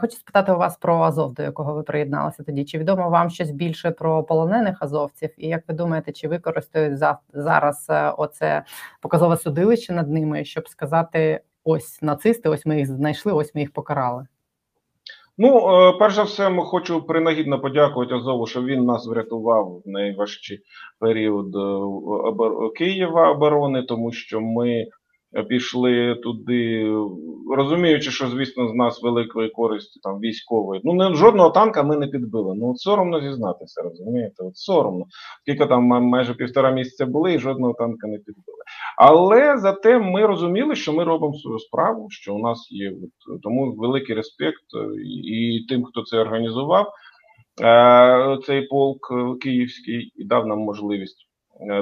Хочу 0.01 0.17
спитати 0.17 0.53
у 0.53 0.57
вас 0.57 0.77
про 0.77 0.97
Азов, 1.03 1.35
до 1.35 1.43
якого 1.43 1.75
ви 1.75 1.83
приєдналися 1.83 2.43
тоді. 2.43 2.65
Чи 2.65 2.79
відомо 2.79 3.11
вам 3.11 3.31
щось 3.31 3.51
більше 3.51 3.91
про 3.91 4.23
полонених 4.23 4.77
азовців? 4.83 5.31
І 5.37 5.49
як 5.49 5.63
ви 5.69 5.75
думаєте, 5.75 6.13
чи 6.13 6.29
використають 6.29 6.99
зараз 7.33 7.87
е, 7.91 8.11
оце 8.11 8.63
показове 9.01 9.37
судилище 9.37 9.93
над 9.93 10.11
ними, 10.11 10.45
щоб 10.45 10.69
сказати: 10.69 11.41
ось 11.65 12.03
нацисти, 12.03 12.49
ось 12.49 12.67
ми 12.67 12.79
їх 12.79 12.87
знайшли, 12.87 13.33
ось 13.33 13.55
ми 13.55 13.61
їх 13.61 13.73
покарали? 13.73 14.27
Ну, 15.39 15.57
е, 15.59 15.93
перш 15.99 16.14
за 16.14 16.22
все, 16.22 16.51
ми 16.51 16.64
хочу 16.64 17.03
принагідно 17.03 17.61
подякувати 17.61 18.14
Азову, 18.14 18.47
що 18.47 18.62
він 18.62 18.84
нас 18.84 19.07
врятував 19.07 19.82
в 19.84 19.89
найважчий 19.89 20.59
період 21.01 21.57
е, 21.57 22.70
Києва 22.78 23.30
оборони, 23.30 23.82
тому 23.82 24.12
що 24.12 24.41
ми 24.41 24.87
пішли 25.49 26.14
туди, 26.14 26.93
розуміючи, 27.57 28.11
що, 28.11 28.29
звісно, 28.29 28.68
з 28.68 28.74
нас 28.74 29.03
великої 29.03 29.51
користі 29.51 30.01
там 30.03 30.20
військової. 30.20 30.81
Ну, 30.85 30.93
не 30.93 31.14
жодного 31.14 31.51
танка 31.51 31.83
ми 31.83 31.97
не 31.97 32.07
підбили. 32.07 32.55
Ну, 32.55 32.70
от 32.70 32.79
соромно 32.79 33.20
зізнатися, 33.20 33.83
розумієте? 33.83 34.45
От 34.45 34.57
соромно. 34.57 35.05
Скільки 35.43 35.66
там 35.66 35.85
майже 35.85 36.35
півтора 36.35 36.70
місяця 36.70 37.07
були, 37.07 37.35
і 37.35 37.39
жодного 37.39 37.74
танка 37.74 38.07
не 38.07 38.18
підбили. 38.18 38.59
Але 38.99 39.59
зате 39.59 39.99
ми 39.99 40.27
розуміли, 40.27 40.74
що 40.74 40.93
ми 40.93 41.05
робимо 41.05 41.35
свою 41.35 41.59
справу, 41.59 42.07
що 42.11 42.35
у 42.35 42.39
нас 42.39 42.68
є 42.70 42.91
от, 42.91 43.43
тому 43.43 43.72
великий 43.72 44.16
респект 44.16 44.64
і 45.24 45.66
тим, 45.68 45.85
хто 45.85 46.03
це 46.03 46.18
організував. 46.18 46.93
Е, 47.62 48.39
цей 48.47 48.62
полк 48.62 49.12
київський 49.41 50.12
і 50.16 50.24
дав 50.24 50.47
нам 50.47 50.59
можливість 50.59 51.26
Е, 51.26 51.26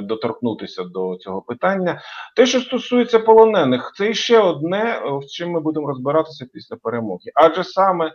доторкнутися 0.03 0.83
до 0.83 1.15
цього 1.15 1.41
питання. 1.41 2.01
Те, 2.35 2.45
що 2.45 2.59
стосується 2.59 3.19
полонених, 3.19 3.93
це 3.97 4.13
ще 4.13 4.39
одне, 4.39 4.83
е, 4.83 5.21
з 5.27 5.31
чим 5.31 5.51
ми 5.51 5.59
будемо 5.59 5.87
розбиратися 5.87 6.45
після 6.53 6.75
перемоги. 6.75 7.31
Адже 7.35 7.63
саме 7.63 8.05
е, 8.05 8.11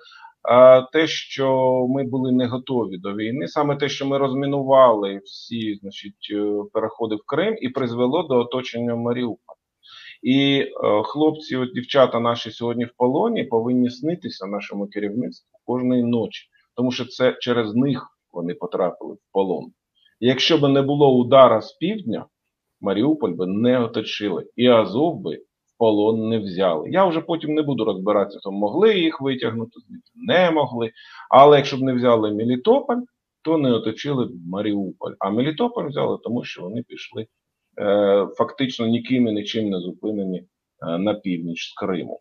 те, 0.92 1.06
що 1.06 1.46
ми 1.88 2.04
були 2.04 2.32
не 2.32 2.46
готові 2.46 2.98
до 2.98 3.14
війни, 3.14 3.48
саме 3.48 3.76
те, 3.76 3.88
що 3.88 4.06
ми 4.06 4.18
розмінували 4.18 5.20
всі, 5.24 5.74
значить, 5.74 6.32
переходи 6.72 7.14
в 7.14 7.22
Крим, 7.26 7.56
і 7.60 7.68
призвело 7.68 8.22
до 8.22 8.38
оточення 8.38 8.96
Маріуполя. 8.96 9.56
І 10.22 10.60
е, 10.60 11.02
хлопці, 11.04 11.56
от 11.56 11.72
дівчата 11.72 12.20
наші 12.20 12.50
сьогодні 12.50 12.84
в 12.84 12.90
полоні, 12.96 13.44
повинні 13.44 13.90
снитися 13.90 14.46
нашому 14.46 14.86
керівництву 14.86 15.58
кожної 15.66 16.02
ночі, 16.02 16.48
тому 16.74 16.92
що 16.92 17.04
це 17.04 17.36
через 17.40 17.74
них 17.74 18.06
вони 18.32 18.54
потрапили 18.54 19.14
в 19.14 19.32
полон. 19.32 19.72
Якщо 20.20 20.58
б 20.58 20.68
не 20.68 20.82
було 20.82 21.14
удара 21.14 21.60
з 21.60 21.72
півдня, 21.72 22.26
Маріуполь 22.80 23.30
би 23.30 23.46
не 23.46 23.78
оточили, 23.78 24.46
і 24.56 24.66
Азов 24.66 25.20
би 25.20 25.36
в 25.36 25.78
полон 25.78 26.28
не 26.28 26.38
взяли. 26.38 26.90
Я 26.90 27.04
вже 27.04 27.20
потім 27.20 27.54
не 27.54 27.62
буду 27.62 27.84
розбиратися, 27.84 28.38
то 28.42 28.52
могли 28.52 28.98
їх 28.98 29.20
витягнути, 29.20 29.72
не 30.14 30.50
могли. 30.50 30.90
Але 31.30 31.56
якщо 31.56 31.76
б 31.76 31.80
не 31.80 31.94
взяли 31.94 32.32
Мелітополь, 32.32 33.00
то 33.42 33.58
не 33.58 33.72
оточили 33.72 34.24
б 34.24 34.30
Маріуполь. 34.48 35.12
А 35.18 35.30
Мелітополь 35.30 35.88
взяли, 35.88 36.18
тому 36.24 36.44
що 36.44 36.62
вони 36.62 36.82
пішли 36.82 37.26
е, 37.80 38.26
фактично 38.36 38.86
ніким 38.86 39.28
і 39.28 39.32
нічим 39.32 39.70
не 39.70 39.80
зупинені 39.80 40.38
е, 40.38 40.98
на 40.98 41.14
північ 41.14 41.70
з 41.70 41.74
Криму. 41.74 42.20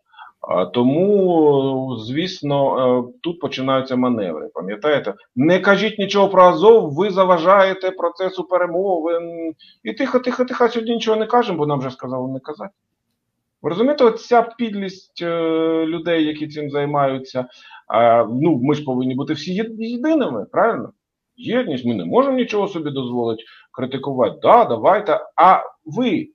Тому, 0.74 1.96
звісно, 1.98 2.78
е, 2.78 3.12
тут 3.20 3.40
починаються 3.40 3.96
маневри. 3.96 4.48
Пам'ятаєте? 4.54 5.14
Не 5.36 5.60
кажіть 5.60 5.98
нічого 5.98 6.28
про 6.28 6.42
Азов, 6.42 6.94
ви 6.94 7.10
заважаєте 7.10 7.90
процесу 7.90 8.44
перемовин. 8.44 9.54
І 9.84 9.92
тихо, 9.92 10.18
тихо, 10.18 10.44
тихо, 10.44 10.68
сьогодні 10.68 10.94
нічого 10.94 11.16
не 11.16 11.26
кажемо, 11.26 11.58
бо 11.58 11.66
нам 11.66 11.78
вже 11.78 11.90
сказали 11.90 12.32
не 12.32 12.40
казати. 12.40 12.72
Ви 13.62 13.70
розумієте, 13.70 14.04
от 14.04 14.20
ця 14.20 14.42
підлість 14.42 15.22
е, 15.22 15.30
людей, 15.86 16.24
які 16.24 16.48
цим 16.48 16.70
займаються, 16.70 17.46
ну 18.28 18.60
ми 18.62 18.74
ж 18.74 18.84
повинні 18.84 19.14
бути 19.14 19.32
всі 19.32 19.54
єдиними, 19.78 20.46
правильно? 20.52 20.92
Єдність, 21.36 21.84
ми 21.84 21.94
не 21.94 22.04
можемо 22.04 22.36
нічого 22.36 22.68
собі 22.68 22.90
дозволити 22.90 23.42
критикувати. 23.72 24.38
Да, 24.42 24.64
давайте. 24.64 25.20
А 25.36 25.62
ви 25.84 26.28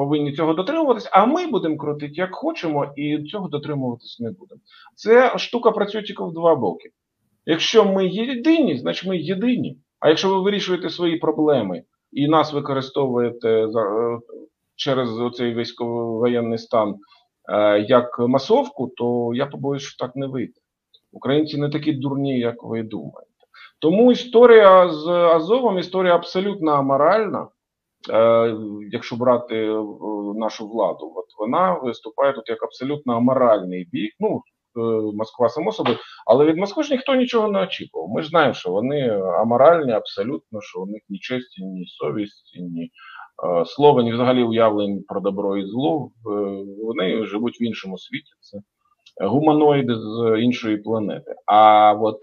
повинні 0.00 0.32
цього 0.32 0.54
дотримуватись, 0.54 1.08
а 1.12 1.26
ми 1.26 1.46
будемо 1.46 1.76
крутити 1.76 2.12
як 2.14 2.34
хочемо, 2.34 2.92
і 2.96 3.22
цього 3.22 3.48
дотримуватись 3.48 4.20
не 4.20 4.30
будемо. 4.30 4.60
Це 4.94 5.38
штука 5.38 5.70
працює 5.70 6.02
тільки 6.02 6.24
в 6.24 6.32
два 6.32 6.54
боки. 6.54 6.90
Якщо 7.46 7.84
ми 7.84 8.06
єдині, 8.06 8.78
значить 8.78 9.08
ми 9.08 9.18
єдині. 9.18 9.78
А 9.98 10.08
якщо 10.08 10.28
ви 10.28 10.40
вирішуєте 10.40 10.90
свої 10.90 11.16
проблеми 11.16 11.82
і 12.12 12.28
нас 12.28 12.52
використовуєте 12.52 13.48
е, 13.48 13.68
через 14.76 15.08
цей 15.34 15.54
військово-воєнний 15.54 16.58
стан 16.58 16.94
як 17.88 18.18
масовку, 18.18 18.92
то 18.96 19.32
я 19.34 19.46
побоюсь, 19.46 19.82
що 19.82 20.06
так 20.06 20.16
не 20.16 20.26
вийде. 20.26 20.60
Українці 21.12 21.58
не 21.58 21.70
такі 21.70 21.92
дурні, 21.92 22.38
як 22.38 22.62
ви 22.62 22.82
думаєте. 22.82 23.30
Тому 23.78 24.12
історія 24.12 24.90
з 24.90 25.08
Азовом 25.08 25.78
історія 25.78 26.14
абсолютно 26.14 26.70
аморальна. 26.70 27.48
Е, 28.08 28.56
якщо 28.90 29.16
брати 29.16 29.56
е, 29.56 29.84
нашу 30.34 30.68
владу, 30.68 31.12
от 31.16 31.26
вона 31.38 31.72
виступає 31.72 32.32
тут 32.32 32.48
як 32.48 32.62
абсолютно 32.62 33.16
аморальний 33.16 33.88
бік. 33.92 34.14
Ну 34.20 34.42
е, 34.76 34.80
Москва 35.16 35.48
само 35.48 35.72
собою, 35.72 35.96
але 36.26 36.44
від 36.44 36.56
Москви 36.56 36.82
ж 36.82 36.92
ніхто 36.92 37.14
нічого 37.14 37.48
не 37.48 37.62
очікував. 37.62 38.08
Ми 38.08 38.22
ж 38.22 38.28
знаємо, 38.28 38.54
що 38.54 38.70
вони 38.70 39.08
аморальні 39.40 39.92
абсолютно, 39.92 40.60
що 40.60 40.80
у 40.80 40.86
них 40.86 41.02
ні 41.08 41.18
честі, 41.18 41.64
ні 41.64 41.86
совісті, 41.86 42.62
ні 42.62 42.90
слова, 43.66 44.02
ні 44.02 44.12
взагалі 44.12 44.42
уявлень 44.42 45.04
про 45.08 45.20
добро 45.20 45.56
і 45.56 45.66
зло. 45.66 46.10
Вони 46.84 47.26
живуть 47.26 47.60
в 47.60 47.62
іншому 47.62 47.98
світі. 47.98 48.30
Це 48.40 48.58
гуманоїди 49.26 49.94
з 49.94 50.40
іншої 50.40 50.76
планети. 50.76 51.34
А 51.46 51.92
от 51.92 52.18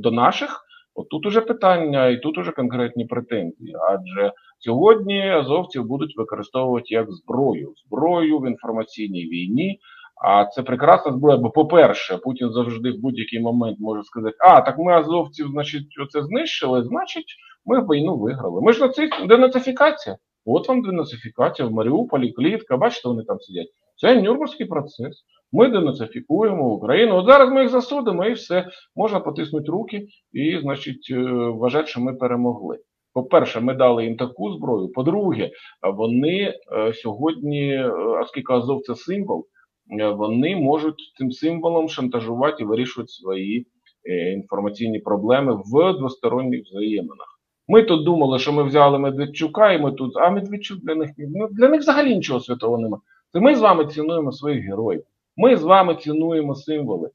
до 0.00 0.10
наших. 0.10 0.65
От 0.96 1.08
тут 1.08 1.26
уже 1.26 1.40
питання, 1.40 2.08
і 2.08 2.16
тут 2.16 2.38
уже 2.38 2.52
конкретні 2.52 3.04
претензії. 3.04 3.76
Адже 3.88 4.32
сьогодні 4.58 5.30
азовців 5.30 5.84
будуть 5.84 6.16
використовувати 6.16 6.86
як 6.88 7.12
зброю, 7.12 7.72
зброю 7.86 8.38
в 8.38 8.48
інформаційній 8.48 9.24
війні. 9.24 9.80
А 10.24 10.44
це 10.44 10.62
прекрасна 10.62 11.12
зброя. 11.12 11.36
Бо, 11.36 11.50
по-перше, 11.50 12.16
Путін 12.16 12.50
завжди 12.50 12.90
в 12.90 13.00
будь-який 13.00 13.40
момент 13.40 13.76
може 13.80 14.02
сказати: 14.02 14.36
А, 14.40 14.60
так 14.60 14.78
ми 14.78 14.92
азовців, 14.92 15.48
значить, 15.48 15.86
оце 16.02 16.22
знищили, 16.22 16.84
значить, 16.84 17.36
ми 17.64 17.80
війну 17.80 18.16
виграли. 18.16 18.60
Ми 18.60 18.72
ж 18.72 18.80
наци... 18.80 19.08
денацифікація. 19.28 20.16
От 20.44 20.68
вам 20.68 20.82
денацифікація 20.82 21.68
в 21.68 21.72
Маріуполі, 21.72 22.32
клітка, 22.32 22.76
бачите, 22.76 23.08
вони 23.08 23.24
там 23.24 23.40
сидять. 23.40 23.68
Це 23.96 24.22
Нюрнберзький 24.22 24.66
процес. 24.66 25.24
Ми 25.56 25.68
денацифікуємо 25.68 26.68
Україну. 26.68 27.16
От 27.16 27.26
зараз 27.26 27.50
ми 27.50 27.60
їх 27.60 27.70
засудимо 27.70 28.24
і 28.24 28.32
все. 28.32 28.68
Можна 28.96 29.20
потиснути 29.20 29.72
руки 29.72 30.06
і, 30.32 30.58
значить, 30.62 31.08
е, 31.10 31.22
вважати, 31.30 31.86
що 31.86 32.00
ми 32.00 32.14
перемогли. 32.14 32.78
По-перше, 33.12 33.60
ми 33.60 33.74
дали 33.74 34.04
їм 34.04 34.16
таку 34.16 34.52
зброю. 34.52 34.88
По-друге, 34.88 35.50
вони 35.96 36.54
е, 36.76 36.92
сьогодні, 36.92 37.72
е, 37.72 37.90
оскільки 38.22 38.52
Азов 38.52 38.82
це 38.82 38.94
символ, 38.94 39.46
вони 40.16 40.56
можуть 40.56 41.12
цим 41.18 41.30
символом 41.30 41.88
шантажувати 41.88 42.62
і 42.62 42.66
вирішувати 42.66 43.08
свої 43.08 43.66
інформаційні 44.36 44.98
проблеми 44.98 45.54
в 45.54 45.98
двосторонніх 45.98 46.62
взаєминах. 46.64 47.26
Ми 47.68 47.82
тут 47.82 48.04
думали, 48.04 48.38
що 48.38 48.52
ми 48.52 48.62
взяли 48.62 48.98
Медведчука, 48.98 49.72
і 49.72 49.82
ми 49.82 49.92
тут, 49.92 50.16
а 50.16 50.30
Медведчук 50.30 50.78
для 50.78 50.94
них 50.94 51.10
ну, 51.18 51.48
для 51.50 51.68
них 51.68 51.80
взагалі 51.80 52.14
нічого 52.16 52.40
святого 52.40 52.78
немає. 52.78 53.00
Ми 53.34 53.54
з 53.54 53.60
вами 53.60 53.86
цінуємо 53.86 54.32
своїх 54.32 54.64
героїв. 54.64 55.02
Ми 55.36 55.56
з 55.56 55.62
вами 55.62 55.94
цінуємо 55.94 56.54
символи. 56.54 57.10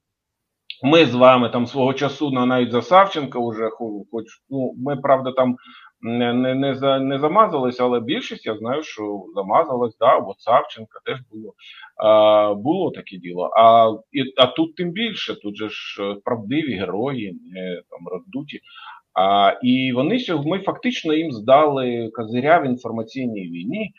Ми 0.83 1.05
з 1.05 1.15
вами 1.15 1.49
там 1.49 1.67
свого 1.67 1.93
часу 1.93 2.31
навіть 2.31 2.71
за 2.71 2.81
Савченка 2.81 3.39
вже 3.39 3.69
хоч 4.11 4.25
ну 4.49 4.73
ми 4.77 4.95
правда 4.95 5.31
там 5.31 5.55
не 6.01 6.33
не, 6.33 6.55
не, 6.55 6.75
за, 6.75 6.99
не 6.99 7.19
замазались, 7.19 7.79
але 7.79 7.99
більшість 7.99 8.45
я 8.45 8.57
знаю, 8.57 8.83
що 8.83 9.23
замазалась, 9.35 9.97
да, 9.97 10.17
от 10.17 10.39
Савченка 10.39 10.99
теж 11.05 11.19
було 11.31 11.53
а, 11.97 12.53
було 12.53 12.91
таке 12.91 13.17
діло. 13.17 13.49
А 13.57 13.91
і, 14.11 14.33
а 14.37 14.47
тут 14.47 14.75
тим 14.75 14.91
більше, 14.91 15.35
тут 15.35 15.57
же 15.57 15.69
ж 15.69 16.03
е, 16.03 16.15
правдиві 16.25 16.73
герої, 16.73 17.39
не 17.51 17.81
там 17.89 18.07
роздуті. 18.07 18.59
А, 19.13 19.53
І 19.63 19.93
вони 19.93 20.17
ми 20.45 20.59
фактично 20.59 21.13
їм 21.13 21.31
здали 21.31 22.09
козиря 22.13 22.59
в 22.59 22.65
інформаційній 22.65 23.49
війні 23.49 23.93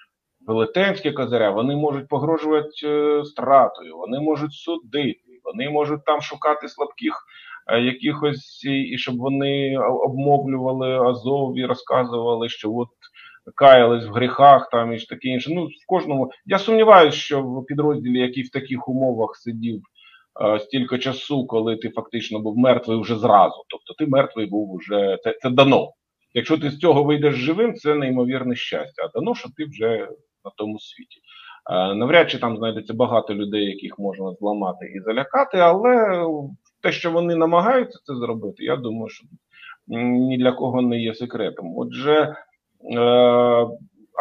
велетенські 0.47 1.13
козиря, 1.13 1.51
вони 1.51 1.77
можуть 1.77 2.09
погрожувати 2.09 2.69
е, 2.85 3.25
стратою, 3.25 3.97
вони 3.97 4.21
можуть 4.21 4.53
судити, 4.53 5.21
вони 5.45 5.71
можуть 5.71 6.05
там 6.05 6.21
шукати 6.21 6.69
слабких 6.69 7.25
е, 7.67 7.81
якихось, 7.81 8.65
і 8.65 8.99
щоб 8.99 9.17
вони 9.17 9.79
обмовлювали 9.79 10.99
Азов 10.99 11.59
і 11.59 11.67
розказували, 11.67 12.49
що 12.49 12.73
от 12.73 12.89
каялись 13.55 14.07
в 14.07 14.13
гріхах 14.13 14.69
там 14.71 14.93
і 14.93 14.99
ж 14.99 15.09
таке 15.09 15.29
інше. 15.29 15.51
Ну, 15.55 15.65
в 15.65 15.87
кожному. 15.87 16.31
Я 16.47 16.59
сумніваюся, 16.59 17.17
що 17.17 17.43
в 17.43 17.67
підрозділі, 17.67 18.21
який 18.21 18.43
в 18.43 18.51
таких 18.51 18.89
умовах 18.89 19.37
сидів 19.37 19.83
е, 20.45 20.59
стільки 20.59 20.99
часу, 20.99 21.47
коли 21.47 21.77
ти 21.77 21.89
фактично 21.89 22.41
був 22.41 22.59
мертвий 22.59 23.01
вже 23.01 23.19
зразу. 23.19 23.65
Тобто 23.69 23.95
ти 23.99 24.11
мертвий 24.11 24.47
був 24.47 24.77
вже 24.77 25.19
це, 25.25 25.37
це 25.43 25.51
дано. 25.51 25.93
Якщо 26.35 26.59
ти 26.59 26.71
з 26.71 26.79
цього 26.79 27.05
вийдеш 27.05 27.35
живим, 27.35 27.75
це 27.75 27.95
неймовірне 27.95 28.57
щастя. 28.57 29.03
А 29.03 29.19
дано, 29.19 29.35
що 29.35 29.49
ти 29.57 29.65
вже 29.65 30.09
на 30.45 30.51
тому 30.57 30.81
світі. 30.81 31.21
Е, 31.71 31.95
навряд 31.95 32.31
чи 32.31 32.39
там 32.39 32.57
знайдеться 32.57 32.95
багато 32.95 33.35
людей, 33.35 33.65
яких 33.65 33.99
можна 33.99 34.33
зламати 34.33 34.87
і 34.87 35.01
залякати, 35.01 35.59
але 35.59 36.25
те, 36.83 36.93
що 36.93 37.11
вони 37.11 37.35
намагаються 37.35 37.99
це 38.05 38.15
зробити, 38.15 38.65
я 38.65 38.77
думаю, 38.77 39.09
що 39.09 39.27
ні 39.87 40.39
для 40.39 40.53
кого 40.53 40.83
не 40.83 40.99
є 40.99 41.15
секретом. 41.15 41.79
Отже, 41.79 42.37
е, 42.95 43.67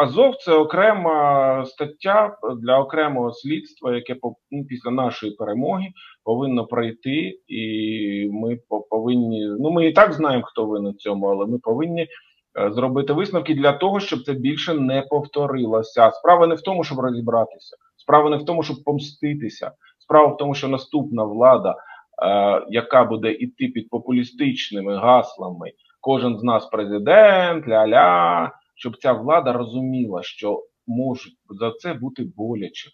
Азов 0.02 0.36
це 0.36 0.54
окрема 0.54 1.66
стаття 1.66 2.38
для 2.62 2.80
окремого 2.80 3.34
слідства, 3.34 3.96
яке 3.96 4.16
ну, 4.52 4.66
після 4.66 4.92
нашої 4.92 5.32
перемоги 5.32 5.88
повинно 6.24 6.66
пройти, 6.66 7.40
і 7.48 8.30
ми 8.32 8.60
повинні. 8.90 9.46
Ну 9.60 9.72
ми 9.72 9.88
і 9.88 9.92
так 9.92 10.14
знаємо, 10.14 10.44
хто 10.44 10.66
винен 10.66 10.94
цьому, 10.94 11.26
але 11.26 11.46
ми 11.46 11.60
повинні 11.60 12.08
зробити 12.56 13.14
висновки 13.14 13.56
для 13.56 13.74
того, 13.74 14.00
щоб 14.00 14.24
це 14.24 14.34
більше 14.34 14.74
не 14.74 15.02
повторилося. 15.02 16.12
Справа 16.12 16.48
не 16.48 16.56
в 16.56 16.62
тому, 16.62 16.84
щоб 16.84 17.00
розібратися, 17.00 17.78
справа 17.98 18.30
не 18.30 18.38
в 18.38 18.46
тому, 18.46 18.64
щоб 18.64 18.84
помститися. 18.84 19.72
Справа 20.00 20.34
в 20.34 20.38
тому, 20.38 20.56
що 20.56 20.68
наступна 20.68 21.24
влада, 21.24 21.76
е, 22.24 22.66
яка 22.70 23.04
буде 23.04 23.32
йти 23.32 23.68
під 23.68 23.90
популістичними 23.90 24.98
гаслами, 24.98 25.72
кожен 26.02 26.40
з 26.40 26.44
нас 26.44 26.66
президент, 26.66 27.68
ля-ля, 27.68 28.50
щоб 28.76 28.98
ця 28.98 29.14
влада 29.14 29.54
розуміла, 29.54 30.24
що 30.24 30.64
можуть 30.88 31.36
за 31.50 31.72
це 31.72 31.94
бути 31.94 32.28
боляче. 32.36 32.90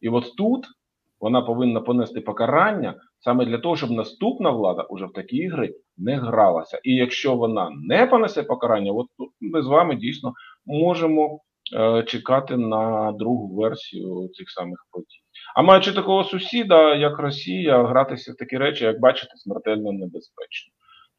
І 0.00 0.08
от 0.08 0.36
тут 0.36 0.66
вона 1.20 1.42
повинна 1.42 1.80
понести 1.80 2.20
покарання 2.20 2.94
саме 3.26 3.44
для 3.44 3.58
того, 3.58 3.76
щоб 3.76 3.90
наступна 3.90 4.50
влада 4.50 4.82
уже 4.82 5.06
в 5.06 5.12
такі 5.12 5.36
ігри 5.36 5.74
не 5.96 6.16
гралася. 6.16 6.80
І 6.82 6.94
якщо 6.94 7.36
вона 7.36 7.70
не 7.82 8.06
понесе 8.06 8.42
покарання, 8.42 8.92
от 8.92 9.06
тут 9.18 9.30
ми 9.40 9.62
з 9.62 9.66
вами 9.66 9.96
дійсно 9.96 10.32
можемо 10.66 11.40
е, 11.76 12.02
чекати 12.02 12.56
на 12.56 13.12
другу 13.12 13.56
версію 13.56 14.28
цих 14.28 14.50
самих 14.50 14.86
подій. 14.90 15.20
А 15.56 15.62
маючи 15.62 15.92
такого 15.92 16.24
сусіда, 16.24 16.94
як 16.94 17.18
Росія, 17.18 17.84
гратися 17.84 18.32
в 18.32 18.36
такі 18.36 18.58
речі, 18.58 18.84
як 18.84 19.00
бачите, 19.00 19.32
смертельно 19.36 19.92
небезпечно. 19.92 20.72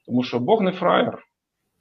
Тому 0.06 0.24
що 0.24 0.40
Бог 0.40 0.62
не 0.62 0.72
фраєр, 0.72 1.24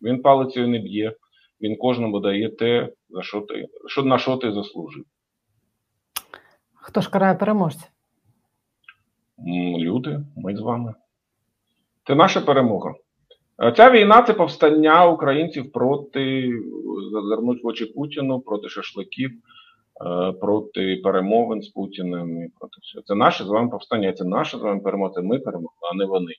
він 0.03 0.23
палицею 0.23 0.69
не 0.69 0.79
б'є, 0.79 1.13
він 1.61 1.77
кожному 1.77 2.21
дає 2.21 2.49
те, 2.49 2.89
за 3.09 3.23
що 3.23 3.41
ти, 3.41 3.67
що, 3.87 4.03
на 4.03 4.19
що 4.19 4.37
ти 4.37 4.53
заслужив. 4.53 5.05
Хто 6.75 7.01
ж 7.01 7.11
карає 7.11 7.35
переможця? 7.35 7.87
Люди, 9.79 10.21
ми 10.37 10.57
з 10.57 10.61
вами. 10.61 10.95
Це 12.07 12.15
наша 12.15 12.41
перемога. 12.41 12.95
Ця 13.77 13.91
війна 13.91 14.23
це 14.23 14.35
повстання 14.35 15.07
українців 15.07 15.73
проти 15.73 16.53
зазирнуть 17.13 17.65
в 17.65 17.67
очі 17.67 17.87
Путіну, 17.87 18.41
проти 18.41 18.69
шашликів, 18.69 19.31
е, 19.31 20.33
проти 20.33 21.01
перемовин 21.05 21.63
з 21.63 21.69
Путіним. 21.69 22.43
і 22.45 22.49
проти 22.59 22.77
всього. 22.83 23.03
Це 23.07 23.15
наше 23.15 23.45
з 23.45 23.49
вами 23.49 23.69
повстання, 23.69 24.13
це 24.13 24.25
наша 24.25 24.59
з 24.59 24.61
вами 24.61 24.81
перемога, 24.81 25.13
це 25.15 25.23
ми 25.23 25.39
перемогли, 25.39 25.79
а 25.93 25.95
не 25.97 26.05
вони. 26.05 26.33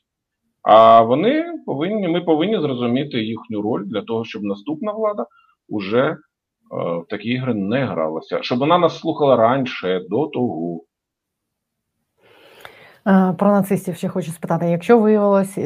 А 0.62 1.02
вони 1.02 1.46
повинні, 1.66 2.08
ми 2.08 2.22
повинні 2.22 2.62
зрозуміти 2.62 3.24
їхню 3.24 3.62
роль 3.62 3.84
для 3.86 4.02
того, 4.02 4.26
щоб 4.26 4.44
наступна 4.44 4.92
влада 4.92 5.26
уже 5.70 6.04
е, 6.04 6.18
в 6.72 7.06
такі 7.10 7.30
ігри 7.30 7.54
не 7.54 7.86
гралася, 7.86 8.40
щоб 8.42 8.60
вона 8.60 8.78
нас 8.78 9.00
слухала 9.00 9.36
раніше 9.36 10.06
до 10.10 10.28
того. 10.28 10.87
Е, 13.08 13.34
про 13.34 13.52
нацистів 13.52 13.96
ще 13.96 14.10
хочу 14.10 14.32
спитати: 14.32 14.66
якщо 14.70 15.00
виявилось, 15.00 15.60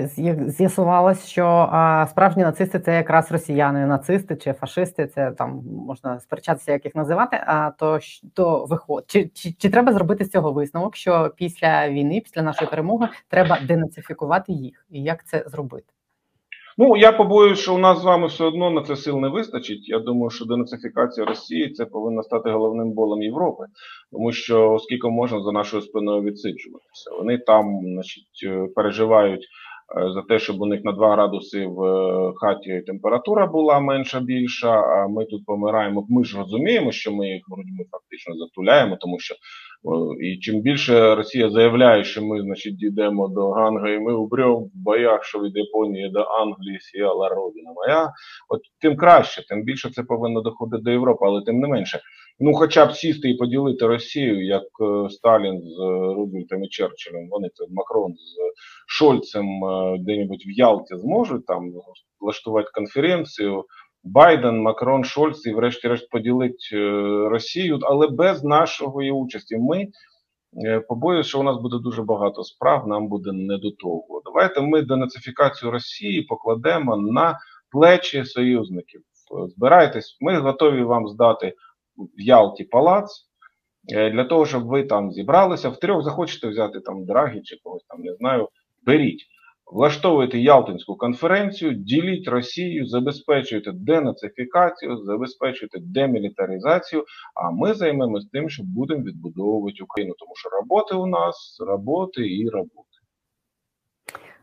з'ясувалось, 0.47 1.25
що 1.25 1.69
справжні 2.09 2.43
нацисти 2.43 2.79
це 2.79 2.95
якраз 2.95 3.31
росіяни, 3.31 3.85
нацисти 3.85 4.35
чи 4.35 4.53
фашисти, 4.53 5.07
це 5.07 5.31
там 5.31 5.63
можна 5.87 6.19
сперечатися, 6.19 6.71
як 6.71 6.85
їх 6.85 6.95
називати. 6.95 7.43
А 7.47 7.71
то 7.71 7.99
то 8.33 8.65
виход 8.65 9.03
чи, 9.07 9.27
чи, 9.33 9.51
чи 9.51 9.69
треба 9.69 9.93
зробити 9.93 10.25
з 10.25 10.29
цього 10.29 10.51
висновок, 10.51 10.95
що 10.95 11.33
після 11.35 11.89
війни, 11.89 12.21
після 12.21 12.41
нашої 12.41 12.69
перемоги, 12.69 13.07
треба 13.27 13.59
денацифікувати 13.67 14.53
їх, 14.53 14.85
і 14.89 15.03
як 15.03 15.25
це 15.25 15.43
зробити? 15.47 15.93
Ну 16.81 16.97
я 16.97 17.11
побоююся, 17.11 17.61
що 17.61 17.75
у 17.75 17.77
нас 17.77 18.01
з 18.01 18.03
вами 18.03 18.27
все 18.27 18.43
одно 18.43 18.71
на 18.71 18.81
це 18.81 18.95
сил 18.95 19.19
не 19.19 19.27
вистачить. 19.27 19.89
Я 19.89 19.99
думаю, 19.99 20.29
що 20.29 20.45
денацифікація 20.45 21.25
Росії 21.25 21.69
це 21.69 21.85
повинна 21.85 22.23
стати 22.23 22.51
головним 22.51 22.91
болем 22.91 23.21
Європи, 23.23 23.63
тому 24.11 24.31
що 24.31 24.71
оскільки 24.71 25.07
можна 25.07 25.41
за 25.41 25.51
нашою 25.51 25.81
спиною 25.81 26.21
відсиджуватися, 26.21 27.11
вони 27.17 27.37
там, 27.37 27.79
значить, 27.83 28.43
е, 28.43 28.67
переживають. 28.75 29.47
Е, 29.97 30.11
за 30.11 30.21
те, 30.21 30.39
щоб 30.39 30.61
у 30.61 30.65
них 30.65 30.83
на 30.83 30.91
2 30.91 31.11
градуси 31.11 31.65
в 31.65 31.83
е, 31.83 32.33
хаті 32.35 32.83
температура 32.87 33.47
була 33.47 33.79
менша 33.79 34.19
більша, 34.19 34.71
а 34.71 35.07
ми 35.07 35.25
тут 35.25 35.45
помираємо. 35.45 36.05
Ми 36.09 36.23
ж 36.23 36.37
розуміємо, 36.37 36.91
що 36.91 37.11
ми 37.11 37.27
їх 37.27 37.43
грудьми 37.51 37.85
фактично 37.91 38.35
затуляємо, 38.35 38.97
тому 39.01 39.19
що 39.19 39.35
І 40.21 40.37
чим 40.37 40.61
більше 40.61 41.15
Росія 41.15 41.49
заявляє, 41.49 42.03
що 42.03 42.21
ми 42.21 42.41
значить, 42.41 42.77
дійдемо 42.77 43.27
до 43.27 43.49
Ганга, 43.49 43.89
і 43.89 43.99
ми 43.99 44.13
убремо 44.13 44.59
в 44.59 44.69
боях, 44.73 45.23
що 45.23 45.39
від 45.39 45.57
Японії 45.57 46.09
до 46.09 46.19
Англії 46.19 46.79
сіяла 46.79 47.29
родина 47.29 47.71
моя, 47.75 48.11
от 48.49 48.61
тим 48.81 48.95
краще, 48.95 49.47
тим 49.47 49.63
більше 49.63 49.89
це 49.89 50.03
повинно 50.03 50.41
доходити 50.41 50.83
до 50.83 50.91
Європи, 50.91 51.25
але 51.25 51.41
тим 51.41 51.59
не 51.59 51.67
менше. 51.67 51.99
Ну, 52.39 52.53
хоча 52.53 52.85
б 52.85 52.93
сісти 52.93 53.29
і 53.29 53.37
поділити 53.37 53.87
Росію, 53.87 54.45
як 54.45 54.63
е, 54.63 55.09
Сталін 55.09 55.61
з 55.61 55.79
Рузвельтом 56.15 56.63
і 56.63 56.69
Черчиллем, 56.69 57.29
вони 57.29 57.49
це 57.53 57.65
Макрон 57.71 58.13
з 58.13 58.35
Шольцем 58.87 59.65
е, 59.65 59.97
де-небудь 59.99 60.45
в 60.47 60.51
Ялті 60.51 60.97
зможуть 60.97 61.45
там 61.45 61.71
влаштувати 62.19 62.69
конференцію. 62.73 63.65
Байден, 64.03 64.61
Макрон, 64.61 65.03
Шольц 65.03 65.45
і, 65.45 65.53
врешті-решт, 65.53 66.09
поділить 66.09 66.69
е, 66.73 66.77
Росію, 67.29 67.79
але 67.81 68.07
без 68.07 68.43
нашої 68.43 69.11
участі. 69.11 69.57
Ми 69.57 69.87
е, 70.65 70.79
побоююся, 70.79 71.29
що 71.29 71.39
у 71.39 71.43
нас 71.43 71.57
буде 71.57 71.77
дуже 71.83 72.03
багато 72.03 72.43
справ, 72.43 72.87
нам 72.87 73.07
буде 73.07 73.31
не 73.31 73.57
до 73.57 73.71
того. 73.71 74.21
Давайте 74.25 74.61
ми 74.61 74.81
денацифікацію 74.81 75.71
Росії 75.71 76.21
покладемо 76.21 76.97
на 76.97 77.39
плечі 77.71 78.25
союзників. 78.25 79.01
Збирайтесь, 79.55 80.17
ми 80.21 80.37
готові 80.37 80.83
вам 80.83 81.07
здати 81.07 81.53
в 81.97 82.21
Ялті 82.21 82.63
палац 82.63 83.25
е, 83.93 84.09
для 84.09 84.23
того, 84.23 84.45
щоб 84.45 84.67
ви 84.67 84.83
там 84.83 85.11
зібралися. 85.11 85.69
В 85.69 85.79
трьох 85.79 86.03
захочете 86.03 86.47
взяти 86.47 86.79
там 86.79 87.05
Драгі 87.05 87.41
чи 87.41 87.57
когось 87.63 87.83
там, 87.83 88.01
не 88.01 88.13
знаю, 88.15 88.49
беріть. 88.85 89.25
Влаштовуйте 89.71 90.39
Ялтинську 90.39 90.95
конференцію, 90.95 91.73
діліть 91.73 92.27
Росію, 92.27 92.85
забезпечуйте 92.85 93.71
денацифікацію, 93.71 94.97
забезпечуйте 94.97 95.79
демілітаризацію. 95.81 97.05
А 97.35 97.51
ми 97.51 97.73
займемось 97.73 98.29
тим, 98.31 98.49
що 98.49 98.63
будемо 98.63 99.03
відбудовувати 99.03 99.83
Україну, 99.83 100.13
тому 100.19 100.31
що 100.35 100.49
роботи 100.49 100.95
у 100.95 101.05
нас 101.05 101.57
роботи 101.67 102.21
і 102.21 102.49
роботи. 102.49 102.87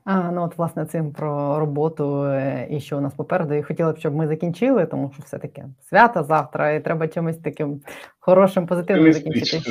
А, 0.05 0.31
Ну 0.31 0.45
от 0.45 0.59
власне 0.59 0.87
цим 0.87 1.13
про 1.13 1.59
роботу 1.59 2.25
е, 2.25 2.69
і 2.71 2.81
що 2.81 2.99
у 2.99 3.01
нас 3.01 3.15
попереду. 3.15 3.55
І 3.55 3.63
хотіла 3.63 3.93
б, 3.93 3.99
щоб 3.99 4.15
ми 4.15 4.29
закінчили, 4.29 4.87
тому 4.87 5.11
що 5.15 5.23
все 5.23 5.39
таки 5.39 5.65
свято 5.81 6.23
завтра, 6.23 6.73
і 6.73 6.85
треба 6.85 7.09
чимось 7.09 7.39
таким 7.39 7.81
хорошим, 8.19 8.67
позитивним 8.67 9.13
закінчити. 9.13 9.71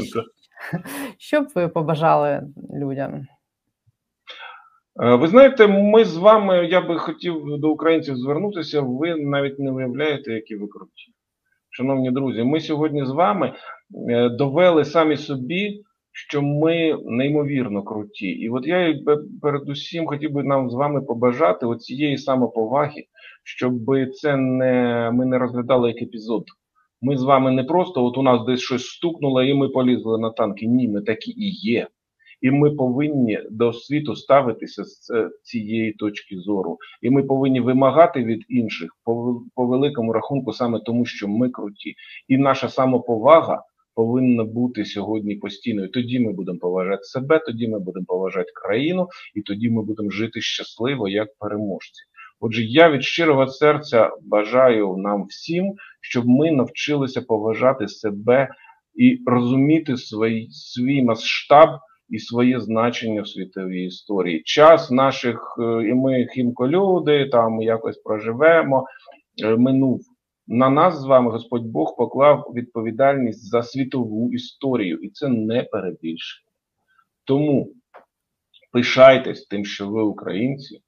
Що 1.18 1.42
б 1.42 1.48
ви 1.56 1.68
побажали 1.68 2.44
людям? 2.74 3.28
Е, 5.04 5.16
ви 5.16 5.28
знаєте, 5.28 5.68
ми 5.68 6.06
з 6.06 6.18
вами, 6.18 6.68
я 6.72 6.82
би 6.82 6.98
хотів 6.98 7.44
до 7.60 7.70
українців 7.70 8.16
звернутися. 8.16 8.82
Ви 8.82 9.16
навіть 9.16 9.60
не 9.60 9.72
уявляєте, 9.72 10.34
які 10.34 10.56
ви 10.56 10.68
круті. 10.68 11.12
Шановні 11.70 12.12
друзі, 12.12 12.44
ми 12.44 12.60
сьогодні 12.60 13.06
з 13.06 13.10
вами 13.10 13.54
е, 14.10 14.30
довели 14.30 14.86
самі 14.86 15.18
собі, 15.18 15.82
що 16.12 16.42
ми 16.42 16.98
неймовірно 17.06 17.84
круті. 17.84 18.28
І 18.28 18.50
от 18.50 18.68
я 18.68 19.00
передусім 19.42 20.08
хотів 20.08 20.32
би 20.32 20.44
нам 20.44 20.70
з 20.70 20.74
вами 20.74 21.02
побажати 21.02 21.66
оцієї 21.66 22.18
самоповаги, 22.18 23.06
щоб 23.44 23.74
це 24.14 24.38
не 24.38 25.10
ми 25.14 25.26
не 25.26 25.38
розглядали 25.38 25.90
як 25.90 26.02
епізод. 26.02 26.44
Ми 27.02 27.18
з 27.18 27.24
вами 27.24 27.52
не 27.52 27.64
просто 27.64 28.06
от 28.06 28.18
у 28.18 28.22
нас 28.22 28.46
десь 28.46 28.62
щось 28.62 28.88
стукнуло, 28.88 29.44
і 29.44 29.54
ми 29.54 29.70
полізли 29.70 30.20
на 30.20 30.30
танки. 30.30 30.68
Ні, 30.68 30.88
ми 30.88 31.02
такі 31.02 31.32
і 31.32 31.50
є. 31.50 31.88
І 32.42 32.52
ми 32.52 32.72
повинні 32.72 33.40
до 33.52 33.74
світу 33.74 34.16
ставитися 34.16 34.84
з 34.84 35.30
цієї 35.44 35.92
точки 35.92 36.38
зору. 36.38 36.78
І 37.02 37.10
ми 37.10 37.24
повинні 37.24 37.60
вимагати 37.60 38.24
від 38.24 38.46
інших 38.50 38.92
по, 39.04 39.42
по 39.56 39.68
великому 39.68 40.14
рахунку, 40.14 40.54
саме 40.54 40.80
тому, 40.80 41.06
що 41.06 41.28
ми 41.28 41.50
круті, 41.50 41.96
і 42.28 42.38
наша 42.38 42.70
самоповага 42.70 43.64
повинна 43.96 44.44
бути 44.44 44.86
сьогодні 44.86 45.36
постійною. 45.36 45.90
Тоді 45.90 46.20
ми 46.20 46.34
будемо 46.34 46.60
поважати 46.60 47.04
себе, 47.04 47.40
тоді 47.40 47.68
ми 47.68 47.80
будемо 47.80 48.06
поважати 48.06 48.52
країну, 48.56 49.08
і 49.36 49.42
тоді 49.42 49.70
ми 49.70 49.84
будемо 49.84 50.10
жити 50.10 50.42
щасливо 50.42 51.08
як 51.08 51.28
переможці. 51.40 52.04
Отже, 52.40 52.64
я 52.64 52.90
від 52.90 53.04
щирого 53.04 53.48
серця 53.48 54.12
бажаю 54.22 54.98
нам 54.98 55.26
всім, 55.26 55.74
щоб 56.02 56.28
ми 56.28 56.52
навчилися 56.52 57.22
поважати 57.22 57.88
себе 57.88 58.50
і 58.96 59.20
розуміти 59.26 59.98
свій, 59.98 60.48
свій 60.52 61.04
масштаб 61.04 61.70
і 62.10 62.20
своє 62.20 62.60
значення 62.60 63.22
в 63.22 63.28
світовій 63.28 63.86
історії. 63.86 64.42
Час 64.46 64.92
наших, 64.92 65.58
е, 65.60 65.90
і 65.90 65.94
ми 65.94 66.28
хімколюди, 66.34 67.30
там 67.30 67.62
якось 67.62 67.98
проживемо, 67.98 68.86
е, 69.44 69.56
минув. 69.56 70.02
На 70.48 70.70
нас 70.70 71.00
з 71.00 71.06
вами 71.06 71.32
Господь 71.32 71.66
Бог 71.66 71.96
поклав 71.98 72.54
відповідальність 72.56 73.50
за 73.50 73.64
світову 73.64 74.34
історію, 74.34 74.98
і 74.98 75.10
це 75.10 75.28
не 75.28 75.64
перебільшення. 75.64 76.48
Тому 77.24 77.74
пишайтесь 78.72 79.46
тим, 79.46 79.66
що 79.66 79.90
ви 79.90 80.04
українці, 80.04 80.82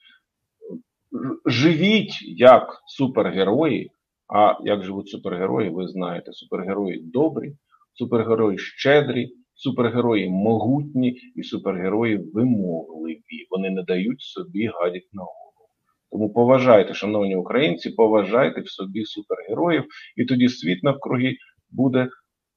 живіть 1.46 2.22
як 2.22 2.82
супергерої. 2.88 3.92
А 4.30 4.58
як 4.64 4.84
живуть 4.84 5.10
супергерої, 5.10 5.70
ви 5.70 5.88
знаєте, 5.88 6.34
супергерої 6.34 7.02
добрі, 7.02 7.54
супергерої 7.94 8.58
щедрі, 8.58 9.34
супергерої 9.60 10.30
могутні 10.30 11.22
і 11.36 11.44
супергерої 11.44 12.18
вимогливі. 12.18 13.48
Вони 13.50 13.70
не 13.70 13.84
дають 13.84 14.22
собі 14.22 14.66
гадять 14.66 15.08
на 15.14 15.22
голову. 15.22 15.70
Тому 16.12 16.34
поважайте, 16.34 16.94
шановні 16.94 17.36
українці, 17.36 17.90
поважайте 17.90 18.62
в 18.62 18.70
собі 18.70 19.06
супергероїв, 19.06 19.84
і 20.16 20.26
тоді 20.26 20.50
світ 20.50 20.84
навкруги 20.84 21.36
буде 21.72 22.10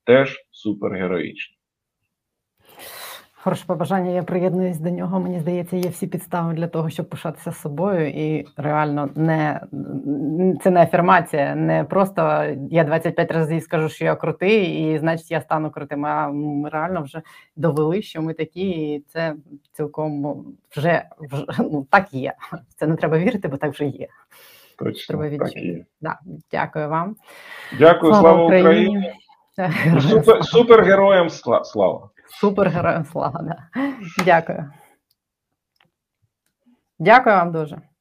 теж 0.04 0.36
супергероїчним. 0.50 1.61
Хороше 3.44 3.64
побажання, 3.66 4.10
я 4.10 4.22
приєднуюсь 4.22 4.78
до 4.78 4.90
нього. 4.90 5.20
Мені 5.20 5.40
здається, 5.40 5.76
є 5.76 5.88
всі 5.88 6.06
підстави 6.06 6.54
для 6.54 6.66
того, 6.66 6.90
щоб 6.90 7.08
пишатися 7.08 7.52
собою, 7.52 8.08
і 8.08 8.46
реально 8.56 9.10
не 9.14 9.60
це 10.62 10.70
не 10.70 10.82
афірмація, 10.82 11.54
не 11.54 11.84
просто 11.84 12.44
я 12.70 12.84
25 12.84 13.30
разів 13.30 13.62
скажу, 13.62 13.88
що 13.88 14.04
я 14.04 14.16
крутий, 14.16 14.64
і 14.64 14.98
значить 14.98 15.30
я 15.30 15.40
стану 15.40 15.70
крутим. 15.70 16.06
А 16.06 16.28
ми 16.28 16.68
реально 16.68 17.02
вже 17.02 17.22
довели, 17.56 18.02
що 18.02 18.22
ми 18.22 18.34
такі, 18.34 18.70
і 18.70 19.04
це 19.08 19.34
цілком 19.72 20.44
вже 20.76 21.04
вже 21.20 21.44
ну 21.58 21.86
так 21.90 22.14
є. 22.14 22.32
Це 22.76 22.86
не 22.86 22.96
треба 22.96 23.18
вірити, 23.18 23.48
бо 23.48 23.56
так 23.56 23.72
вже 23.72 23.84
є. 23.84 24.08
Точно, 24.78 25.18
треба 25.18 25.28
відчути. 25.28 25.86
Да, 26.00 26.18
Дякую 26.50 26.88
вам. 26.88 27.16
Дякую, 27.78 28.12
слава, 28.12 28.28
слава 28.28 28.44
Україні. 28.44 28.86
Україні. 28.88 29.12
Супер, 30.00 30.44
Супергероям 30.44 31.30
слава. 31.64 32.10
Супергероям 32.40 33.04
слава. 33.04 33.68
Дякую. 34.24 34.72
Дякую 36.98 37.36
вам 37.36 37.52
дуже. 37.52 37.91